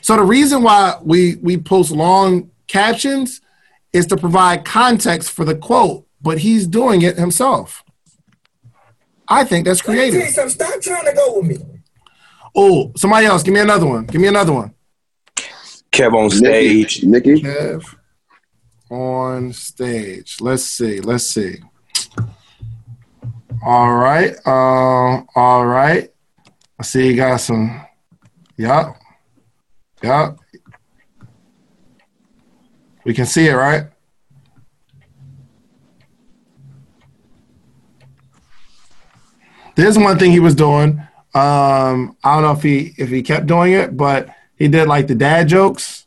So 0.00 0.16
the 0.16 0.24
reason 0.24 0.64
why 0.64 0.96
we 1.00 1.36
we 1.36 1.58
post 1.58 1.92
long 1.92 2.50
captions 2.70 3.40
is 3.92 4.06
to 4.06 4.16
provide 4.16 4.64
context 4.64 5.30
for 5.30 5.44
the 5.44 5.54
quote, 5.54 6.06
but 6.22 6.38
he's 6.38 6.66
doing 6.66 7.02
it 7.02 7.18
himself. 7.18 7.84
I 9.28 9.44
think 9.44 9.66
that's 9.66 9.86
Let 9.86 9.94
me 9.94 9.98
tell 9.98 10.06
you 10.06 10.32
creative. 10.32 10.50
Stop 10.50 10.80
trying 10.80 11.04
to 11.04 11.12
go 11.12 11.38
with 11.38 11.46
me. 11.46 11.58
Oh, 12.54 12.92
somebody 12.96 13.26
else, 13.26 13.42
give 13.42 13.54
me 13.54 13.60
another 13.60 13.86
one. 13.86 14.06
Give 14.06 14.20
me 14.20 14.28
another 14.28 14.52
one. 14.52 14.74
KevOnStage. 15.92 17.04
Nikki. 17.04 17.42
Kev 17.42 17.96
on 18.90 19.52
stage. 19.52 20.38
Let's 20.40 20.64
see. 20.64 21.00
Let's 21.00 21.26
see. 21.26 21.58
All 23.64 23.94
right. 23.94 24.34
Um. 24.46 25.26
All 25.34 25.66
right. 25.66 26.10
I 26.78 26.82
see 26.82 27.08
you 27.08 27.16
got 27.16 27.38
some. 27.38 27.84
Yup. 28.56 28.96
Yup. 30.02 30.38
We 33.04 33.14
can 33.14 33.26
see 33.26 33.48
it, 33.48 33.54
right? 33.54 33.86
There's 39.76 39.98
one 39.98 40.18
thing 40.18 40.30
he 40.32 40.40
was 40.40 40.54
doing. 40.54 41.00
Um, 41.32 42.16
I 42.22 42.34
don't 42.34 42.42
know 42.42 42.52
if 42.52 42.62
he 42.62 42.92
if 42.98 43.08
he 43.08 43.22
kept 43.22 43.46
doing 43.46 43.72
it, 43.72 43.96
but 43.96 44.28
he 44.56 44.68
did 44.68 44.88
like 44.88 45.06
the 45.06 45.14
dad 45.14 45.48
jokes. 45.48 46.06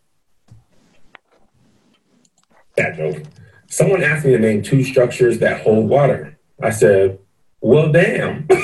That 2.77 2.97
joke. 2.97 3.23
Someone 3.67 4.03
asked 4.03 4.25
me 4.25 4.33
to 4.33 4.39
name 4.39 4.61
two 4.61 4.83
structures 4.83 5.39
that 5.39 5.61
hold 5.61 5.89
water. 5.89 6.37
I 6.61 6.69
said, 6.69 7.17
well, 7.61 7.91
damn. 7.91 8.47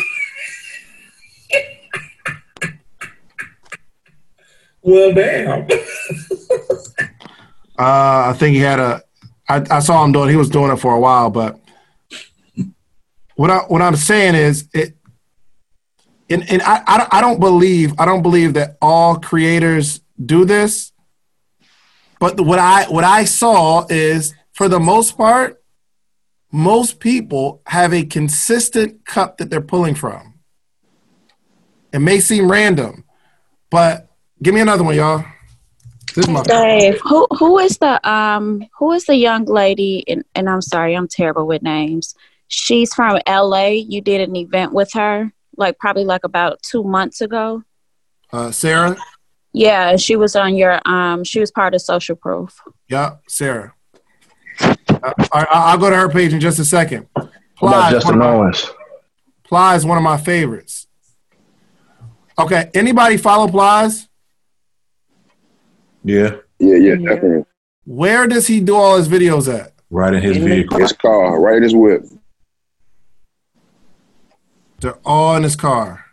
well, 4.81 5.13
damn. 5.13 5.67
Uh, 7.79 8.31
I 8.31 8.33
think 8.37 8.55
he 8.55 8.61
had 8.61 8.79
a. 8.79 9.01
I, 9.47 9.65
I 9.71 9.79
saw 9.79 10.03
him 10.03 10.11
doing. 10.11 10.29
He 10.29 10.35
was 10.35 10.49
doing 10.49 10.69
it 10.69 10.75
for 10.75 10.93
a 10.93 10.99
while, 10.99 11.29
but 11.29 11.59
what 13.35 13.49
I 13.49 13.59
what 13.59 13.81
I'm 13.81 13.95
saying 13.95 14.35
is 14.35 14.67
it. 14.73 14.95
And, 16.31 16.47
and 16.51 16.61
I, 16.61 16.83
I 16.85 17.07
I 17.13 17.21
don't 17.21 17.39
believe 17.39 17.93
I 17.97 18.05
don't 18.05 18.21
believe 18.21 18.53
that 18.53 18.77
all 18.81 19.15
creators 19.15 20.01
do 20.23 20.43
this, 20.45 20.91
but 22.19 22.39
what 22.39 22.59
I 22.59 22.83
what 22.89 23.05
I 23.05 23.23
saw 23.23 23.87
is 23.89 24.35
for 24.51 24.67
the 24.67 24.79
most 24.79 25.17
part, 25.17 25.63
most 26.51 26.99
people 26.99 27.61
have 27.65 27.93
a 27.93 28.03
consistent 28.03 29.05
cup 29.05 29.37
that 29.37 29.49
they're 29.49 29.61
pulling 29.61 29.95
from. 29.95 30.33
It 31.93 31.99
may 31.99 32.19
seem 32.19 32.51
random, 32.51 33.05
but 33.71 34.09
give 34.43 34.53
me 34.53 34.59
another 34.59 34.83
one, 34.83 34.95
y'all. 34.95 35.25
This 36.19 36.27
is 36.27 36.33
my 36.33 36.43
Dave, 36.43 36.99
who 37.05 37.25
who 37.31 37.59
is 37.59 37.77
the 37.77 37.95
um 38.09 38.65
who 38.77 38.91
is 38.91 39.05
the 39.05 39.15
young 39.15 39.45
lady 39.45 40.03
and, 40.05 40.25
and 40.35 40.49
I'm 40.49 40.61
sorry, 40.61 40.93
I'm 40.93 41.07
terrible 41.07 41.47
with 41.47 41.61
names. 41.61 42.13
She's 42.49 42.93
from 42.93 43.19
LA. 43.25 43.67
You 43.67 44.01
did 44.01 44.27
an 44.27 44.35
event 44.35 44.73
with 44.73 44.91
her, 44.95 45.31
like 45.55 45.79
probably 45.79 46.03
like 46.03 46.25
about 46.25 46.61
two 46.61 46.83
months 46.83 47.21
ago. 47.21 47.63
uh, 48.33 48.51
Sarah. 48.51 48.97
Yeah, 49.53 49.95
she 49.95 50.17
was 50.17 50.35
on 50.35 50.55
your 50.57 50.81
um 50.85 51.23
she 51.23 51.39
was 51.39 51.51
part 51.51 51.73
of 51.73 51.81
social 51.81 52.17
proof. 52.17 52.59
Yeah, 52.89 53.15
Sarah. 53.29 53.73
Uh, 54.59 54.73
I- 55.31 55.47
I'll 55.49 55.77
go 55.77 55.89
to 55.89 55.95
her 55.95 56.09
page 56.09 56.33
in 56.33 56.41
just 56.41 56.59
a 56.59 56.65
second. 56.65 57.07
What 57.13 57.31
Ply 57.55 57.69
about 57.71 57.93
is 57.93 58.03
Justin 58.03 58.19
one 58.19 58.27
of 58.27 58.33
my- 58.33 58.39
Owens? 58.43 58.71
Ply 59.45 59.75
is 59.77 59.85
one 59.85 59.97
of 59.97 60.03
my 60.03 60.17
favorites. 60.17 60.85
Okay, 62.37 62.69
anybody 62.73 63.15
follow 63.15 63.47
Plies? 63.47 64.08
Yeah. 66.03 66.35
Yeah, 66.59 66.75
yeah, 66.75 66.95
definitely. 66.95 67.45
Where 67.85 68.27
does 68.27 68.47
he 68.47 68.59
do 68.59 68.75
all 68.75 68.97
his 68.97 69.07
videos 69.07 69.53
at? 69.53 69.73
Right 69.89 70.13
in 70.13 70.21
his 70.21 70.37
vehicle. 70.37 70.77
His 70.79 70.93
car, 70.93 71.39
right 71.39 71.57
in 71.57 71.63
his 71.63 71.75
whip. 71.75 72.05
They're 74.79 74.99
all 75.03 75.35
in 75.35 75.43
his 75.43 75.55
car. 75.55 76.05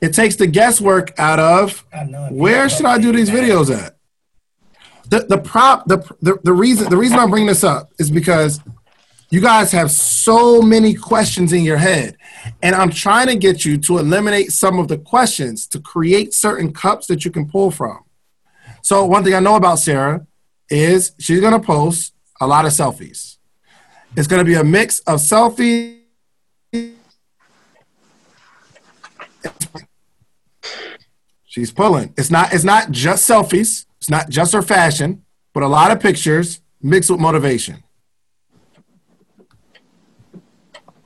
It 0.00 0.12
takes 0.12 0.36
the 0.36 0.46
guesswork 0.46 1.18
out 1.18 1.38
of 1.38 1.84
where 2.30 2.68
should 2.68 2.86
I 2.86 2.98
do 2.98 3.10
these 3.10 3.30
videos 3.30 3.74
at? 3.74 3.96
The 5.08 5.20
the 5.28 5.38
prop 5.38 5.86
the, 5.86 5.98
the 6.20 6.38
the 6.44 6.52
reason 6.52 6.88
the 6.88 6.96
reason 6.96 7.18
I'm 7.18 7.30
bringing 7.30 7.48
this 7.48 7.64
up 7.64 7.90
is 7.98 8.10
because 8.10 8.60
you 9.34 9.40
guys 9.40 9.72
have 9.72 9.90
so 9.90 10.62
many 10.62 10.94
questions 10.94 11.52
in 11.52 11.64
your 11.64 11.76
head 11.76 12.16
and 12.62 12.72
I'm 12.72 12.90
trying 12.90 13.26
to 13.26 13.34
get 13.34 13.64
you 13.64 13.76
to 13.78 13.98
eliminate 13.98 14.52
some 14.52 14.78
of 14.78 14.86
the 14.86 14.96
questions 14.96 15.66
to 15.68 15.80
create 15.80 16.32
certain 16.32 16.72
cups 16.72 17.08
that 17.08 17.24
you 17.24 17.32
can 17.32 17.48
pull 17.48 17.72
from. 17.72 17.98
So 18.82 19.04
one 19.04 19.24
thing 19.24 19.34
I 19.34 19.40
know 19.40 19.56
about 19.56 19.80
Sarah 19.80 20.24
is 20.70 21.16
she's 21.18 21.40
gonna 21.40 21.58
post 21.58 22.14
a 22.40 22.46
lot 22.46 22.64
of 22.64 22.70
selfies. 22.70 23.38
It's 24.16 24.28
gonna 24.28 24.44
be 24.44 24.54
a 24.54 24.62
mix 24.62 25.00
of 25.00 25.18
selfies. 25.18 25.98
She's 31.44 31.72
pulling. 31.72 32.14
It's 32.16 32.30
not. 32.30 32.52
It's 32.52 32.64
not 32.64 32.92
just 32.92 33.28
selfies. 33.28 33.86
It's 33.98 34.10
not 34.10 34.28
just 34.28 34.52
her 34.52 34.62
fashion, 34.62 35.24
but 35.52 35.62
a 35.64 35.68
lot 35.68 35.90
of 35.90 35.98
pictures 35.98 36.60
mixed 36.80 37.10
with 37.10 37.18
motivation. 37.20 37.83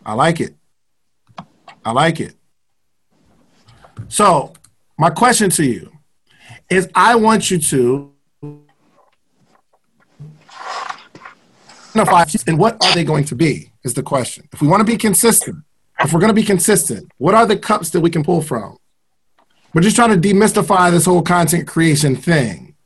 I 0.08 0.14
like 0.14 0.40
it. 0.40 0.54
I 1.84 1.92
like 1.92 2.18
it. 2.18 2.34
So, 4.08 4.54
my 4.96 5.10
question 5.10 5.50
to 5.50 5.62
you 5.62 5.92
is 6.70 6.88
I 6.94 7.14
want 7.16 7.50
you 7.50 7.58
to 7.58 8.10
identify 11.94 12.24
and 12.46 12.58
what 12.58 12.82
are 12.82 12.94
they 12.94 13.04
going 13.04 13.24
to 13.24 13.34
be 13.34 13.70
is 13.84 13.92
the 13.92 14.02
question. 14.02 14.48
If 14.50 14.62
we 14.62 14.68
want 14.68 14.80
to 14.80 14.86
be 14.86 14.96
consistent, 14.96 15.62
if 16.00 16.14
we're 16.14 16.20
going 16.20 16.30
to 16.30 16.34
be 16.34 16.42
consistent, 16.42 17.12
what 17.18 17.34
are 17.34 17.44
the 17.44 17.58
cups 17.58 17.90
that 17.90 18.00
we 18.00 18.08
can 18.08 18.24
pull 18.24 18.40
from? 18.40 18.78
We're 19.74 19.82
just 19.82 19.94
trying 19.94 20.18
to 20.18 20.28
demystify 20.28 20.90
this 20.90 21.04
whole 21.04 21.20
content 21.20 21.68
creation 21.68 22.16
thing. 22.16 22.76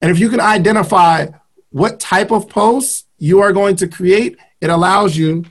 And 0.00 0.10
if 0.10 0.18
you 0.18 0.30
can 0.30 0.40
identify 0.40 1.26
what 1.68 2.00
type 2.00 2.30
of 2.30 2.48
posts 2.48 3.04
you 3.18 3.40
are 3.40 3.52
going 3.52 3.76
to 3.76 3.86
create, 3.86 4.38
it 4.62 4.70
allows 4.70 5.14
you 5.14 5.44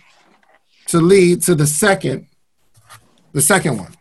to 0.92 1.00
lead 1.00 1.42
to 1.44 1.56
the 1.56 1.68
second, 1.68 2.28
the 3.34 3.42
second 3.42 3.78
one. 3.78 3.94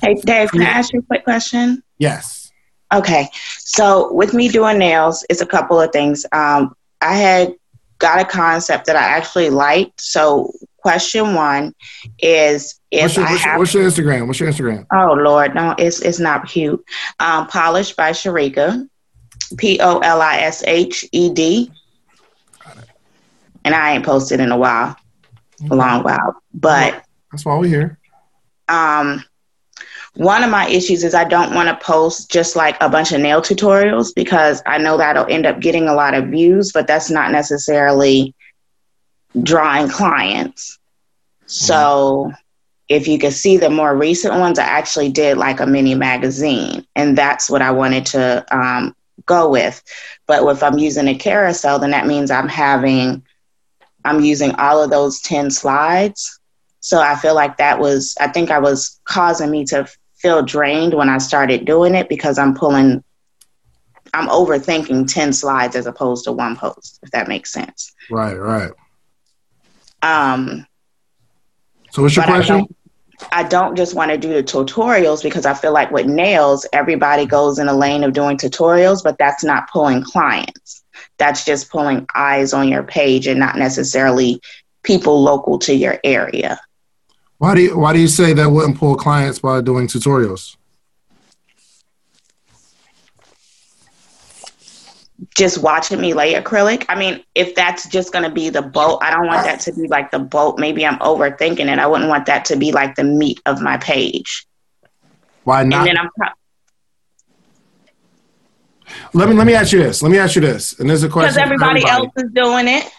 Hey, 0.00 0.14
Dave, 0.14 0.50
can 0.50 0.62
I 0.62 0.66
ask 0.66 0.92
you 0.92 1.00
a 1.00 1.02
quick 1.02 1.24
question? 1.24 1.82
Yes. 1.98 2.52
Okay. 2.92 3.28
So, 3.58 4.12
with 4.12 4.34
me 4.34 4.48
doing 4.48 4.78
nails, 4.78 5.24
it's 5.28 5.40
a 5.40 5.46
couple 5.46 5.80
of 5.80 5.90
things. 5.90 6.24
Um, 6.32 6.74
I 7.00 7.14
had 7.16 7.54
got 7.98 8.20
a 8.20 8.24
concept 8.24 8.86
that 8.86 8.96
I 8.96 9.02
actually 9.02 9.50
liked. 9.50 10.00
So, 10.00 10.52
question 10.76 11.34
one 11.34 11.74
is 12.20 12.78
if 12.92 13.02
What's 13.02 13.16
your, 13.16 13.26
I 13.26 13.32
what's, 13.32 13.44
have. 13.44 13.58
what's 13.58 13.74
your 13.74 13.84
Instagram? 13.84 14.26
What's 14.28 14.38
your 14.38 14.50
Instagram? 14.50 14.86
Oh 14.92 15.14
Lord, 15.14 15.54
no, 15.54 15.74
it's 15.78 16.00
it's 16.00 16.20
not 16.20 16.46
cute. 16.46 16.84
Um, 17.18 17.48
polished 17.48 17.96
by 17.96 18.10
Sharika, 18.10 18.88
P 19.56 19.80
O 19.80 19.98
L 19.98 20.20
I 20.22 20.36
S 20.38 20.62
H 20.66 21.04
E 21.10 21.32
D, 21.32 21.72
and 23.64 23.74
I 23.74 23.94
ain't 23.94 24.04
posted 24.04 24.38
in 24.38 24.52
a 24.52 24.56
while, 24.56 24.96
a 25.70 25.74
long 25.74 26.02
while. 26.02 26.36
But 26.54 27.04
That's 27.30 27.44
why 27.44 27.56
we're 27.56 27.66
here. 27.68 27.98
um, 28.68 29.24
one 30.14 30.42
of 30.42 30.50
my 30.50 30.66
issues 30.68 31.04
is 31.04 31.14
I 31.14 31.24
don't 31.24 31.54
want 31.54 31.68
to 31.68 31.84
post 31.84 32.30
just 32.30 32.56
like 32.56 32.76
a 32.80 32.88
bunch 32.88 33.12
of 33.12 33.20
nail 33.20 33.42
tutorials 33.42 34.14
because 34.14 34.62
I 34.66 34.78
know 34.78 34.96
that'll 34.96 35.26
end 35.30 35.44
up 35.46 35.60
getting 35.60 35.88
a 35.88 35.94
lot 35.94 36.14
of 36.14 36.26
views, 36.28 36.72
but 36.72 36.86
that's 36.86 37.10
not 37.10 37.32
necessarily 37.32 38.34
drawing 39.42 39.88
clients. 39.88 40.78
So 41.44 42.32
if 42.88 43.06
you 43.06 43.18
can 43.18 43.30
see 43.30 43.58
the 43.58 43.68
more 43.68 43.94
recent 43.94 44.34
ones, 44.34 44.58
I 44.58 44.64
actually 44.64 45.10
did 45.10 45.36
like 45.36 45.60
a 45.60 45.66
mini 45.66 45.94
magazine, 45.94 46.86
and 46.96 47.16
that's 47.18 47.50
what 47.50 47.60
I 47.60 47.72
wanted 47.72 48.06
to 48.06 48.46
um, 48.56 48.94
go 49.26 49.50
with. 49.50 49.82
But 50.26 50.44
if 50.48 50.62
I'm 50.62 50.78
using 50.78 51.08
a 51.08 51.14
carousel, 51.14 51.78
then 51.78 51.90
that 51.90 52.06
means 52.06 52.30
I'm 52.30 52.48
having, 52.48 53.22
I'm 54.06 54.20
using 54.20 54.54
all 54.54 54.82
of 54.82 54.90
those 54.90 55.20
10 55.20 55.50
slides. 55.50 56.38
So 56.80 57.00
I 57.00 57.16
feel 57.16 57.34
like 57.34 57.56
that 57.56 57.78
was, 57.80 58.14
I 58.20 58.28
think 58.28 58.50
I 58.50 58.58
was 58.60 59.00
causing 59.04 59.50
me 59.50 59.64
to 59.66 59.88
feel 60.14 60.42
drained 60.42 60.94
when 60.94 61.08
I 61.08 61.18
started 61.18 61.64
doing 61.64 61.94
it 61.94 62.08
because 62.08 62.38
I'm 62.38 62.54
pulling, 62.54 63.02
I'm 64.14 64.28
overthinking 64.28 65.12
10 65.12 65.32
slides 65.32 65.74
as 65.76 65.86
opposed 65.86 66.24
to 66.24 66.32
one 66.32 66.56
post, 66.56 67.00
if 67.02 67.10
that 67.10 67.28
makes 67.28 67.52
sense. 67.52 67.92
Right, 68.10 68.34
right. 68.34 68.70
Um, 70.02 70.66
So 71.90 72.02
what's 72.02 72.14
your 72.16 72.24
But 72.24 72.30
I 72.32 72.36
question? 72.36 72.56
don't- 72.58 72.76
I 73.32 73.44
don't 73.44 73.76
just 73.76 73.94
want 73.94 74.10
to 74.10 74.18
do 74.18 74.34
the 74.34 74.42
tutorials 74.42 75.22
because 75.22 75.46
I 75.46 75.54
feel 75.54 75.72
like 75.72 75.90
with 75.90 76.04
nails, 76.04 76.66
everybody 76.74 77.24
goes 77.24 77.58
in 77.58 77.66
a 77.66 77.72
lane 77.74 78.04
of 78.04 78.12
doing 78.12 78.36
tutorials, 78.36 79.02
but 79.02 79.16
that's 79.16 79.42
not 79.42 79.70
pulling 79.70 80.02
clients. 80.02 80.84
That's 81.18 81.44
just 81.44 81.70
pulling 81.70 82.06
eyes 82.14 82.52
on 82.52 82.68
your 82.68 82.82
page 82.82 83.26
and 83.26 83.38
not 83.40 83.56
necessarily 83.56 84.40
people 84.82 85.22
local 85.22 85.58
to 85.60 85.74
your 85.74 85.98
area. 86.04 86.60
Why 87.38 87.54
do 87.54 87.62
you 87.62 87.78
why 87.78 87.92
do 87.92 87.98
you 87.98 88.08
say 88.08 88.32
that 88.32 88.50
wouldn't 88.50 88.78
pull 88.78 88.96
clients 88.96 89.38
by 89.38 89.60
doing 89.60 89.86
tutorials? 89.88 90.56
Just 95.34 95.62
watching 95.62 96.00
me 96.00 96.12
lay 96.12 96.34
acrylic. 96.34 96.84
I 96.88 96.94
mean, 96.98 97.22
if 97.34 97.54
that's 97.54 97.88
just 97.88 98.12
going 98.12 98.24
to 98.24 98.30
be 98.30 98.50
the 98.50 98.60
boat, 98.62 98.98
I 99.02 99.10
don't 99.10 99.26
want 99.26 99.44
that 99.44 99.60
to 99.60 99.72
be 99.72 99.88
like 99.88 100.10
the 100.10 100.18
boat. 100.18 100.58
Maybe 100.58 100.84
I'm 100.84 100.98
overthinking 100.98 101.72
it. 101.72 101.78
I 101.78 101.86
wouldn't 101.86 102.08
want 102.10 102.26
that 102.26 102.44
to 102.46 102.56
be 102.56 102.70
like 102.72 102.96
the 102.96 103.04
meat 103.04 103.40
of 103.46 103.62
my 103.62 103.78
page. 103.78 104.46
Why 105.44 105.62
And 105.62 105.70
not? 105.70 105.86
then 105.86 105.96
I'm 105.96 106.10
let 109.12 109.28
me 109.28 109.34
let 109.34 109.46
me 109.46 109.54
ask 109.54 109.72
you 109.72 109.82
this. 109.82 110.02
Let 110.02 110.10
me 110.10 110.18
ask 110.18 110.34
you 110.34 110.40
this. 110.40 110.78
And 110.78 110.88
there's 110.88 111.02
a 111.02 111.08
question. 111.08 111.34
because 111.34 111.36
for 111.36 111.64
everybody, 111.64 111.86
else 111.86 112.12
is 112.16 112.30
doing 112.32 112.68
it. 112.68 112.90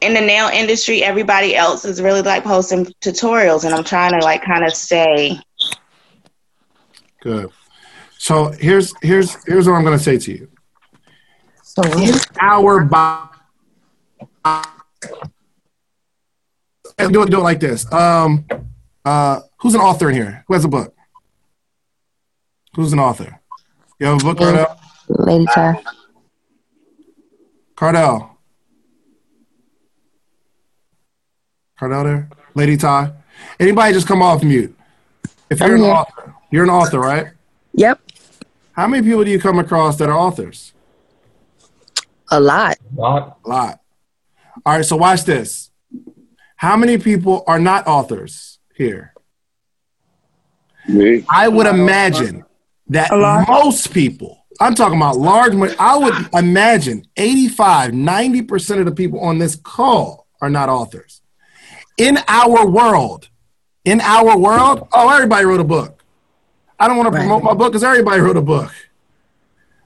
In 0.00 0.14
the 0.14 0.20
nail 0.20 0.48
industry, 0.48 1.02
everybody 1.02 1.56
else 1.56 1.84
is 1.84 2.00
really 2.00 2.22
like 2.22 2.44
posting 2.44 2.86
tutorials, 3.00 3.64
and 3.64 3.74
I'm 3.74 3.84
trying 3.84 4.12
to 4.12 4.18
like 4.18 4.44
kind 4.44 4.64
of 4.64 4.72
stay. 4.72 5.38
Good. 7.20 7.50
So 8.18 8.52
here's 8.52 8.94
here's 9.02 9.36
here's 9.44 9.66
what 9.66 9.74
I'm 9.74 9.84
going 9.84 9.98
to 9.98 10.02
say 10.02 10.18
to 10.18 10.32
you. 10.32 10.48
So 11.62 11.82
in 11.82 12.14
our 12.40 12.84
bo- 12.84 13.28
And 16.98 17.12
do 17.12 17.22
it 17.22 17.30
do 17.30 17.38
it 17.38 17.42
like 17.42 17.60
this. 17.60 17.90
Um, 17.92 18.44
uh, 19.04 19.40
who's 19.60 19.74
an 19.74 19.80
author 19.80 20.08
in 20.10 20.16
here? 20.16 20.44
Who 20.48 20.54
has 20.54 20.64
a 20.64 20.68
book? 20.68 20.94
Who's 22.78 22.92
an 22.92 23.00
author? 23.00 23.40
You 23.98 24.06
have 24.06 24.20
a 24.20 24.24
book, 24.24 24.38
Cardell? 24.38 24.78
Lady 25.08 25.46
Ty. 25.52 25.82
Cardell. 27.74 28.38
Cardell 31.76 32.04
there? 32.04 32.30
Lady 32.54 32.76
Ty? 32.76 33.14
Anybody 33.58 33.94
just 33.94 34.06
come 34.06 34.22
off 34.22 34.44
mute. 34.44 34.78
If 35.50 35.58
you're 35.58 35.70
I'm 35.70 35.74
an 35.74 35.80
here. 35.80 35.90
author, 35.90 36.34
you're 36.52 36.62
an 36.62 36.70
author, 36.70 37.00
right? 37.00 37.26
Yep. 37.72 38.00
How 38.70 38.86
many 38.86 39.02
people 39.02 39.24
do 39.24 39.32
you 39.32 39.40
come 39.40 39.58
across 39.58 39.96
that 39.96 40.08
are 40.08 40.16
authors? 40.16 40.72
A 42.30 42.38
lot. 42.38 42.76
A 42.96 43.00
lot. 43.00 43.38
A 43.44 43.48
lot. 43.48 43.80
All 44.64 44.76
right, 44.76 44.84
so 44.84 44.96
watch 44.96 45.24
this. 45.24 45.72
How 46.54 46.76
many 46.76 46.96
people 46.96 47.42
are 47.48 47.58
not 47.58 47.88
authors 47.88 48.60
here? 48.76 49.14
Me. 50.86 51.24
I 51.28 51.48
would 51.48 51.66
imagine 51.66 52.44
that 52.90 53.10
most 53.48 53.92
people, 53.92 54.46
I'm 54.60 54.74
talking 54.74 54.96
about 54.96 55.16
large, 55.16 55.54
ma- 55.54 55.74
I 55.78 55.96
would 55.96 56.14
imagine 56.34 57.04
85, 57.16 57.92
90% 57.92 58.78
of 58.80 58.86
the 58.86 58.92
people 58.92 59.20
on 59.20 59.38
this 59.38 59.56
call 59.56 60.26
are 60.40 60.50
not 60.50 60.68
authors. 60.68 61.20
In 61.96 62.18
our 62.28 62.66
world, 62.66 63.28
in 63.84 64.00
our 64.00 64.38
world, 64.38 64.88
oh, 64.92 65.10
everybody 65.10 65.44
wrote 65.44 65.60
a 65.60 65.64
book. 65.64 66.02
I 66.78 66.86
don't 66.86 66.96
want 66.96 67.12
to 67.12 67.18
promote 67.18 67.42
my 67.42 67.54
book 67.54 67.72
because 67.72 67.82
everybody 67.84 68.20
wrote 68.20 68.36
a 68.36 68.42
book. 68.42 68.72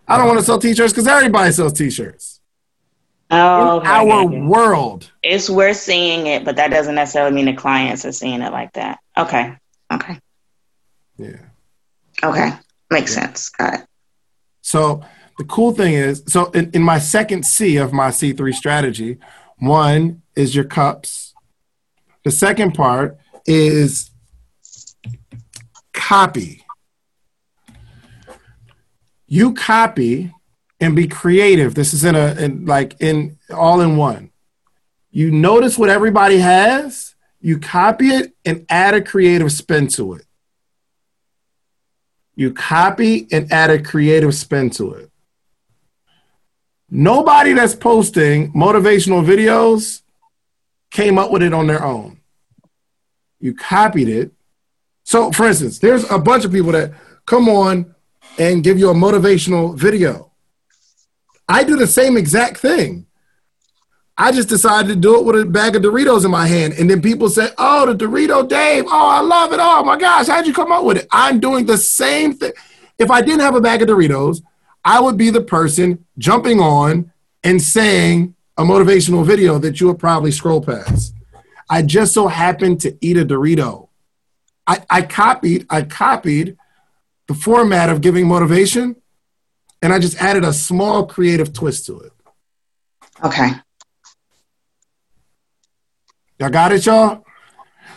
I 0.06 0.18
don't 0.18 0.26
want 0.26 0.40
to 0.40 0.44
sell 0.44 0.58
t-shirts 0.58 0.92
because 0.92 1.06
everybody 1.06 1.52
sells 1.52 1.72
t-shirts. 1.72 2.40
Oh, 3.30 3.80
in 3.80 3.86
our 3.86 4.26
world. 4.26 5.10
It's 5.22 5.48
we're 5.48 5.72
seeing 5.72 6.26
it, 6.26 6.44
but 6.44 6.56
that 6.56 6.70
doesn't 6.70 6.94
necessarily 6.94 7.34
mean 7.34 7.46
the 7.46 7.54
clients 7.54 8.04
are 8.04 8.12
seeing 8.12 8.42
it 8.42 8.52
like 8.52 8.74
that. 8.74 8.98
Okay. 9.16 9.56
Okay. 9.90 10.18
Yeah. 11.16 11.36
Okay. 12.22 12.50
Makes 12.92 13.14
sense. 13.14 13.48
Got 13.48 13.74
it. 13.74 13.86
So 14.60 15.02
the 15.38 15.44
cool 15.44 15.72
thing 15.72 15.94
is, 15.94 16.22
so 16.28 16.50
in, 16.50 16.70
in 16.72 16.82
my 16.82 16.98
second 16.98 17.44
C 17.46 17.78
of 17.78 17.92
my 17.92 18.08
C3 18.08 18.54
strategy, 18.54 19.18
one 19.58 20.22
is 20.36 20.54
your 20.54 20.64
cups. 20.64 21.34
The 22.24 22.30
second 22.30 22.74
part 22.74 23.18
is 23.46 24.10
copy. 25.92 26.64
You 29.26 29.54
copy 29.54 30.32
and 30.80 30.94
be 30.94 31.08
creative. 31.08 31.74
This 31.74 31.94
is 31.94 32.04
in 32.04 32.14
a 32.14 32.34
in 32.34 32.66
like 32.66 33.00
in 33.00 33.38
all 33.50 33.80
in 33.80 33.96
one. 33.96 34.30
You 35.10 35.30
notice 35.30 35.78
what 35.78 35.88
everybody 35.88 36.38
has, 36.38 37.14
you 37.40 37.58
copy 37.58 38.08
it 38.08 38.34
and 38.44 38.66
add 38.68 38.94
a 38.94 39.00
creative 39.00 39.50
spin 39.52 39.88
to 39.88 40.14
it. 40.14 40.26
You 42.34 42.52
copy 42.52 43.26
and 43.30 43.52
add 43.52 43.70
a 43.70 43.82
creative 43.82 44.34
spin 44.34 44.70
to 44.70 44.94
it. 44.94 45.10
Nobody 46.90 47.52
that's 47.52 47.74
posting 47.74 48.52
motivational 48.52 49.24
videos 49.24 50.02
came 50.90 51.18
up 51.18 51.30
with 51.30 51.42
it 51.42 51.52
on 51.52 51.66
their 51.66 51.82
own. 51.82 52.20
You 53.40 53.54
copied 53.54 54.08
it. 54.08 54.32
So, 55.04 55.32
for 55.32 55.46
instance, 55.46 55.78
there's 55.78 56.08
a 56.10 56.18
bunch 56.18 56.44
of 56.44 56.52
people 56.52 56.72
that 56.72 56.92
come 57.26 57.48
on 57.48 57.94
and 58.38 58.62
give 58.62 58.78
you 58.78 58.90
a 58.90 58.94
motivational 58.94 59.76
video. 59.76 60.32
I 61.48 61.64
do 61.64 61.76
the 61.76 61.86
same 61.86 62.16
exact 62.16 62.58
thing. 62.58 63.06
I 64.22 64.30
just 64.30 64.48
decided 64.48 64.86
to 64.86 64.94
do 64.94 65.18
it 65.18 65.24
with 65.24 65.40
a 65.40 65.44
bag 65.44 65.74
of 65.74 65.82
Doritos 65.82 66.24
in 66.24 66.30
my 66.30 66.46
hand. 66.46 66.74
And 66.74 66.88
then 66.88 67.02
people 67.02 67.28
say, 67.28 67.48
Oh, 67.58 67.92
the 67.92 68.06
Dorito 68.06 68.48
Dave. 68.48 68.84
Oh, 68.86 69.08
I 69.08 69.20
love 69.20 69.52
it. 69.52 69.58
Oh 69.60 69.82
my 69.82 69.96
gosh, 69.96 70.28
how'd 70.28 70.46
you 70.46 70.54
come 70.54 70.70
up 70.70 70.84
with 70.84 70.98
it? 70.98 71.08
I'm 71.10 71.40
doing 71.40 71.66
the 71.66 71.76
same 71.76 72.34
thing. 72.34 72.52
If 73.00 73.10
I 73.10 73.20
didn't 73.20 73.40
have 73.40 73.56
a 73.56 73.60
bag 73.60 73.82
of 73.82 73.88
Doritos, 73.88 74.40
I 74.84 75.00
would 75.00 75.16
be 75.16 75.30
the 75.30 75.40
person 75.40 76.06
jumping 76.18 76.60
on 76.60 77.10
and 77.42 77.60
saying 77.60 78.36
a 78.56 78.62
motivational 78.62 79.26
video 79.26 79.58
that 79.58 79.80
you 79.80 79.88
would 79.88 79.98
probably 79.98 80.30
scroll 80.30 80.60
past. 80.60 81.16
I 81.68 81.82
just 81.82 82.14
so 82.14 82.28
happened 82.28 82.80
to 82.82 82.96
eat 83.00 83.16
a 83.16 83.24
Dorito. 83.24 83.88
I, 84.68 84.84
I 84.88 85.02
copied, 85.02 85.66
I 85.68 85.82
copied 85.82 86.56
the 87.26 87.34
format 87.34 87.90
of 87.90 88.00
giving 88.00 88.28
motivation, 88.28 88.94
and 89.82 89.92
I 89.92 89.98
just 89.98 90.22
added 90.22 90.44
a 90.44 90.52
small 90.52 91.06
creative 91.06 91.52
twist 91.52 91.86
to 91.86 91.98
it. 91.98 92.12
Okay. 93.24 93.50
Y'all 96.42 96.50
got 96.50 96.72
it, 96.72 96.84
y'all? 96.84 97.24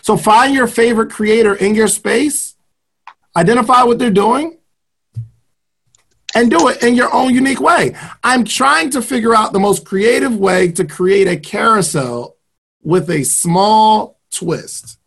So 0.04 0.16
find 0.16 0.54
your 0.54 0.68
favorite 0.68 1.10
creator 1.10 1.56
in 1.56 1.74
your 1.74 1.88
space, 1.88 2.54
identify 3.36 3.82
what 3.82 3.98
they're 3.98 4.12
doing, 4.12 4.60
and 6.36 6.52
do 6.52 6.68
it 6.68 6.84
in 6.84 6.94
your 6.94 7.12
own 7.12 7.34
unique 7.34 7.60
way. 7.60 7.96
I'm 8.24 8.44
trying 8.44 8.92
to 8.92 9.02
figure 9.02 9.34
out 9.34 9.52
the 9.52 9.60
most 9.60 9.84
creative 9.84 10.36
way 10.38 10.72
to 10.74 10.86
create 10.86 11.28
a 11.28 11.38
carousel 11.38 12.38
with 12.84 13.10
a 13.10 13.24
small 13.24 14.20
twist. 14.30 15.00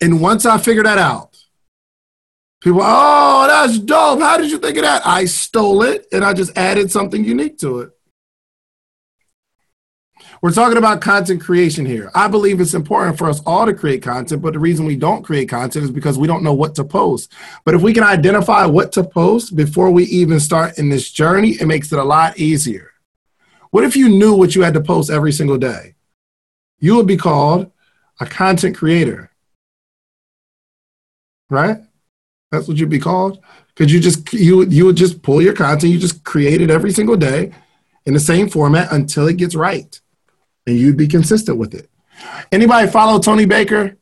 And 0.00 0.20
once 0.20 0.46
I 0.46 0.58
figure 0.58 0.82
that 0.82 0.98
out, 0.98 1.36
people, 2.64 2.80
oh, 2.82 3.46
that's 3.46 3.78
dope. 3.78 4.18
How 4.18 4.38
did 4.38 4.50
you 4.50 4.58
think 4.58 4.76
of 4.78 4.82
that? 4.82 5.06
I 5.06 5.26
stole 5.26 5.84
it 5.84 6.08
and 6.10 6.24
I 6.24 6.34
just 6.34 6.58
added 6.58 6.90
something 6.90 7.24
unique 7.24 7.58
to 7.58 7.78
it. 7.78 7.93
We're 10.44 10.52
talking 10.52 10.76
about 10.76 11.00
content 11.00 11.40
creation 11.40 11.86
here. 11.86 12.10
I 12.14 12.28
believe 12.28 12.60
it's 12.60 12.74
important 12.74 13.16
for 13.16 13.30
us 13.30 13.40
all 13.46 13.64
to 13.64 13.72
create 13.72 14.02
content, 14.02 14.42
but 14.42 14.52
the 14.52 14.58
reason 14.58 14.84
we 14.84 14.94
don't 14.94 15.22
create 15.22 15.48
content 15.48 15.86
is 15.86 15.90
because 15.90 16.18
we 16.18 16.26
don't 16.26 16.42
know 16.42 16.52
what 16.52 16.74
to 16.74 16.84
post. 16.84 17.32
But 17.64 17.74
if 17.74 17.80
we 17.80 17.94
can 17.94 18.04
identify 18.04 18.66
what 18.66 18.92
to 18.92 19.04
post 19.04 19.56
before 19.56 19.90
we 19.90 20.04
even 20.04 20.38
start 20.38 20.78
in 20.78 20.90
this 20.90 21.10
journey, 21.10 21.52
it 21.52 21.64
makes 21.64 21.94
it 21.94 21.98
a 21.98 22.04
lot 22.04 22.38
easier. 22.38 22.90
What 23.70 23.84
if 23.84 23.96
you 23.96 24.10
knew 24.10 24.34
what 24.34 24.54
you 24.54 24.60
had 24.60 24.74
to 24.74 24.82
post 24.82 25.08
every 25.08 25.32
single 25.32 25.56
day? 25.56 25.94
You 26.78 26.96
would 26.96 27.06
be 27.06 27.16
called 27.16 27.72
a 28.20 28.26
content 28.26 28.76
creator. 28.76 29.30
Right? 31.48 31.78
That's 32.50 32.68
what 32.68 32.76
you'd 32.76 32.90
be 32.90 32.98
called. 32.98 33.42
Because 33.68 33.90
you 33.90 33.98
just 33.98 34.30
you 34.34 34.66
you 34.66 34.84
would 34.84 34.96
just 34.96 35.22
pull 35.22 35.40
your 35.40 35.54
content, 35.54 35.90
you 35.90 35.98
just 35.98 36.22
create 36.22 36.60
it 36.60 36.68
every 36.68 36.92
single 36.92 37.16
day 37.16 37.54
in 38.04 38.12
the 38.12 38.20
same 38.20 38.50
format 38.50 38.92
until 38.92 39.26
it 39.26 39.38
gets 39.38 39.54
right 39.54 40.02
and 40.66 40.76
you'd 40.76 40.96
be 40.96 41.08
consistent 41.08 41.58
with 41.58 41.74
it. 41.74 41.90
Anybody 42.52 42.88
follow 42.88 43.18
Tony 43.18 43.44
Baker? 43.44 43.96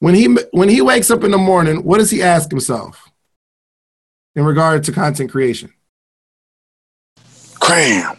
When 0.00 0.14
he 0.14 0.36
when 0.52 0.68
he 0.68 0.80
wakes 0.80 1.10
up 1.10 1.24
in 1.24 1.30
the 1.30 1.38
morning, 1.38 1.84
what 1.84 1.98
does 1.98 2.10
he 2.10 2.22
ask 2.22 2.50
himself 2.50 3.10
in 4.34 4.44
regard 4.44 4.84
to 4.84 4.92
content 4.92 5.30
creation? 5.30 5.72
Cram. 7.60 8.16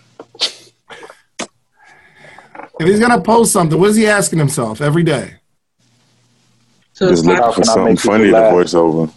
If 2.77 2.87
he's 2.87 2.99
gonna 2.99 3.21
post 3.21 3.53
something, 3.53 3.79
what 3.79 3.91
is 3.91 3.95
he 3.95 4.07
asking 4.07 4.39
himself 4.39 4.81
every 4.81 5.03
day? 5.03 5.35
So 6.93 7.09
Just 7.09 7.25
looking 7.25 7.53
for 7.53 7.63
something 7.63 7.97
funny 7.97 8.31
to 8.31 8.51
voice 8.51 8.73
over. 8.73 9.11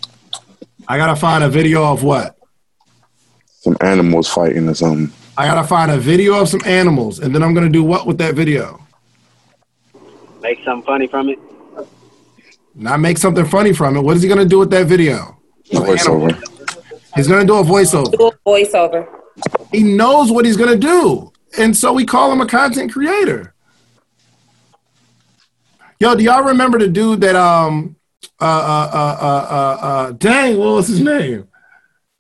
I 0.87 0.97
gotta 0.97 1.17
find 1.17 1.45
a 1.45 1.49
video 1.49 1.85
of 1.85 2.03
what? 2.03 2.37
Some 3.47 3.77
animals 3.81 4.29
fighting 4.29 4.69
or 4.69 4.75
something. 4.75 5.13
I 5.39 5.47
gotta 5.47 5.63
find 5.63 5.93
a 5.93 5.99
video 5.99 6.41
of 6.41 6.49
some 6.49 6.61
animals, 6.65 7.21
and 7.21 7.33
then 7.33 7.45
I'm 7.45 7.55
gonna 7.55 7.69
do 7.69 7.85
what 7.85 8.09
with 8.09 8.19
that 8.19 8.35
video? 8.35 8.85
Make 10.43 10.65
something 10.65 10.85
funny 10.85 11.07
from 11.07 11.29
it. 11.29 11.39
Not 12.75 12.99
make 12.99 13.19
something 13.19 13.45
funny 13.45 13.73
from 13.73 13.97
it. 13.97 14.01
What 14.01 14.17
is 14.17 14.23
he 14.25 14.29
gonna 14.29 14.45
do 14.45 14.59
with 14.59 14.71
that 14.71 14.89
video? 14.89 15.39
Voiceover. 15.71 16.37
He's 17.15 17.29
gonna 17.29 17.45
do 17.45 17.55
a 17.55 17.63
voiceover. 17.63 18.11
Do 18.11 18.27
a 18.27 18.33
voiceover. 18.45 19.07
He 19.71 19.85
knows 19.85 20.33
what 20.33 20.45
he's 20.45 20.57
gonna 20.57 20.75
do, 20.75 21.33
and 21.57 21.77
so 21.77 21.93
we 21.93 22.05
call 22.05 22.33
him 22.33 22.41
a 22.41 22.47
content 22.47 22.93
creator. 22.93 23.55
Yo, 26.01 26.17
do 26.17 26.25
y'all 26.25 26.43
remember 26.43 26.81
the 26.81 26.89
dude 26.89 27.21
that 27.21 27.37
um 27.37 27.95
uh 28.41 28.45
uh 28.45 28.91
uh 28.93 29.19
uh 29.21 29.47
uh, 29.55 29.87
uh 29.87 30.13
dang 30.13 30.59
what 30.59 30.75
was 30.75 30.89
his 30.89 31.01
name? 31.01 31.47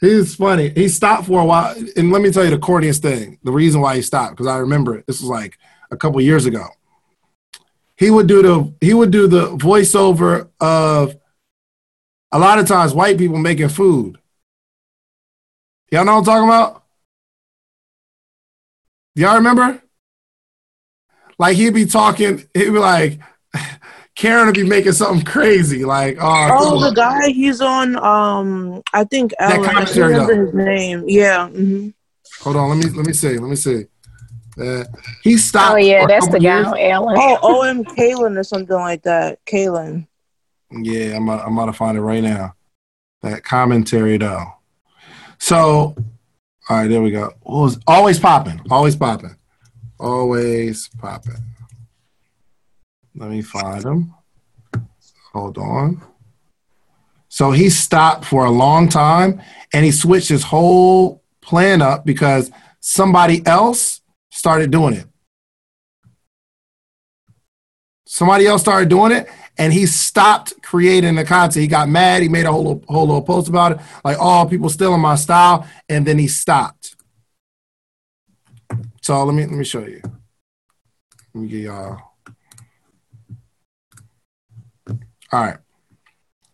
He's 0.00 0.36
funny. 0.36 0.68
He 0.70 0.88
stopped 0.88 1.26
for 1.26 1.40
a 1.40 1.44
while, 1.44 1.74
and 1.96 2.12
let 2.12 2.22
me 2.22 2.30
tell 2.30 2.44
you 2.44 2.50
the 2.50 2.58
corniest 2.58 3.02
thing. 3.02 3.38
The 3.42 3.50
reason 3.50 3.80
why 3.80 3.96
he 3.96 4.02
stopped 4.02 4.32
because 4.32 4.46
I 4.46 4.58
remember 4.58 4.96
it. 4.96 5.06
This 5.06 5.20
was 5.20 5.28
like 5.28 5.58
a 5.90 5.96
couple 5.96 6.20
years 6.20 6.46
ago. 6.46 6.66
He 7.96 8.10
would 8.10 8.28
do 8.28 8.42
the 8.42 8.74
he 8.80 8.94
would 8.94 9.10
do 9.10 9.26
the 9.26 9.56
voiceover 9.56 10.50
of 10.60 11.16
a 12.30 12.38
lot 12.38 12.58
of 12.58 12.68
times 12.68 12.94
white 12.94 13.18
people 13.18 13.38
making 13.38 13.70
food. 13.70 14.18
Y'all 15.90 16.04
know 16.04 16.12
what 16.12 16.18
I'm 16.18 16.24
talking 16.24 16.48
about? 16.48 16.84
Y'all 19.14 19.36
remember? 19.36 19.82
Like 21.38 21.56
he'd 21.56 21.74
be 21.74 21.86
talking, 21.86 22.46
he'd 22.54 22.70
be 22.70 22.78
like, 22.78 23.20
Karen 24.18 24.46
would 24.46 24.56
be 24.56 24.64
making 24.64 24.90
something 24.94 25.24
crazy, 25.24 25.84
like 25.84 26.18
oh, 26.20 26.48
oh 26.50 26.80
the 26.80 26.92
guy 26.92 27.28
he's 27.28 27.60
on. 27.60 27.94
Um, 28.04 28.82
I 28.92 29.04
think 29.04 29.32
Ellen. 29.38 29.64
I 29.64 29.84
can't 29.84 29.96
remember 29.96 30.44
his 30.44 30.54
name. 30.54 31.04
Yeah. 31.06 31.48
Mm-hmm. 31.48 31.90
Hold 32.42 32.56
on, 32.56 32.68
let 32.68 32.84
me 32.84 32.90
let 32.96 33.06
me 33.06 33.12
see, 33.12 33.38
let 33.38 33.48
me 33.48 33.54
see. 33.54 33.86
Uh, 34.60 34.82
he 35.22 35.36
stopped. 35.36 35.74
Oh 35.74 35.76
yeah, 35.76 36.04
that's 36.08 36.26
the 36.26 36.40
guy 36.40 36.64
on 36.64 36.76
Ellen. 36.76 37.14
Oh, 37.16 37.38
O 37.42 37.62
M 37.62 37.84
Kalen 37.84 38.36
or 38.36 38.42
something 38.42 38.74
like 38.74 39.04
that. 39.04 39.38
Kalen. 39.44 40.08
Yeah, 40.72 41.14
I'm 41.14 41.30
I'm 41.30 41.56
about 41.56 41.66
to 41.66 41.72
find 41.72 41.96
it 41.96 42.00
right 42.00 42.22
now. 42.22 42.56
That 43.22 43.44
commentary 43.44 44.16
though. 44.16 44.46
So, 45.38 45.94
all 46.68 46.76
right, 46.76 46.88
there 46.88 47.02
we 47.02 47.12
go. 47.12 47.34
What 47.42 47.62
was 47.62 47.78
always 47.86 48.18
popping, 48.18 48.60
always 48.68 48.96
popping, 48.96 49.36
always 50.00 50.88
popping. 50.98 51.36
Let 53.18 53.30
me 53.30 53.42
find 53.42 53.84
him. 53.84 54.14
Hold 55.32 55.58
on. 55.58 56.02
So 57.28 57.50
he 57.50 57.68
stopped 57.68 58.24
for 58.24 58.44
a 58.44 58.50
long 58.50 58.88
time 58.88 59.42
and 59.72 59.84
he 59.84 59.90
switched 59.90 60.28
his 60.28 60.44
whole 60.44 61.22
plan 61.40 61.82
up 61.82 62.06
because 62.06 62.50
somebody 62.80 63.44
else 63.44 64.00
started 64.30 64.70
doing 64.70 64.94
it. 64.94 65.06
Somebody 68.06 68.46
else 68.46 68.62
started 68.62 68.88
doing 68.88 69.12
it 69.12 69.28
and 69.58 69.72
he 69.72 69.84
stopped 69.84 70.54
creating 70.62 71.16
the 71.16 71.24
content. 71.24 71.60
He 71.60 71.66
got 71.66 71.88
mad. 71.88 72.22
He 72.22 72.28
made 72.28 72.46
a 72.46 72.52
whole, 72.52 72.82
whole 72.88 73.06
little 73.06 73.22
post 73.22 73.48
about 73.48 73.72
it, 73.72 73.78
like, 74.04 74.16
oh, 74.20 74.46
people 74.48 74.70
stealing 74.70 75.00
my 75.00 75.16
style. 75.16 75.66
And 75.88 76.06
then 76.06 76.18
he 76.18 76.28
stopped. 76.28 76.94
So 79.02 79.22
let 79.24 79.34
me 79.34 79.44
let 79.44 79.52
me 79.52 79.64
show 79.64 79.84
you. 79.84 80.00
Let 81.34 81.42
me 81.42 81.48
get 81.48 81.60
y'all. 81.62 82.07
All 85.32 85.40
right. 85.40 85.58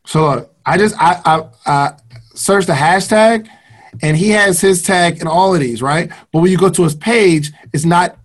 So 0.07 0.31
look, 0.31 0.55
I 0.67 0.79
just 0.79 0.95
I, 1.01 1.21
I 1.25 1.49
I 1.67 1.93
searched 2.35 2.67
the 2.67 2.75
hashtag, 2.75 3.49
and 4.03 4.17
he 4.17 4.31
has 4.31 4.61
his 4.61 4.83
tag 4.83 5.21
in 5.21 5.27
all 5.27 5.55
of 5.55 5.61
these, 5.61 5.81
right? 5.81 6.11
But 6.33 6.41
when 6.41 6.51
you 6.51 6.59
go 6.59 6.71
to 6.71 6.83
his 6.83 6.95
page, 6.95 7.53
it's 7.73 7.85
not. 7.85 8.19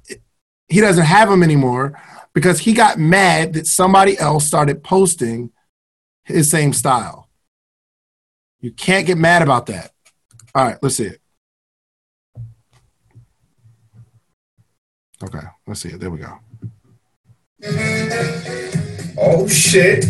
He 0.67 0.81
doesn't 0.81 1.05
have 1.05 1.29
them 1.29 1.41
anymore 1.41 1.99
because 2.33 2.59
he 2.59 2.73
got 2.73 2.99
mad 2.99 3.53
that 3.53 3.65
somebody 3.67 4.17
else 4.19 4.45
started 4.45 4.83
posting 4.83 5.51
his 6.23 6.49
same 6.49 6.73
style. 6.73 7.27
You 8.59 8.71
can't 8.71 9.07
get 9.07 9.17
mad 9.17 9.41
about 9.41 9.65
that. 9.67 9.91
All 10.53 10.65
right, 10.65 10.77
let's 10.81 10.95
see 10.95 11.05
it. 11.05 11.21
Okay, 15.23 15.45
let's 15.67 15.81
see 15.81 15.89
it. 15.89 15.99
There 15.99 16.11
we 16.11 16.19
go. 16.19 16.39
Oh 19.17 19.47
shit. 19.47 20.05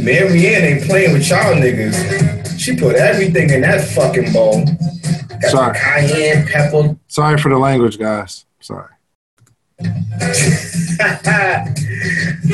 Marianne 0.00 0.64
ain't 0.64 0.84
playing 0.84 1.12
with 1.12 1.28
y'all 1.28 1.54
niggas. 1.54 2.58
She 2.58 2.76
put 2.76 2.96
everything 2.96 3.50
in 3.50 3.60
that 3.62 3.88
fucking 3.88 4.32
bowl. 4.32 4.64
Got 5.42 5.50
Sorry. 5.50 5.78
cayenne 5.78 6.46
pepper. 6.46 6.96
Sorry 7.08 7.38
for 7.38 7.48
the 7.48 7.58
language, 7.58 7.98
guys. 7.98 8.46
Sorry. 8.60 8.88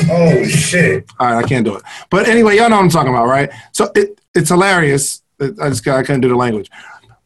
oh 0.09 0.43
shit. 0.45 1.05
All 1.19 1.27
right, 1.33 1.43
I 1.43 1.47
can't 1.47 1.65
do 1.65 1.75
it. 1.75 1.83
But 2.09 2.27
anyway, 2.27 2.57
y'all 2.57 2.69
know 2.69 2.77
what 2.77 2.83
I'm 2.83 2.89
talking 2.89 3.13
about, 3.13 3.27
right? 3.27 3.51
So 3.71 3.91
it, 3.95 4.19
it's 4.33 4.49
hilarious. 4.49 5.21
I 5.39 5.69
just 5.69 5.87
I 5.87 6.03
couldn't 6.03 6.21
do 6.21 6.29
the 6.29 6.35
language. 6.35 6.69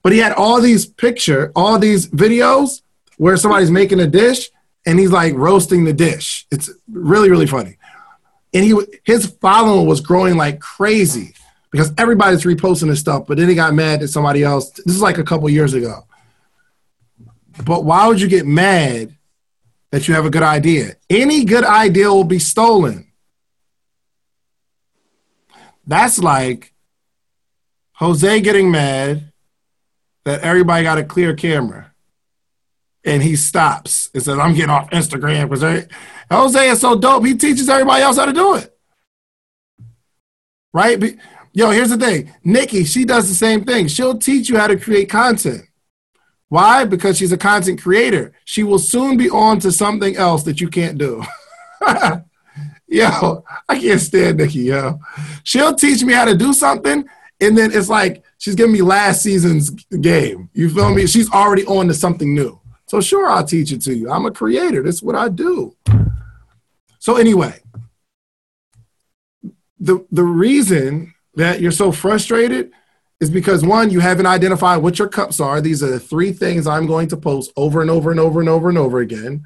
But 0.02 0.12
he 0.12 0.20
had 0.20 0.34
all 0.34 0.60
these 0.60 0.86
picture, 0.86 1.52
all 1.56 1.80
these 1.80 2.08
videos 2.10 2.82
where 3.18 3.38
somebody's 3.38 3.72
making 3.72 4.02
a 4.02 4.08
dish 4.08 4.50
and 4.86 5.00
he's 5.00 5.12
like 5.12 5.34
roasting 5.36 5.86
the 5.86 5.94
dish. 5.94 6.46
It's 6.52 6.70
really 6.92 7.30
really 7.30 7.48
funny. 7.48 7.78
And 8.54 8.64
he 8.64 8.76
his 9.04 9.26
following 9.42 9.88
was 9.88 10.02
growing 10.02 10.38
like 10.38 10.60
crazy 10.60 11.34
because 11.72 11.92
everybody's 11.98 12.44
reposting 12.44 12.90
his 12.90 13.00
stuff, 13.00 13.26
but 13.28 13.38
then 13.38 13.50
he 13.50 13.56
got 13.56 13.74
mad 13.74 14.04
at 14.04 14.10
somebody 14.10 14.44
else. 14.44 14.70
This 14.70 14.96
is 14.96 15.02
like 15.02 15.18
a 15.18 15.24
couple 15.24 15.50
years 15.50 15.74
ago. 15.74 16.06
But 17.66 17.84
why 17.84 18.08
would 18.08 18.22
you 18.22 18.28
get 18.28 18.46
mad 18.46 19.16
that 19.92 20.08
you 20.08 20.14
have 20.14 20.26
a 20.26 20.30
good 20.30 20.44
idea? 20.44 20.96
Any 21.10 21.46
good 21.46 21.64
idea 21.64 22.10
will 22.12 22.24
be 22.24 22.40
stolen. 22.40 23.12
That's 25.86 26.20
like 26.20 26.74
Jose 27.94 28.42
getting 28.42 28.72
mad 28.72 29.32
that 30.26 30.42
everybody 30.42 30.84
got 30.84 30.98
a 30.98 31.04
clear 31.04 31.36
camera. 31.36 31.93
And 33.06 33.22
he 33.22 33.36
stops 33.36 34.10
and 34.14 34.24
says, 34.24 34.40
I'm 34.40 34.54
getting 34.54 34.70
off 34.70 34.90
Instagram 34.92 35.50
because 35.50 35.88
Jose 36.32 36.70
is 36.70 36.80
so 36.80 36.98
dope. 36.98 37.26
He 37.26 37.36
teaches 37.36 37.68
everybody 37.68 38.02
else 38.02 38.18
how 38.18 38.26
to 38.26 38.34
do 38.34 38.56
it. 38.56 38.78
Right? 40.74 41.18
Yo, 41.52 41.70
here's 41.70 41.90
the 41.90 41.98
thing. 41.98 42.34
Nikki, 42.44 42.84
she 42.84 43.06
does 43.06 43.28
the 43.28 43.36
same 43.36 43.64
thing. 43.64 43.88
She'll 43.88 44.18
teach 44.18 44.50
you 44.50 44.58
how 44.58 44.68
to 44.68 44.80
create 44.80 45.10
content. 45.10 45.64
Why? 46.50 46.86
Because 46.86 47.18
she's 47.18 47.32
a 47.32 47.38
content 47.38 47.82
creator. 47.82 48.34
She 48.46 48.64
will 48.64 48.80
soon 48.80 49.18
be 49.18 49.30
on 49.30 49.60
to 49.60 49.72
something 49.72 50.16
else 50.16 50.44
that 50.44 50.62
you 50.62 50.70
can't 50.70 50.98
do. 50.98 51.24
yo, 52.88 53.44
I 53.68 53.80
can't 53.80 54.00
stand 54.00 54.38
Nikki, 54.38 54.60
yo. 54.60 55.00
She'll 55.44 55.76
teach 55.76 56.04
me 56.04 56.14
how 56.14 56.26
to 56.26 56.36
do 56.36 56.54
something, 56.54 57.06
and 57.42 57.58
then 57.58 57.72
it's 57.72 57.90
like 57.90 58.24
she's 58.38 58.56
giving 58.56 58.74
me 58.74 58.82
last 58.82 59.24
season's 59.24 59.70
game. 59.70 60.50
You 60.54 60.70
feel 60.70 60.94
me? 60.94 61.08
She's 61.08 61.32
already 61.32 61.66
on 61.66 61.88
to 61.88 61.94
something 61.94 62.34
new. 62.34 62.60
So 62.94 63.02
sure, 63.02 63.28
I'll 63.28 63.44
teach 63.44 63.72
it 63.72 63.82
to 63.86 63.96
you. 63.96 64.12
I'm 64.12 64.28
a 64.28 64.32
creator. 64.32 64.84
That's 64.84 65.02
what 65.02 65.16
I 65.16 65.28
do. 65.28 65.76
So 67.00 67.16
anyway, 67.16 67.60
the 69.80 70.06
the 70.12 70.24
reason 70.24 71.16
that 71.34 71.60
you're 71.60 71.72
so 71.72 71.92
frustrated 71.92 72.72
is 73.20 73.32
because 73.32 73.66
one, 73.66 73.90
you 73.90 74.00
haven't 74.00 74.28
identified 74.28 74.84
what 74.84 75.00
your 75.00 75.08
cups 75.08 75.40
are. 75.40 75.60
These 75.60 75.82
are 75.82 75.90
the 75.90 76.00
three 76.00 76.32
things 76.32 76.68
I'm 76.68 76.86
going 76.86 77.08
to 77.08 77.18
post 77.18 77.52
over 77.58 77.82
and 77.82 77.90
over 77.90 78.12
and 78.12 78.20
over 78.20 78.40
and 78.42 78.48
over 78.48 78.70
and 78.70 78.78
over 78.78 79.00
again. 79.00 79.44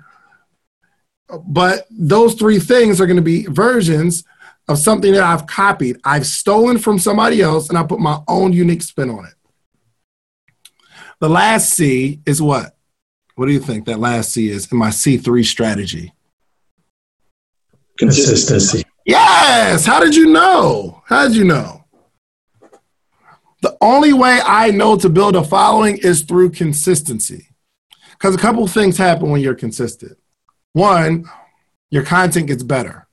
But 1.47 1.87
those 1.89 2.33
three 2.33 2.59
things 2.59 2.99
are 2.99 3.07
going 3.07 3.15
to 3.15 3.21
be 3.21 3.45
versions 3.45 4.25
of 4.67 4.77
something 4.77 5.13
that 5.13 5.23
I've 5.23 5.47
copied. 5.47 6.01
I've 6.03 6.27
stolen 6.27 6.79
from 6.79 6.99
somebody 6.99 7.41
else 7.41 7.69
and 7.69 7.77
I 7.77 7.83
put 7.83 8.01
my 8.01 8.19
own 8.27 8.51
unique 8.51 8.81
spin 8.81 9.09
on 9.09 9.23
it. 9.23 9.35
The 11.21 11.29
last 11.29 11.69
C 11.69 12.19
is 12.25 12.41
what? 12.41 12.76
What 13.37 13.45
do 13.45 13.51
you 13.51 13.59
think 13.59 13.85
that 13.85 13.99
last 13.99 14.31
C 14.31 14.49
is 14.49 14.71
in 14.71 14.79
my 14.79 14.89
C3 14.89 15.45
strategy? 15.45 16.11
Consistency. 17.99 18.83
Yes. 19.05 19.85
How 19.85 19.99
did 19.99 20.15
you 20.15 20.33
know? 20.33 21.03
How 21.05 21.27
did 21.27 21.37
you 21.37 21.43
know? 21.43 21.85
The 23.61 23.77
only 23.79 24.11
way 24.11 24.39
I 24.43 24.71
know 24.71 24.97
to 24.97 25.07
build 25.07 25.35
a 25.35 25.43
following 25.43 25.97
is 25.97 26.23
through 26.23 26.49
consistency. 26.49 27.49
Because 28.13 28.33
a 28.33 28.39
couple 28.39 28.65
things 28.65 28.97
happen 28.97 29.29
when 29.29 29.41
you're 29.41 29.53
consistent. 29.53 30.17
One, 30.73 31.25
your 31.91 32.03
content 32.03 32.47
gets 32.47 32.63
better. 32.63 33.07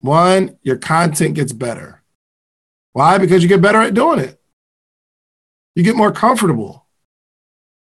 One, 0.00 0.58
your 0.64 0.78
content 0.78 1.34
gets 1.34 1.52
better. 1.52 2.02
Why? 2.94 3.18
Because 3.18 3.44
you 3.44 3.48
get 3.48 3.62
better 3.62 3.80
at 3.80 3.94
doing 3.94 4.18
it. 4.18 4.40
You 5.76 5.84
get 5.84 5.94
more 5.94 6.10
comfortable. 6.10 6.82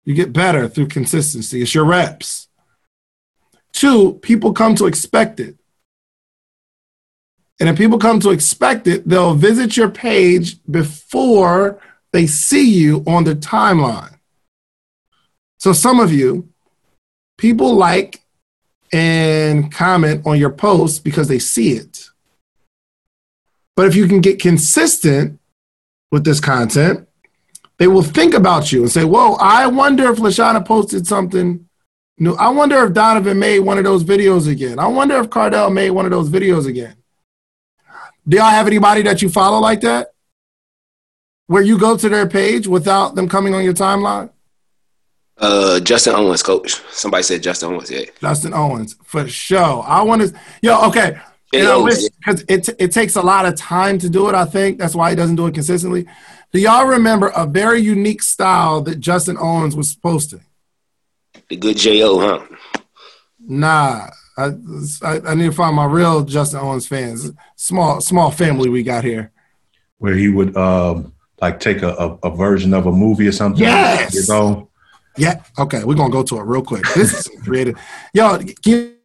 You 0.05 0.13
get 0.15 0.33
better 0.33 0.67
through 0.67 0.87
consistency. 0.87 1.61
It's 1.61 1.75
your 1.75 1.85
reps. 1.85 2.47
Two, 3.73 4.13
people 4.21 4.53
come 4.53 4.75
to 4.75 4.85
expect 4.85 5.39
it. 5.39 5.55
And 7.59 7.67
if 7.67 7.77
people 7.77 7.99
come 7.99 8.19
to 8.21 8.29
expect 8.29 8.87
it, 8.87 9.07
they'll 9.07 9.35
visit 9.35 9.75
your 9.75 9.89
page 9.89 10.57
before 10.69 11.81
they 12.11 12.25
see 12.25 12.69
you 12.69 13.03
on 13.05 13.25
the 13.25 13.35
timeline. 13.35 14.17
So 15.59 15.73
some 15.73 15.99
of 15.99 16.13
you, 16.13 16.49
people 17.37 17.73
like 17.73 18.21
and 18.93 19.71
comment 19.71 20.25
on 20.25 20.39
your 20.39 20.51
posts 20.51 20.99
because 20.99 21.27
they 21.27 21.39
see 21.39 21.73
it. 21.73 22.09
But 23.75 23.87
if 23.87 23.95
you 23.95 24.07
can 24.07 24.21
get 24.21 24.39
consistent 24.39 25.39
with 26.11 26.23
this 26.23 26.39
content, 26.39 27.08
they 27.79 27.87
will 27.87 28.03
think 28.03 28.33
about 28.33 28.71
you 28.71 28.81
and 28.81 28.91
say, 28.91 29.05
Whoa, 29.05 29.33
I 29.35 29.65
wonder 29.65 30.11
if 30.11 30.19
Lashana 30.19 30.63
posted 30.63 31.07
something 31.07 31.65
new. 32.19 32.35
I 32.35 32.49
wonder 32.49 32.85
if 32.85 32.93
Donovan 32.93 33.39
made 33.39 33.59
one 33.59 33.77
of 33.77 33.85
those 33.85 34.03
videos 34.03 34.51
again. 34.51 34.77
I 34.77 34.87
wonder 34.87 35.17
if 35.17 35.29
Cardell 35.29 35.71
made 35.71 35.91
one 35.91 36.05
of 36.05 36.11
those 36.11 36.29
videos 36.29 36.67
again. 36.67 36.95
Do 38.27 38.37
y'all 38.37 38.49
have 38.49 38.67
anybody 38.67 39.01
that 39.03 39.21
you 39.21 39.29
follow 39.29 39.59
like 39.59 39.81
that? 39.81 40.09
Where 41.47 41.63
you 41.63 41.79
go 41.79 41.97
to 41.97 42.09
their 42.09 42.27
page 42.27 42.67
without 42.67 43.15
them 43.15 43.27
coming 43.27 43.55
on 43.55 43.63
your 43.63 43.73
timeline? 43.73 44.29
Uh, 45.37 45.79
Justin 45.79 46.15
Owens, 46.15 46.43
coach. 46.43 46.81
Somebody 46.91 47.23
said 47.23 47.41
Justin 47.41 47.73
Owens. 47.73 47.89
Yeah, 47.89 48.03
Justin 48.19 48.53
Owens 48.53 48.97
for 49.05 49.25
sure. 49.27 49.83
I 49.83 50.03
want 50.03 50.21
to, 50.21 50.39
yo, 50.61 50.85
okay. 50.89 51.17
because 51.49 52.43
it 52.49 52.69
it 52.77 52.91
takes 52.91 53.15
a 53.15 53.21
lot 53.21 53.45
of 53.45 53.55
time 53.55 53.97
to 53.99 54.09
do 54.09 54.27
it. 54.27 54.35
I 54.35 54.43
think 54.43 54.77
that's 54.77 54.93
why 54.93 55.11
he 55.11 55.15
doesn't 55.15 55.37
do 55.37 55.47
it 55.47 55.53
consistently. 55.53 56.05
Do 56.51 56.59
y'all 56.59 56.87
remember 56.87 57.27
a 57.35 57.45
very 57.45 57.79
unique 57.79 58.23
style 58.23 58.81
that 58.81 58.99
Justin 58.99 59.37
Owens 59.37 59.75
was 59.75 59.95
posting? 59.95 60.43
The 61.47 61.55
good 61.55 61.77
Jo, 61.77 62.19
huh? 62.19 62.43
Nah, 63.39 64.07
I, 64.35 64.51
I, 65.03 65.21
I 65.27 65.35
need 65.35 65.45
to 65.45 65.51
find 65.51 65.75
my 65.75 65.85
real 65.85 66.23
Justin 66.23 66.59
Owens 66.59 66.87
fans. 66.87 67.31
Small 67.55 68.01
small 68.01 68.31
family 68.31 68.67
we 68.67 68.81
got 68.81 69.03
here. 69.03 69.31
Where 69.99 70.15
he 70.15 70.29
would 70.29 70.57
um 70.57 71.13
like 71.39 71.59
take 71.59 71.83
a, 71.83 71.89
a, 71.89 72.17
a 72.23 72.35
version 72.35 72.73
of 72.73 72.87
a 72.87 72.91
movie 72.91 73.27
or 73.27 73.31
something. 73.31 73.61
Yes. 73.61 74.15
You 74.15 74.33
know? 74.33 74.69
Yeah. 75.17 75.43
Okay, 75.57 75.83
we're 75.83 75.95
gonna 75.95 76.11
go 76.11 76.23
to 76.23 76.39
it 76.39 76.43
real 76.43 76.63
quick. 76.63 76.83
This 76.95 77.13
is 77.13 77.41
creative. 77.43 77.79
Yo, 78.13 78.35
if 78.35 78.65
you 78.65 78.95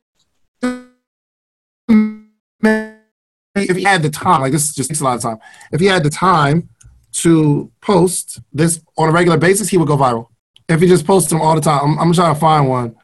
had 3.84 4.02
the 4.02 4.10
time, 4.10 4.40
like 4.40 4.52
this 4.52 4.74
just 4.74 4.88
takes 4.88 5.00
a 5.00 5.04
lot 5.04 5.16
of 5.16 5.22
time. 5.22 5.38
If 5.72 5.80
he 5.80 5.86
had 5.86 6.04
the 6.04 6.10
time 6.10 6.70
to 7.14 7.70
post 7.80 8.40
this 8.52 8.80
on 8.96 9.08
a 9.08 9.12
regular 9.12 9.38
basis, 9.38 9.68
he 9.68 9.76
would 9.76 9.88
go 9.88 9.96
viral. 9.96 10.28
If 10.68 10.80
he 10.80 10.88
just 10.88 11.06
posts 11.06 11.30
them 11.30 11.40
all 11.40 11.54
the 11.54 11.60
time, 11.60 11.80
I'm, 11.82 11.98
I'm 11.98 12.12
trying 12.12 12.34
to 12.34 12.40
find 12.40 12.68
one. 12.68 12.96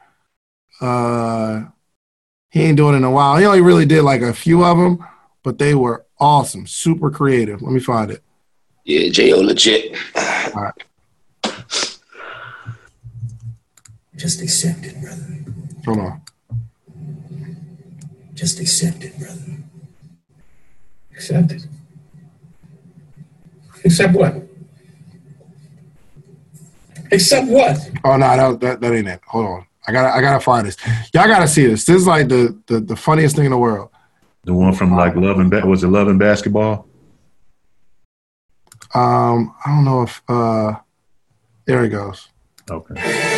Uh, 0.79 1.65
he 2.49 2.63
ain't 2.63 2.77
doing 2.77 2.95
it 2.95 2.97
in 2.97 3.03
a 3.03 3.11
while. 3.11 3.37
He 3.37 3.45
only 3.45 3.61
really 3.61 3.85
did 3.85 4.03
like 4.03 4.21
a 4.21 4.33
few 4.33 4.63
of 4.65 4.77
them, 4.77 5.05
but 5.43 5.57
they 5.57 5.75
were 5.75 6.05
awesome, 6.19 6.67
super 6.67 7.09
creative. 7.09 7.61
Let 7.61 7.71
me 7.71 7.79
find 7.79 8.11
it. 8.11 8.23
Yeah, 8.83 9.09
Jo 9.09 9.39
legit. 9.39 9.95
All 10.15 10.63
right. 10.63 10.73
Just 14.17 14.41
accept 14.41 14.85
it, 14.85 14.99
brother. 15.01 15.45
Hold 15.85 15.99
on. 15.99 16.21
Just 18.33 18.59
accept 18.59 19.03
it, 19.03 19.17
brother. 19.17 19.57
Accept 21.11 21.51
it. 21.51 21.65
Accept 23.85 24.13
what? 24.13 24.35
Except 27.11 27.47
what? 27.47 27.77
Oh 28.03 28.15
no, 28.17 28.35
that, 28.35 28.59
that 28.61 28.81
that 28.81 28.93
ain't 28.93 29.07
it. 29.07 29.19
Hold 29.27 29.45
on. 29.45 29.65
I 29.87 29.91
gotta 29.91 30.15
I 30.15 30.21
gotta 30.21 30.39
find 30.39 30.67
this. 30.67 30.77
Y'all 31.13 31.27
gotta 31.27 31.47
see 31.47 31.65
this. 31.65 31.85
This 31.85 31.97
is 31.97 32.07
like 32.07 32.27
the 32.29 32.57
the, 32.67 32.79
the 32.79 32.95
funniest 32.95 33.35
thing 33.35 33.45
in 33.45 33.51
the 33.51 33.57
world. 33.57 33.89
The 34.43 34.53
one 34.53 34.73
from 34.73 34.95
like 34.95 35.15
Love 35.15 35.39
and 35.39 35.49
ba- 35.49 35.65
was 35.65 35.83
it 35.83 35.87
Love 35.87 36.07
and 36.07 36.19
Basketball? 36.19 36.87
Um, 38.93 39.53
I 39.65 39.69
don't 39.75 39.85
know 39.85 40.03
if 40.03 40.21
uh 40.27 40.75
there 41.65 41.83
he 41.83 41.89
goes. 41.89 42.27
Okay. 42.69 43.30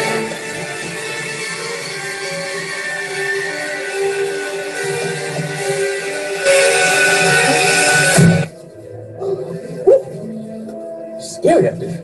Scary 11.44 11.68
out 11.68 11.78
there. 11.78 11.98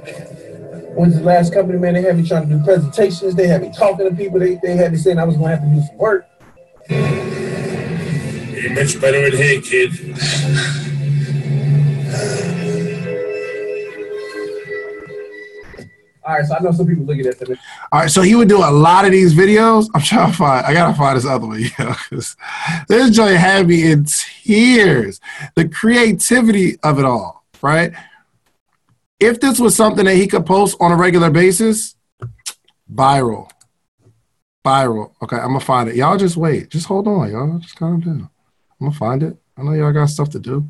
When's 0.96 1.16
the 1.16 1.24
last 1.24 1.54
company, 1.54 1.80
man? 1.80 1.94
They 1.94 2.02
had 2.02 2.18
me 2.18 2.28
trying 2.28 2.50
to 2.50 2.58
do 2.58 2.62
presentations. 2.62 3.36
They 3.36 3.48
had 3.48 3.62
me 3.62 3.72
talking 3.72 4.10
to 4.10 4.14
people. 4.14 4.38
They, 4.38 4.56
they 4.56 4.76
had 4.76 4.92
me 4.92 4.98
saying 4.98 5.18
I 5.18 5.24
was 5.24 5.38
going 5.38 5.52
to 5.52 5.56
have 5.56 5.66
to 5.66 5.76
do 5.76 5.82
some 5.88 5.98
work. 5.98 6.26
You're 6.90 8.74
much 8.74 9.00
better 9.00 9.28
in 9.28 9.38
here, 9.38 9.62
kid. 9.62 9.92
All 16.26 16.36
right, 16.36 16.46
so 16.46 16.56
I 16.56 16.60
know 16.60 16.74
some 16.74 16.86
people 16.86 17.06
looking 17.06 17.26
at 17.26 17.40
them. 17.40 17.58
All 17.94 18.02
right, 18.02 18.12
so 18.12 18.22
he 18.22 18.36
would 18.36 18.50
do 18.50 18.58
a 18.58 18.70
lot 18.70 19.06
of 19.06 19.12
these 19.12 19.34
videos. 19.34 19.88
I'm 19.96 20.02
trying 20.02 20.32
to 20.32 20.38
find. 20.38 20.66
I 20.66 20.74
gotta 20.74 20.98
find 20.98 21.16
this 21.16 21.26
other 21.26 21.48
one, 21.48 21.60
you 21.62 21.70
know, 21.80 21.96
because 22.10 22.36
this 22.90 23.16
joint 23.16 23.38
had 23.38 23.70
me 23.70 23.90
in 23.90 24.06
tears. 24.06 25.22
The 25.56 25.70
creativity 25.70 26.78
of 26.84 27.00
it 27.00 27.06
all, 27.06 27.46
right? 27.62 27.94
If 29.20 29.42
this 29.42 29.60
was 29.60 29.76
something 29.76 30.06
that 30.06 30.16
he 30.16 30.28
could 30.28 30.46
post 30.46 30.78
on 30.80 30.92
a 30.92 30.96
regular 30.96 31.30
basis, 31.30 31.96
viral, 32.94 33.50
viral. 34.66 35.12
Okay, 35.22 35.36
I'm 35.36 35.48
gonna 35.48 35.60
find 35.60 35.90
it. 35.90 35.96
Y'all 35.96 36.18
just 36.18 36.38
wait. 36.38 36.70
Just 36.70 36.88
hold 36.88 37.08
on, 37.08 37.30
y'all. 37.30 37.60
Just 37.60 37.76
calm 37.76 38.00
down. 38.00 38.30
I'm 38.80 38.88
gonna 38.88 38.98
find 38.98 39.24
it. 39.24 39.38
I 39.58 39.64
know 39.64 39.74
y'all 39.74 39.92
got 39.92 40.06
stuff 40.10 40.30
to 40.32 40.40
do. 40.40 40.70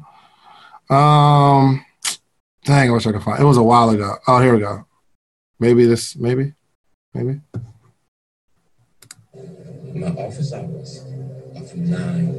Um, 0.94 1.86
dang, 2.64 2.90
I 2.90 2.94
wish 2.94 3.06
I 3.06 3.12
could 3.12 3.22
find. 3.22 3.40
It 3.40 3.44
It 3.44 3.46
was 3.46 3.58
a 3.58 3.64
while 3.64 3.92
ago. 3.92 4.16
Oh, 4.28 4.42
here 4.42 4.56
we 4.56 4.62
go. 4.62 4.86
Maybe 5.60 5.86
this. 5.86 6.16
Maybe. 6.16 6.54
Maybe. 7.14 7.42
My 9.94 10.08
office 10.08 10.54
hours 10.54 11.06
are 11.56 11.64
from 11.64 11.90
nine 11.90 12.34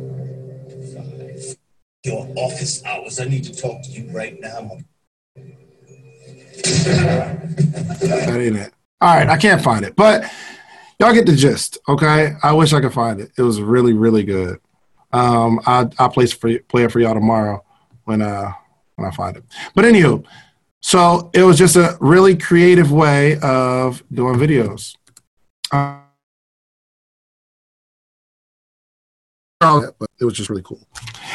to 0.68 0.94
five. 0.94 1.56
Your 2.04 2.26
office 2.36 2.84
hours. 2.84 3.20
I 3.20 3.26
need 3.26 3.44
to 3.44 3.54
talk 3.54 3.82
to 3.84 3.90
you 3.90 4.10
right 4.10 4.36
now. 4.40 4.78
That 6.62 8.40
ain't 8.40 8.56
it. 8.56 8.72
All 9.00 9.16
right, 9.16 9.28
I 9.28 9.36
can't 9.36 9.62
find 9.62 9.84
it, 9.84 9.96
but 9.96 10.30
y'all 10.98 11.14
get 11.14 11.26
the 11.26 11.34
gist. 11.34 11.78
Okay, 11.88 12.34
I 12.42 12.52
wish 12.52 12.72
I 12.72 12.80
could 12.80 12.92
find 12.92 13.20
it. 13.20 13.30
It 13.38 13.42
was 13.42 13.60
really, 13.60 13.92
really 13.92 14.22
good. 14.22 14.60
Um, 15.12 15.60
I 15.66 15.88
I 15.98 16.08
play 16.08 16.26
for 16.26 16.56
play 16.68 16.84
it 16.84 16.92
for 16.92 17.00
y'all 17.00 17.14
tomorrow 17.14 17.64
when 18.04 18.22
uh 18.22 18.52
when 18.96 19.08
I 19.08 19.10
find 19.10 19.36
it. 19.36 19.44
But 19.74 19.84
anywho, 19.84 20.24
so 20.82 21.30
it 21.34 21.42
was 21.42 21.58
just 21.58 21.76
a 21.76 21.96
really 22.00 22.36
creative 22.36 22.92
way 22.92 23.38
of 23.40 24.02
doing 24.12 24.36
videos. 24.36 24.96
Uh, 25.72 26.00
but 29.60 30.08
it 30.20 30.24
was 30.24 30.34
just 30.34 30.48
really 30.48 30.62
cool. 30.62 30.86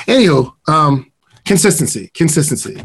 Anywho, 0.07 0.51
um, 0.67 1.11
consistency, 1.45 2.09
consistency. 2.13 2.81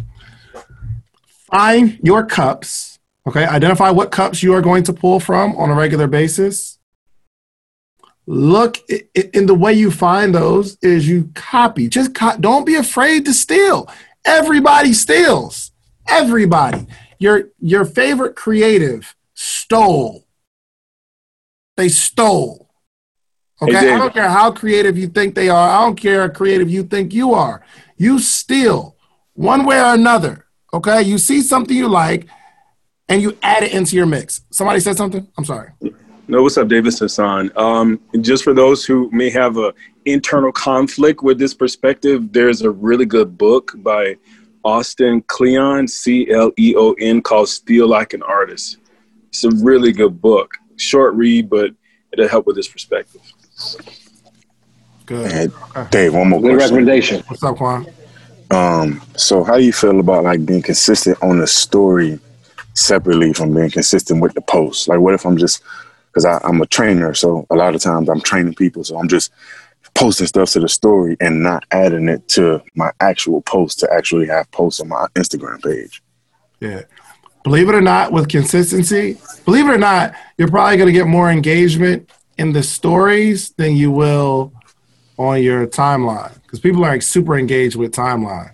Find 1.50 1.98
your 2.02 2.24
cups. 2.24 2.98
Okay, 3.26 3.44
identify 3.44 3.90
what 3.90 4.10
cups 4.10 4.42
you 4.42 4.54
are 4.54 4.62
going 4.62 4.82
to 4.84 4.92
pull 4.92 5.20
from 5.20 5.54
on 5.56 5.70
a 5.70 5.74
regular 5.74 6.06
basis. 6.06 6.78
Look, 8.26 8.78
in 9.34 9.46
the 9.46 9.54
way 9.54 9.72
you 9.72 9.90
find 9.90 10.34
those 10.34 10.78
is 10.82 11.08
you 11.08 11.30
copy. 11.34 11.88
Just 11.88 12.14
co- 12.14 12.36
don't 12.38 12.64
be 12.64 12.76
afraid 12.76 13.24
to 13.24 13.34
steal. 13.34 13.88
Everybody 14.24 14.92
steals. 14.92 15.72
Everybody. 16.08 16.86
Your 17.18 17.50
your 17.58 17.84
favorite 17.84 18.36
creative 18.36 19.14
stole. 19.34 20.26
They 21.76 21.88
stole. 21.88 22.70
Okay, 23.62 23.72
Hey, 23.72 23.92
I 23.92 23.98
don't 23.98 24.14
care 24.14 24.28
how 24.28 24.50
creative 24.52 24.96
you 24.96 25.08
think 25.08 25.34
they 25.34 25.48
are. 25.48 25.68
I 25.68 25.84
don't 25.84 25.96
care 26.00 26.22
how 26.22 26.28
creative 26.28 26.70
you 26.70 26.84
think 26.84 27.12
you 27.12 27.34
are. 27.34 27.62
You 27.96 28.18
steal 28.18 28.96
one 29.34 29.64
way 29.64 29.78
or 29.78 29.94
another. 29.94 30.46
Okay, 30.72 31.02
you 31.02 31.18
see 31.18 31.42
something 31.42 31.76
you 31.76 31.88
like, 31.88 32.26
and 33.08 33.20
you 33.20 33.36
add 33.42 33.62
it 33.64 33.74
into 33.74 33.96
your 33.96 34.06
mix. 34.06 34.42
Somebody 34.50 34.80
said 34.80 34.96
something. 34.96 35.26
I'm 35.36 35.44
sorry. 35.44 35.70
No, 36.28 36.42
what's 36.44 36.56
up, 36.56 36.68
David 36.68 36.96
Hassan? 36.96 37.50
Um, 37.56 38.00
just 38.20 38.44
for 38.44 38.54
those 38.54 38.84
who 38.84 39.10
may 39.12 39.30
have 39.30 39.56
a 39.56 39.74
internal 40.04 40.52
conflict 40.52 41.22
with 41.22 41.38
this 41.38 41.54
perspective, 41.54 42.32
there's 42.32 42.62
a 42.62 42.70
really 42.70 43.04
good 43.04 43.36
book 43.36 43.72
by 43.78 44.16
Austin 44.62 45.22
Cleon, 45.22 45.88
C 45.88 46.30
L 46.30 46.52
E 46.56 46.74
O 46.76 46.92
N, 47.00 47.20
called 47.20 47.48
"Steal 47.48 47.88
Like 47.88 48.12
an 48.12 48.22
Artist." 48.22 48.76
It's 49.30 49.42
a 49.42 49.50
really 49.50 49.90
good 49.92 50.20
book. 50.20 50.52
Short 50.76 51.14
read, 51.14 51.50
but 51.50 51.72
it'll 52.12 52.28
help 52.28 52.46
with 52.46 52.54
this 52.54 52.68
perspective. 52.68 53.20
Good. 55.06 55.52
Dave, 55.90 56.14
one 56.14 56.28
more 56.28 56.40
Good 56.40 56.56
question. 56.56 56.76
recommendation. 56.76 57.22
What's 57.26 57.42
up, 57.42 57.56
Quan? 57.56 57.86
Um, 58.50 59.00
so 59.16 59.44
how 59.44 59.56
do 59.56 59.64
you 59.64 59.72
feel 59.72 60.00
about 60.00 60.24
like 60.24 60.44
being 60.44 60.62
consistent 60.62 61.22
on 61.22 61.38
the 61.38 61.46
story 61.46 62.18
separately 62.74 63.32
from 63.32 63.54
being 63.54 63.70
consistent 63.70 64.20
with 64.20 64.34
the 64.34 64.40
post? 64.40 64.88
Like, 64.88 65.00
what 65.00 65.14
if 65.14 65.24
I'm 65.24 65.36
just 65.36 65.62
because 66.12 66.24
I'm 66.24 66.60
a 66.60 66.66
trainer, 66.66 67.14
so 67.14 67.46
a 67.50 67.54
lot 67.54 67.74
of 67.76 67.80
times 67.80 68.08
I'm 68.08 68.20
training 68.20 68.54
people, 68.54 68.82
so 68.82 68.98
I'm 68.98 69.06
just 69.06 69.30
posting 69.94 70.26
stuff 70.26 70.50
to 70.50 70.60
the 70.60 70.68
story 70.68 71.16
and 71.20 71.42
not 71.42 71.64
adding 71.70 72.08
it 72.08 72.26
to 72.28 72.62
my 72.74 72.90
actual 73.00 73.42
post 73.42 73.78
to 73.80 73.92
actually 73.92 74.26
have 74.26 74.50
posts 74.50 74.80
on 74.80 74.88
my 74.88 75.06
Instagram 75.14 75.62
page. 75.62 76.02
Yeah. 76.58 76.82
Believe 77.44 77.68
it 77.68 77.74
or 77.74 77.80
not, 77.80 78.12
with 78.12 78.28
consistency, 78.28 79.18
believe 79.44 79.66
it 79.68 79.72
or 79.72 79.78
not, 79.78 80.14
you're 80.36 80.48
probably 80.48 80.76
going 80.76 80.88
to 80.88 80.92
get 80.92 81.06
more 81.06 81.30
engagement 81.30 82.10
in 82.38 82.52
the 82.52 82.62
stories 82.62 83.50
than 83.52 83.76
you 83.76 83.90
will 83.90 84.52
on 85.16 85.42
your 85.42 85.66
timeline 85.66 86.39
because 86.50 86.58
people 86.58 86.84
are 86.84 86.90
like 86.90 87.02
super 87.02 87.38
engaged 87.38 87.76
with 87.76 87.94
timeline. 87.94 88.52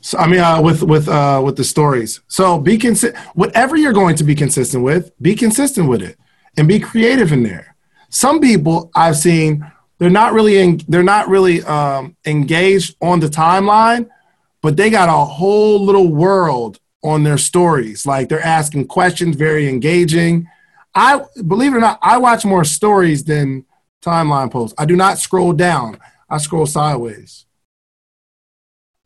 So 0.00 0.16
I 0.16 0.28
mean, 0.28 0.38
uh, 0.38 0.62
with 0.62 0.82
with 0.84 1.08
uh, 1.08 1.42
with 1.44 1.56
the 1.56 1.64
stories. 1.64 2.20
So 2.28 2.60
be 2.60 2.78
consistent. 2.78 3.22
Whatever 3.34 3.76
you're 3.76 3.92
going 3.92 4.14
to 4.16 4.24
be 4.24 4.36
consistent 4.36 4.84
with, 4.84 5.10
be 5.20 5.34
consistent 5.34 5.88
with 5.88 6.02
it, 6.02 6.16
and 6.56 6.68
be 6.68 6.78
creative 6.78 7.32
in 7.32 7.42
there. 7.42 7.74
Some 8.10 8.40
people 8.40 8.92
I've 8.94 9.16
seen 9.16 9.70
they're 9.98 10.08
not 10.08 10.32
really 10.32 10.58
in, 10.58 10.80
they're 10.88 11.02
not 11.02 11.28
really 11.28 11.62
um, 11.64 12.16
engaged 12.24 12.96
on 13.02 13.18
the 13.18 13.26
timeline, 13.26 14.08
but 14.62 14.76
they 14.76 14.88
got 14.88 15.08
a 15.08 15.24
whole 15.24 15.84
little 15.84 16.08
world 16.08 16.78
on 17.02 17.24
their 17.24 17.38
stories. 17.38 18.06
Like 18.06 18.28
they're 18.28 18.40
asking 18.40 18.86
questions, 18.86 19.36
very 19.36 19.68
engaging. 19.68 20.48
I 20.94 21.22
believe 21.46 21.74
it 21.74 21.78
or 21.78 21.80
not, 21.80 21.98
I 22.02 22.18
watch 22.18 22.44
more 22.44 22.64
stories 22.64 23.24
than 23.24 23.66
timeline 24.00 24.50
posts. 24.50 24.74
I 24.78 24.86
do 24.86 24.96
not 24.96 25.18
scroll 25.18 25.52
down. 25.52 25.98
I 26.30 26.38
scroll 26.38 26.66
sideways. 26.66 27.46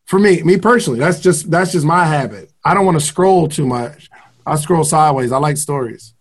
For 0.06 0.18
me, 0.18 0.42
me 0.42 0.58
personally, 0.58 0.98
that's 0.98 1.20
just 1.20 1.50
that's 1.50 1.72
just 1.72 1.86
my 1.86 2.04
habit. 2.04 2.52
I 2.64 2.74
don't 2.74 2.84
want 2.84 2.98
to 3.00 3.04
scroll 3.04 3.48
too 3.48 3.66
much. 3.66 4.10
I 4.46 4.56
scroll 4.56 4.84
sideways. 4.84 5.32
I 5.32 5.38
like 5.38 5.56
stories. 5.56 6.12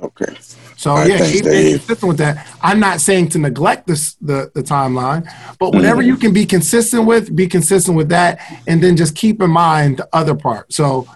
Okay. 0.00 0.36
So 0.76 0.92
right, 0.94 1.08
yeah, 1.08 1.30
keep 1.30 1.44
being 1.44 1.78
consistent 1.78 2.08
with 2.08 2.18
that. 2.18 2.46
I'm 2.60 2.78
not 2.78 3.00
saying 3.00 3.30
to 3.30 3.38
neglect 3.38 3.86
this 3.86 4.14
the, 4.20 4.50
the 4.54 4.62
timeline, 4.62 5.26
but 5.58 5.72
whatever 5.72 6.02
Mhm. 6.02 6.06
you 6.06 6.16
can 6.16 6.32
be 6.32 6.44
consistent 6.46 7.06
with, 7.06 7.34
be 7.34 7.46
consistent 7.46 7.96
with 7.96 8.10
that, 8.10 8.38
and 8.66 8.82
then 8.82 8.94
just 8.96 9.16
keep 9.16 9.40
in 9.42 9.50
mind 9.50 9.96
the 9.98 10.08
other 10.12 10.34
part. 10.34 10.72
So 10.72 11.08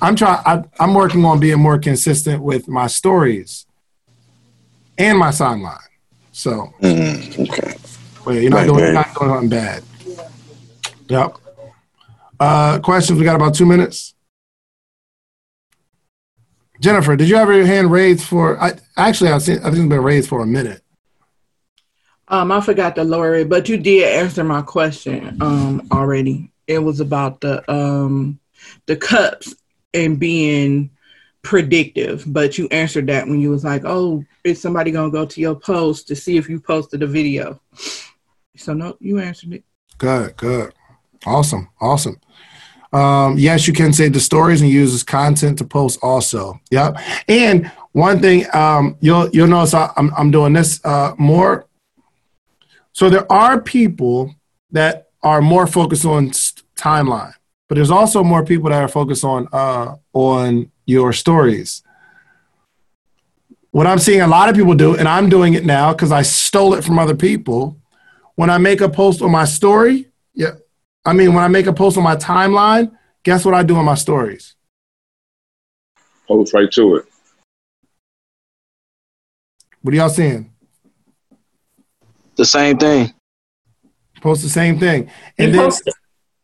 I'm 0.00 0.14
trying. 0.16 0.64
I'm 0.80 0.94
working 0.94 1.24
on 1.24 1.40
being 1.40 1.58
more 1.58 1.78
consistent 1.78 2.42
with 2.42 2.68
my 2.68 2.86
stories 2.86 3.66
and 4.96 5.18
my 5.18 5.28
timeline. 5.30 5.76
So 6.32 6.72
Mm, 6.80 7.50
okay. 7.50 7.74
Well, 8.28 8.36
you're 8.38 8.50
not 8.50 8.56
Right, 8.58 8.66
doing, 8.66 8.78
right. 8.80 8.84
you're 8.84 8.92
not 8.92 9.14
doing 9.14 9.30
nothing 9.30 9.48
bad. 9.48 9.82
Yep. 11.08 11.36
Uh, 12.38 12.78
questions? 12.80 13.18
We 13.18 13.24
got 13.24 13.36
about 13.36 13.54
two 13.54 13.64
minutes. 13.66 14.14
Jennifer, 16.80 17.16
did 17.16 17.28
you 17.28 17.36
have 17.36 17.48
your 17.48 17.64
hand 17.66 17.90
raised 17.90 18.22
for? 18.24 18.60
I 18.62 18.74
actually, 18.96 19.30
I've 19.30 19.42
seen. 19.42 19.58
I 19.58 19.70
think 19.70 19.76
it's 19.78 19.88
been 19.88 20.02
raised 20.02 20.28
for 20.28 20.42
a 20.42 20.46
minute. 20.46 20.82
Um, 22.28 22.52
I 22.52 22.60
forgot 22.60 22.94
to 22.96 23.04
lower 23.04 23.34
it, 23.34 23.48
but 23.48 23.68
you 23.68 23.78
did 23.78 24.04
answer 24.04 24.44
my 24.44 24.60
question 24.62 25.38
um 25.40 25.88
already. 25.90 26.52
It 26.66 26.78
was 26.80 27.00
about 27.00 27.40
the 27.40 27.68
um 27.72 28.38
the 28.86 28.94
cups 28.96 29.54
and 29.94 30.20
being 30.20 30.90
predictive, 31.42 32.24
but 32.26 32.58
you 32.58 32.68
answered 32.70 33.06
that 33.06 33.26
when 33.26 33.40
you 33.40 33.50
was 33.50 33.64
like, 33.64 33.82
"Oh, 33.86 34.22
is 34.44 34.60
somebody 34.60 34.90
gonna 34.92 35.10
go 35.10 35.24
to 35.24 35.40
your 35.40 35.54
post 35.56 36.06
to 36.08 36.14
see 36.14 36.36
if 36.36 36.48
you 36.48 36.60
posted 36.60 37.02
a 37.02 37.06
video?" 37.06 37.60
So 38.58 38.74
no, 38.74 38.96
you 39.00 39.18
answered 39.18 39.52
it. 39.54 39.64
Good, 39.98 40.36
good, 40.36 40.74
awesome, 41.26 41.68
awesome. 41.80 42.20
Um, 42.92 43.36
yes, 43.38 43.66
you 43.68 43.74
can 43.74 43.92
save 43.92 44.14
the 44.14 44.20
stories 44.20 44.62
and 44.62 44.70
use 44.70 44.92
this 44.92 45.02
content 45.02 45.58
to 45.58 45.64
post 45.64 45.98
also. 46.02 46.58
Yep. 46.70 46.96
And 47.28 47.70
one 47.92 48.20
thing 48.20 48.46
um, 48.54 48.96
you'll 49.00 49.28
you'll 49.30 49.46
notice 49.46 49.74
I, 49.74 49.92
I'm 49.96 50.12
I'm 50.16 50.30
doing 50.30 50.54
this 50.54 50.80
uh, 50.84 51.14
more. 51.18 51.66
So 52.92 53.10
there 53.10 53.30
are 53.30 53.60
people 53.60 54.34
that 54.72 55.08
are 55.22 55.40
more 55.42 55.66
focused 55.66 56.04
on 56.04 56.30
s- 56.30 56.54
timeline, 56.76 57.34
but 57.68 57.74
there's 57.74 57.90
also 57.90 58.24
more 58.24 58.44
people 58.44 58.70
that 58.70 58.82
are 58.82 58.88
focused 58.88 59.24
on 59.24 59.48
uh, 59.52 59.96
on 60.14 60.70
your 60.86 61.12
stories. 61.12 61.82
What 63.70 63.86
I'm 63.86 63.98
seeing 63.98 64.22
a 64.22 64.26
lot 64.26 64.48
of 64.48 64.56
people 64.56 64.74
do, 64.74 64.96
and 64.96 65.06
I'm 65.06 65.28
doing 65.28 65.52
it 65.54 65.64
now 65.66 65.92
because 65.92 66.10
I 66.10 66.22
stole 66.22 66.72
it 66.74 66.82
from 66.84 66.98
other 66.98 67.14
people. 67.14 67.76
When 68.38 68.50
I 68.50 68.58
make 68.58 68.80
a 68.80 68.88
post 68.88 69.20
on 69.20 69.32
my 69.32 69.44
story, 69.44 70.12
yeah, 70.32 70.52
I 71.04 71.12
mean 71.12 71.34
when 71.34 71.42
I 71.42 71.48
make 71.48 71.66
a 71.66 71.72
post 71.72 71.96
on 71.96 72.04
my 72.04 72.14
timeline, 72.14 72.96
guess 73.24 73.44
what 73.44 73.52
I 73.52 73.64
do 73.64 73.74
on 73.74 73.84
my 73.84 73.96
stories? 73.96 74.54
Post 76.28 76.54
right 76.54 76.70
to 76.70 76.94
it. 76.94 77.06
What 79.82 79.92
are 79.92 79.96
y'all 79.96 80.08
seeing? 80.08 80.52
The 82.36 82.44
same 82.44 82.78
thing. 82.78 83.12
Post 84.20 84.42
the 84.42 84.48
same 84.48 84.78
thing, 84.78 85.10
and 85.36 85.52
then 85.52 85.72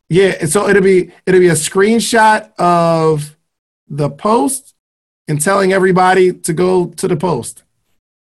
yeah, 0.09 0.35
and 0.41 0.51
so 0.51 0.69
it'll 0.69 0.83
be 0.83 1.13
it'll 1.27 1.39
be 1.39 1.51
a 1.51 1.53
screenshot 1.53 2.53
of 2.59 3.37
the 3.87 4.11
post 4.11 4.75
and 5.29 5.41
telling 5.41 5.73
everybody 5.73 6.33
to 6.33 6.53
go 6.53 6.87
to 6.87 7.07
the 7.07 7.17
post, 7.17 7.63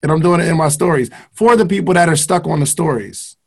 and 0.03 0.13
I'm 0.13 0.21
doing 0.21 0.43
it 0.43 0.49
in 0.49 0.59
my 0.59 0.69
stories 0.69 1.09
for 1.31 1.57
the 1.57 1.65
people 1.65 1.95
that 1.95 2.11
are 2.11 2.17
stuck 2.17 2.47
on 2.47 2.61
the 2.61 2.67
stories. 2.67 3.39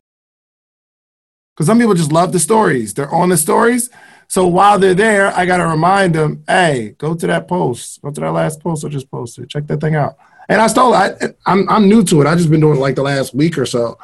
Because 1.55 1.67
some 1.67 1.79
people 1.79 1.93
just 1.93 2.11
love 2.11 2.31
the 2.31 2.39
stories; 2.39 2.93
they're 2.93 3.13
on 3.13 3.29
the 3.29 3.37
stories. 3.37 3.89
So 4.27 4.47
while 4.47 4.79
they're 4.79 4.95
there, 4.95 5.27
I 5.35 5.45
got 5.45 5.57
to 5.57 5.67
remind 5.67 6.15
them, 6.15 6.43
"Hey, 6.47 6.95
go 6.97 7.15
to 7.15 7.27
that 7.27 7.47
post. 7.47 8.01
Go 8.01 8.11
to 8.11 8.21
that 8.21 8.31
last 8.31 8.59
post 8.59 8.85
I 8.85 8.89
just 8.89 9.09
posted. 9.09 9.49
Check 9.49 9.67
that 9.67 9.81
thing 9.81 9.95
out." 9.95 10.17
And 10.49 10.61
I 10.61 10.67
stole 10.67 10.93
it. 10.93 10.97
I, 11.21 11.51
I'm 11.51 11.69
I'm 11.69 11.89
new 11.89 12.03
to 12.03 12.21
it. 12.21 12.27
I 12.27 12.35
just 12.35 12.49
been 12.49 12.61
doing 12.61 12.77
it 12.77 12.81
like 12.81 12.95
the 12.95 13.03
last 13.03 13.33
week 13.33 13.57
or 13.57 13.65
so. 13.65 13.97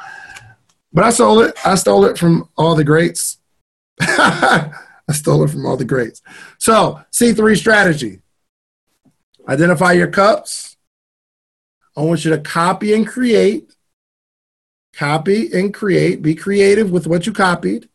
But 0.92 1.04
I 1.04 1.10
stole 1.10 1.40
it. 1.40 1.54
I 1.64 1.74
stole 1.74 2.04
it 2.04 2.18
from 2.18 2.48
all 2.56 2.74
the 2.74 2.84
greats. 2.84 3.38
I 4.00 4.72
stole 5.12 5.44
it 5.44 5.50
from 5.50 5.66
all 5.66 5.76
the 5.76 5.84
greats. 5.84 6.22
So, 6.58 7.00
C3 7.12 7.56
strategy 7.56 8.22
identify 9.48 9.92
your 9.92 10.08
cups. 10.08 10.76
I 11.96 12.02
want 12.02 12.24
you 12.24 12.30
to 12.30 12.38
copy 12.38 12.94
and 12.94 13.06
create. 13.06 13.74
Copy 14.94 15.52
and 15.52 15.72
create. 15.72 16.22
Be 16.22 16.34
creative 16.34 16.90
with 16.90 17.06
what 17.06 17.26
you 17.26 17.32
copied. 17.32 17.88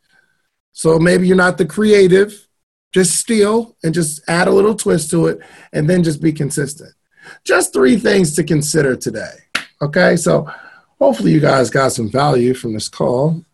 So 0.72 0.98
maybe 0.98 1.26
you're 1.26 1.36
not 1.36 1.58
the 1.58 1.66
creative, 1.66 2.46
just 2.92 3.16
steal 3.16 3.76
and 3.82 3.92
just 3.92 4.22
add 4.28 4.48
a 4.48 4.52
little 4.52 4.74
twist 4.74 5.10
to 5.10 5.26
it 5.26 5.40
and 5.72 5.88
then 5.88 6.02
just 6.04 6.22
be 6.22 6.32
consistent. 6.32 6.92
Just 7.44 7.72
three 7.72 7.96
things 7.96 8.34
to 8.36 8.44
consider 8.44 8.96
today. 8.96 9.32
Okay, 9.82 10.16
so 10.16 10.50
hopefully 10.98 11.32
you 11.32 11.40
guys 11.40 11.70
got 11.70 11.92
some 11.92 12.10
value 12.10 12.54
from 12.54 12.74
this 12.74 12.88
call. 12.88 13.44